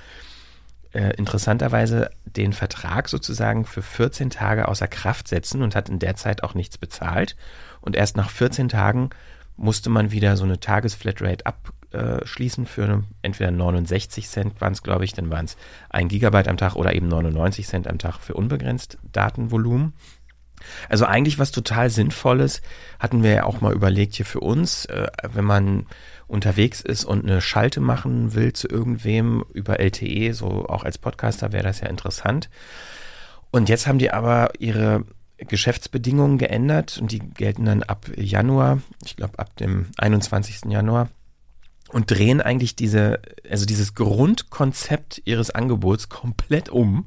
[0.93, 6.17] äh, interessanterweise den Vertrag sozusagen für 14 Tage außer Kraft setzen und hat in der
[6.17, 7.37] Zeit auch nichts bezahlt.
[7.81, 9.11] Und erst nach 14 Tagen
[9.57, 15.13] musste man wieder so eine Tagesflatrate abschließen für entweder 69 Cent waren es, glaube ich,
[15.13, 15.57] dann waren es
[15.91, 19.93] ein Gigabyte am Tag oder eben 99 Cent am Tag für unbegrenzt Datenvolumen.
[20.89, 22.63] Also eigentlich was total Sinnvolles
[22.99, 25.87] hatten wir ja auch mal überlegt hier für uns, äh, wenn man
[26.31, 31.53] unterwegs ist und eine Schalte machen will zu irgendwem über LTE, so auch als Podcaster
[31.53, 32.49] wäre das ja interessant.
[33.51, 35.05] Und jetzt haben die aber ihre
[35.39, 40.71] Geschäftsbedingungen geändert und die gelten dann ab Januar, ich glaube ab dem 21.
[40.71, 41.09] Januar
[41.89, 47.07] und drehen eigentlich diese, also dieses Grundkonzept ihres Angebots komplett um.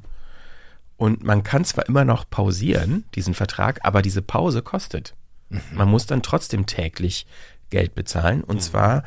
[0.96, 5.14] Und man kann zwar immer noch pausieren, diesen Vertrag, aber diese Pause kostet.
[5.72, 7.26] Man muss dann trotzdem täglich
[7.74, 9.02] Geld bezahlen und zwar,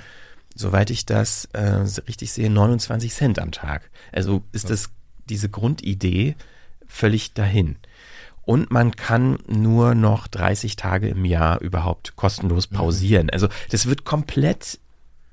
[0.54, 3.90] soweit ich das äh, richtig sehe, 29 Cent am Tag.
[4.12, 4.90] Also ist das
[5.30, 6.36] diese Grundidee
[6.86, 7.78] völlig dahin.
[8.42, 13.30] Und man kann nur noch 30 Tage im Jahr überhaupt kostenlos pausieren.
[13.30, 14.80] Also das wird komplett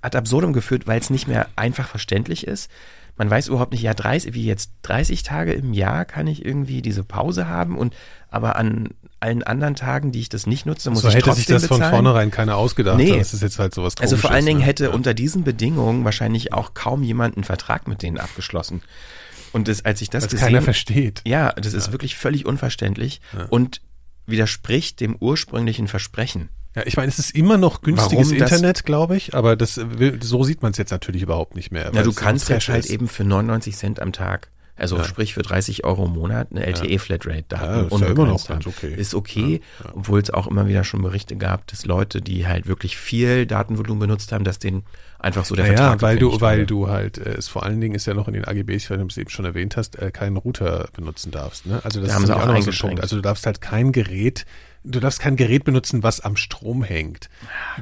[0.00, 2.70] ad absurdum geführt, weil es nicht mehr einfach verständlich ist.
[3.16, 6.82] Man weiß überhaupt nicht, ja, 30, wie jetzt 30 Tage im Jahr kann ich irgendwie
[6.82, 7.94] diese Pause haben und
[8.28, 8.88] aber an
[9.20, 11.66] allen anderen Tagen, die ich das nicht nutze, muss so ich hätte trotzdem sich das
[11.66, 11.94] von bezahlen.
[11.94, 12.96] vornherein keiner ausgedacht.
[12.96, 13.16] Nee.
[13.16, 14.64] Es ist jetzt halt sowas Also vor allen Dingen ne?
[14.66, 14.90] hätte Ja.
[14.90, 18.82] unter diesen Bedingungen wahrscheinlich auch kaum jemand einen Vertrag mit denen abgeschlossen.
[19.52, 21.22] Und das, als ich das Weil's gesehen keiner versteht.
[21.24, 23.44] Ja, das ist wirklich völlig unverständlich Ja.
[23.50, 23.80] und
[24.26, 26.48] widerspricht dem ursprünglichen Versprechen.
[26.74, 30.18] Ja, ich meine, es ist immer noch günstiges Warum Internet, glaube ich, aber das will,
[30.22, 31.90] so sieht man es jetzt natürlich überhaupt nicht mehr.
[31.94, 32.90] Ja, du kannst jetzt halt ist.
[32.90, 35.04] eben für 99 Cent am Tag Also Ja.
[35.04, 38.66] sprich für 30 Euro im Monat eine LTE-Flatrate da Ja, ist ja immer noch ganz
[38.66, 38.92] okay.
[38.96, 39.60] Ist okay,
[39.94, 44.00] obwohl es auch immer wieder schon Berichte gab, dass Leute, die halt wirklich viel Datenvolumen
[44.00, 44.82] benutzt haben, dass denen
[45.20, 46.66] einfach so der naja, Vertrag weil du, weil wurde.
[46.66, 49.06] du halt, äh, es vor allen Dingen ist ja noch in den AGBs, weil du
[49.06, 51.66] es eben schon erwähnt hast, äh, keinen Router benutzen darfst.
[51.66, 51.80] Ne?
[51.84, 52.76] Also das Da haben ist sie nämlich auch noch so ein.
[52.90, 53.00] Punkt.
[53.00, 54.44] Also du darfst halt kein Gerät,
[54.84, 57.28] du darfst kein Gerät benutzen, was am Strom hängt.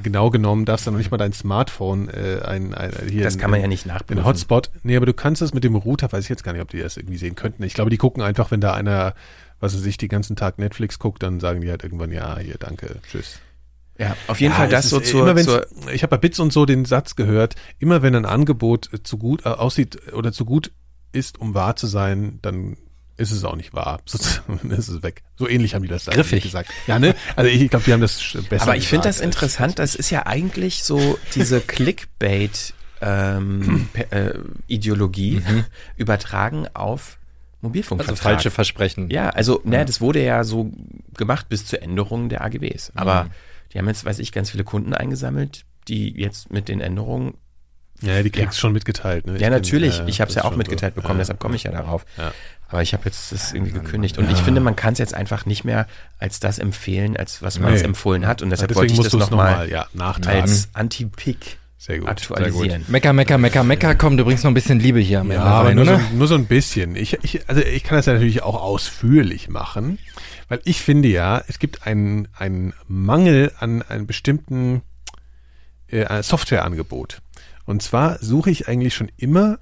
[0.01, 3.51] Genau genommen darfst du noch nicht mal dein Smartphone äh, ein, ein hier Das kann
[3.51, 4.19] man ja nicht nachprüfen.
[4.19, 4.71] Ein Hotspot.
[4.83, 6.79] Nee, aber du kannst das mit dem Router, weiß ich jetzt gar nicht, ob die
[6.79, 7.63] das irgendwie sehen könnten.
[7.63, 9.13] Ich glaube, die gucken einfach, wenn da einer,
[9.59, 12.55] was weiß ich, die ganzen Tag Netflix guckt, dann sagen die halt irgendwann, ja, hier,
[12.57, 13.39] danke, tschüss.
[13.97, 16.39] Ja, auf jeden Ja, Fall das so äh, zur, immer zur ich habe bei Bits
[16.39, 20.31] und so den Satz gehört, immer wenn ein Angebot äh, zu gut äh, aussieht oder
[20.31, 20.71] zu gut
[21.11, 22.77] ist, um wahr zu sein, dann
[23.17, 23.99] ist es auch nicht wahr.
[24.05, 25.21] Ist es weg.
[25.37, 26.43] So ähnlich haben die das da Griffig.
[26.43, 26.69] gesagt.
[26.87, 27.15] Ja, ne?
[27.35, 28.19] Also ich, ich glaube, die haben das
[28.49, 34.11] besser Aber ich finde das interessant, das ist ja eigentlich so diese Clickbait ähm, pe-
[34.11, 35.41] äh, Ideologie
[35.97, 37.17] übertragen auf
[37.61, 38.11] Mobilfunkvertrag.
[38.13, 39.09] Also falsche Versprechen.
[39.09, 40.71] Ja, also ne, das wurde ja so
[41.15, 42.91] gemacht bis zur Änderung der AGBs.
[42.95, 43.29] Aber Mhm.
[43.73, 47.35] die haben jetzt, weiß ich, ganz viele Kunden eingesammelt, die jetzt mit den Änderungen
[48.01, 49.25] Ja, die kriegst schon mitgeteilt.
[49.27, 49.33] Ne?
[49.33, 49.97] ja, Ich natürlich.
[49.99, 51.01] bin, äh, ich habe es ja auch mitgeteilt so.
[51.01, 52.05] bekommen, Ja, deshalb komme ich ja darauf.
[52.17, 52.33] Ja.
[52.73, 54.17] Aber ich habe jetzt das irgendwie gekündigt.
[54.17, 55.85] Und ich finde, man kann es jetzt einfach nicht mehr
[56.17, 57.77] als das empfehlen, als was man Nee.
[57.77, 58.41] es empfohlen hat.
[58.41, 60.41] Und deshalb Ja, wollte ich das nochmal noch mal, ja, nachtragen.
[60.41, 62.09] als Anti-Pick Sehr gut.
[62.09, 62.83] aktualisieren.
[62.87, 65.45] Mecker, mecker, mecker, mecker, komm, du bringst noch ein bisschen Liebe hier am Ja, Ende
[65.47, 66.01] aber rein, nur, so, oder?
[66.15, 66.95] nur so ein bisschen.
[66.95, 69.99] Ich, ich, also ich kann das ja natürlich auch ausführlich machen,
[70.49, 74.81] weil ich finde ja, es gibt einen, einen Mangel an einem bestimmten
[75.89, 77.21] äh, Softwareangebot.
[77.65, 79.59] Und zwar suche ich eigentlich schon immer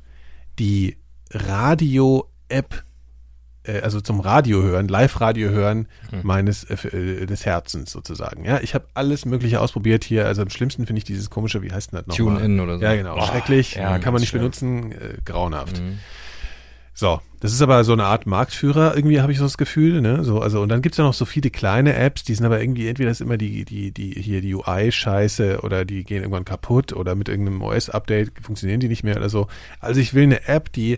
[0.60, 0.96] die
[1.32, 2.84] Radio-App,
[3.82, 5.88] also zum Radio hören, Live-Radio hören
[6.24, 8.44] meines äh, äh, des Herzens sozusagen.
[8.46, 10.26] Ja, ich habe alles Mögliche ausprobiert hier.
[10.26, 12.38] Also am schlimmsten finde ich dieses komische, wie heißt denn das nochmal?
[12.38, 12.84] Tune-in oder so.
[12.84, 13.16] Ja, genau.
[13.16, 13.76] Boah, Schrecklich.
[13.76, 14.42] ja, kann man nicht schlimm.
[14.42, 14.92] benutzen.
[14.92, 15.82] Äh, grauenhaft.
[16.94, 20.24] So, das ist aber so eine Art Marktführer, irgendwie habe ich so das Gefühl, ne?
[20.24, 22.88] So, also, und dann gibt's ja noch so viele kleine Apps, die sind aber irgendwie,
[22.88, 27.16] entweder ist immer die, die, die, hier die UI-Scheiße oder die gehen irgendwann kaputt oder
[27.16, 29.48] mit irgendeinem OS-Update funktionieren die nicht mehr oder so.
[29.80, 30.98] Also ich will eine App, die äh,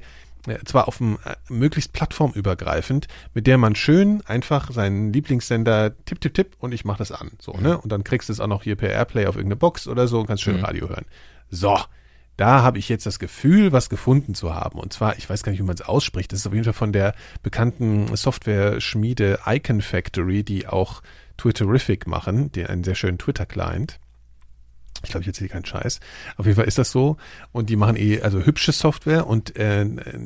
[0.65, 6.33] zwar auf dem äh, möglichst plattformübergreifend, mit der man schön einfach seinen Lieblingssender tipp, tipp,
[6.33, 7.31] tipp und ich mache das an.
[7.39, 7.77] So, ne?
[7.77, 10.19] Und dann kriegst du es auch noch hier per Airplay auf irgendeine Box oder so
[10.19, 11.05] und kannst schön Radio hören.
[11.49, 11.77] So,
[12.37, 14.79] da habe ich jetzt das Gefühl, was gefunden zu haben.
[14.79, 16.31] Und zwar, ich weiß gar nicht, wie man es ausspricht.
[16.31, 17.13] Das ist auf jeden Fall von der
[17.43, 21.01] bekannten Software-Schmiede Icon Factory, die auch
[21.37, 23.99] Twitterific machen, die einen sehr schönen Twitter-Client.
[25.03, 25.99] Ich glaube, ich erzähle keinen Scheiß.
[26.37, 27.17] Auf jeden Fall ist das so.
[27.51, 29.85] Und die machen eh, also hübsche Software und äh,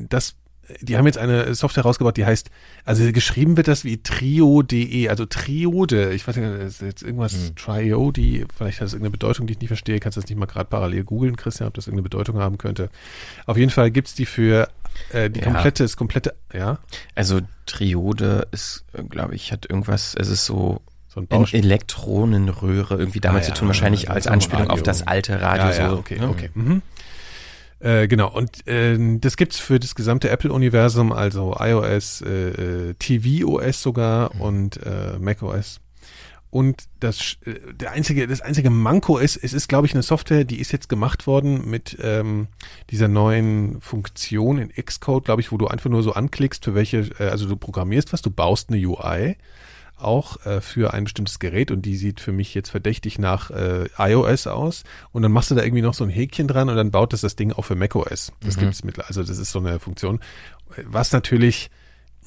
[0.09, 0.35] das,
[0.81, 2.49] die haben jetzt eine Software rausgebaut, die heißt,
[2.85, 6.13] also geschrieben wird das wie Trio.de, also Triode.
[6.13, 7.55] Ich weiß nicht, ist jetzt irgendwas Hm.
[7.55, 9.99] Triode, vielleicht hat das irgendeine Bedeutung, die ich nicht verstehe.
[9.99, 12.89] Kannst du das nicht mal gerade parallel googeln, Christian, ob das irgendeine Bedeutung haben könnte.
[13.45, 14.67] Auf jeden Fall gibt's die für
[15.11, 15.45] äh, die Ja.
[15.45, 16.79] komplette, das komplette, ja.
[17.15, 20.81] Also Triode ist, glaube ich, hat irgendwas, es ist so
[21.17, 21.63] So ein in Baustein.
[21.63, 24.73] Elektronenröhre irgendwie damit Ah, zu ja, tun, wahrscheinlich das als Anspielung Radio.
[24.75, 25.65] auf das alte Radio.
[25.65, 26.29] Ja, ja, so, okay, ne?
[26.29, 26.49] okay.
[26.53, 26.81] Mhm.
[27.79, 33.81] Äh, genau, und äh, das gibt's für das gesamte Apple-Universum, also iOS, äh, äh, tvOS
[33.81, 35.79] sogar und äh, macOS.
[36.51, 40.43] Und das, äh, der einzige, das einzige Manko ist, es ist, glaube ich, eine Software,
[40.43, 42.47] die ist jetzt gemacht worden mit ähm,
[42.91, 47.09] dieser neuen Funktion in Xcode, glaube ich, wo du einfach nur so anklickst, für welche,
[47.19, 49.35] äh, also du programmierst was, du baust eine UI
[49.99, 53.85] auch äh, für ein bestimmtes Gerät und die sieht für mich jetzt verdächtig nach äh,
[53.97, 56.91] iOS aus und dann machst du da irgendwie noch so ein Häkchen dran und dann
[56.91, 58.31] baut das das Ding auch für macOS.
[58.41, 58.61] Das Mhm.
[58.61, 60.19] gibt's mittlerweile, also das ist so eine Funktion,
[60.85, 61.69] was natürlich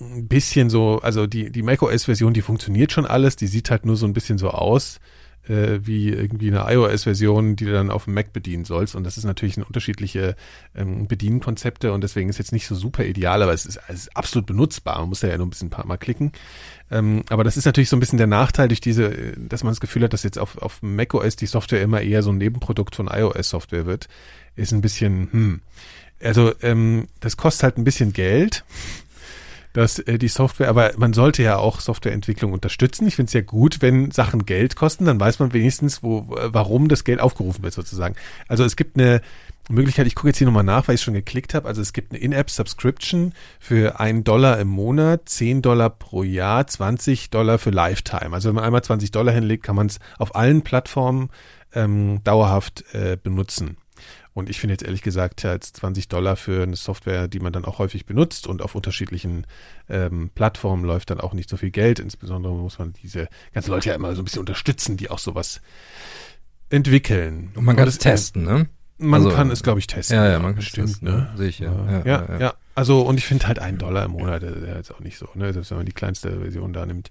[0.01, 3.97] ein bisschen so, also die, die macOS-Version, die funktioniert schon alles, die sieht halt nur
[3.97, 4.99] so ein bisschen so aus,
[5.47, 8.95] äh, wie irgendwie eine iOS-Version, die du dann auf dem Mac bedienen sollst.
[8.95, 10.37] Und das ist natürlich ein unterschiedliche
[10.75, 14.17] ähm, Bedienkonzepte und deswegen ist jetzt nicht so super ideal, aber es ist, es ist
[14.17, 15.01] absolut benutzbar.
[15.01, 16.33] Man muss da ja nur ein bisschen ein paar Mal klicken.
[16.91, 19.73] Ähm, aber das ist natürlich so ein bisschen der Nachteil durch diese, äh, dass man
[19.73, 22.97] das Gefühl hat, dass jetzt auf, auf macOS die Software immer eher so ein Nebenprodukt
[22.97, 24.09] von iOS-Software wird,
[24.57, 25.61] ist ein bisschen, hm.
[26.23, 28.65] Also ähm, das kostet halt ein bisschen Geld
[29.73, 33.07] dass äh, die Software, aber man sollte ja auch Softwareentwicklung unterstützen.
[33.07, 36.89] Ich finde es ja gut, wenn Sachen Geld kosten, dann weiß man wenigstens, wo, warum
[36.89, 38.17] das Geld aufgerufen wird sozusagen.
[38.49, 39.21] Also es gibt eine
[39.73, 41.69] Möglichkeit, ich gucke jetzt hier nochmal nach, weil ich schon geklickt habe.
[41.69, 47.31] Also es gibt eine In-App-Subscription für einen Dollar im Monat, 10 Dollar pro Jahr, 20
[47.31, 48.33] Dollar für Lifetime.
[48.33, 51.31] Also wenn man einmal 20 Dollar hinlegt, kann man es auf allen Plattformen
[51.75, 53.77] ähm, dauerhaft äh, benutzen.
[54.33, 57.65] Und ich finde jetzt ehrlich gesagt, als 20 Dollar für eine Software, die man dann
[57.65, 59.47] auch häufig benutzt und auf unterschiedlichen
[59.89, 61.99] ähm, Plattformen läuft dann auch nicht so viel Geld.
[61.99, 65.61] Insbesondere muss man diese ganzen Leute ja immer so ein bisschen unterstützen, die auch sowas
[66.71, 67.51] entwickeln.
[67.55, 68.69] Und man kann das es testen, ne?
[69.01, 70.17] Man Also, kann es, glaube ich, testen.
[70.17, 71.31] Ja, ja, man kann es bestimmt, testen, ne?
[71.37, 71.73] Sehe ich ja.
[71.73, 72.55] Ja, ja, ja.
[72.75, 75.29] Also, und ich finde halt ein Dollar im Monat, der ist jetzt auch nicht so,
[75.35, 75.53] ne?
[75.53, 77.11] Selbst wenn man die kleinste Version da nimmt.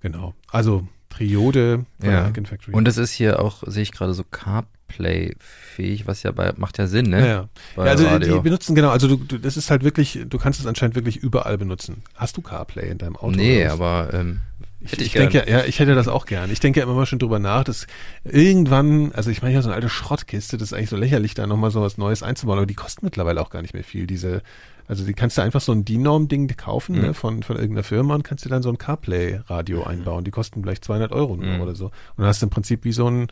[0.00, 0.34] Genau.
[0.50, 2.28] Also, Triode von Ja.
[2.28, 2.72] Icon Factory.
[2.74, 4.22] Und es ist hier auch, sehe ich gerade so
[5.10, 7.20] CarPlay-fähig, was ja bei, macht ja Sinn, ne?
[7.20, 7.48] Ja, ja.
[7.76, 8.42] Ja also die Radio.
[8.42, 11.58] benutzen, genau, also du, du, das ist halt wirklich, du kannst es anscheinend wirklich überall
[11.58, 12.02] benutzen.
[12.14, 13.36] Hast du CarPlay in deinem Auto?
[13.36, 14.40] Nee, aber ähm,
[14.82, 16.50] Ich, hätte ich, ich denke, ja, ich hätte das auch gern.
[16.50, 17.86] Ich denke ja immer mal schon drüber nach, dass
[18.24, 21.46] irgendwann, also ich meine ja so eine alte Schrottkiste, das ist eigentlich so lächerlich, da
[21.46, 24.42] nochmal so was Neues einzubauen, aber die kosten mittlerweile auch gar nicht mehr viel, diese,
[24.88, 27.00] also die kannst du einfach so ein DIN-Norm-Ding kaufen, Mhm.
[27.02, 30.24] ne, von, von irgendeiner Firma und kannst dir dann so ein CarPlay-Radio einbauen.
[30.24, 31.60] Die kosten vielleicht 200 Euro Mhm.
[31.60, 31.86] oder so.
[31.86, 33.28] Und dann hast du im Prinzip wie so ein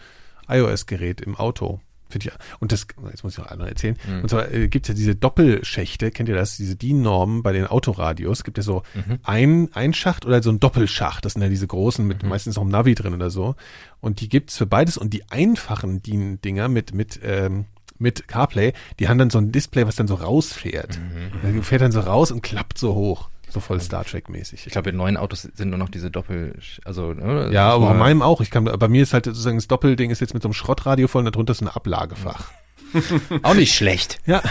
[0.49, 1.81] iOS-Gerät im Auto.
[2.09, 3.97] Finde ich, und das, jetzt muss ich noch einmal erzählen.
[4.09, 4.23] Mhm.
[4.23, 6.57] Und zwar äh, gibt es ja diese Doppelschächte, kennt ihr das?
[6.57, 8.45] Diese DIN-Normen bei den Autoradios.
[8.45, 9.19] Gibt ja so Mhm.
[9.25, 11.25] ein, ein Schacht oder so ein Doppelschacht.
[11.25, 12.29] Das sind ja diese großen mit Mhm.
[12.31, 13.55] meistens auch einem Navi drin oder so.
[14.01, 14.97] Und die gibt's für beides.
[14.99, 17.67] Und die einfachen DIN-Dinger mit, mit, ähm,
[17.99, 20.99] mit CarPlay, die haben dann so ein Display, was dann so rausfährt.
[21.43, 21.57] Mhm.
[21.57, 23.29] Das fährt dann so raus und klappt so hoch.
[23.51, 24.67] So voll Star Trek-mäßig.
[24.67, 27.95] ich glaube, in neuen Autos sind nur noch diese Doppel, also, ne, Ja, aber bei
[27.95, 28.41] meinem auch.
[28.41, 31.09] Ich kann, bei mir ist halt sozusagen das Doppelding ist jetzt mit so einem Schrottradio
[31.09, 32.51] voll und darunter ist ein Ablagefach.
[33.43, 34.21] auch nicht schlecht.
[34.27, 34.43] Ja.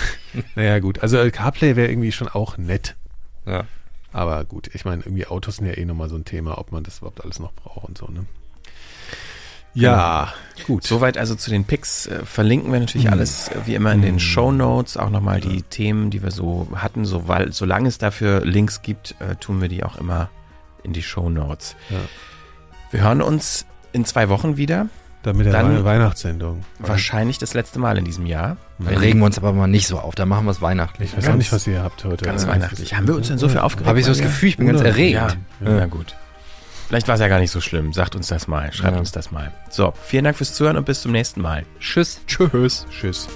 [0.55, 0.99] naja, gut.
[0.99, 2.95] Also äh, CarPlay wäre irgendwie schon auch nett.
[3.45, 3.65] Ja.
[4.11, 6.83] Aber gut, ich meine, irgendwie Autos sind ja eh nochmal so ein Thema, ob man
[6.83, 8.25] das überhaupt alles noch braucht und so, ne?
[9.81, 10.33] Ja,
[10.65, 10.83] gut.
[10.85, 12.07] Soweit also zu den Picks.
[12.07, 13.13] Äh, verlinken wir natürlich Hm.
[13.13, 14.97] alles äh, wie immer in den Show Notes.
[14.97, 17.05] Auch nochmal die Themen, die wir so hatten.
[17.05, 20.29] So, weil, solange es dafür Links gibt, äh, tun wir die auch immer
[20.83, 21.75] in die Show Notes.
[21.89, 21.97] Ja.
[22.91, 24.87] Wir hören uns in zwei Wochen wieder.
[25.23, 26.63] Dann mit der Dann Wei- Weihnachtssendung.
[26.79, 28.55] Wahrscheinlich das letzte Mal in diesem Jahr.
[28.79, 31.09] Dann regen wir uns aber mal nicht so auf, dann machen wir es weihnachtlich.
[31.11, 32.23] Ich weiß auch nicht, was ihr habt heute.
[32.23, 32.93] Ganz weihnachtlich.
[32.95, 33.89] Haben wir uns denn so viel aufgeregt?
[33.89, 35.13] Habe ich so das Gefühl, ich bin ganz erregt.
[35.15, 35.35] Ja, Ja.
[35.59, 36.15] na gut.
[36.87, 37.91] Vielleicht war es ja gar nicht so schlimm.
[37.93, 38.71] Sagt uns das mal.
[38.73, 38.99] Schreibt Ja.
[38.99, 39.53] uns das mal.
[39.69, 41.65] So, vielen Dank fürs Zuhören und bis zum nächsten Mal.
[41.79, 42.21] Tschüss.
[42.27, 42.85] Tschüss.
[42.89, 43.27] Tschüss.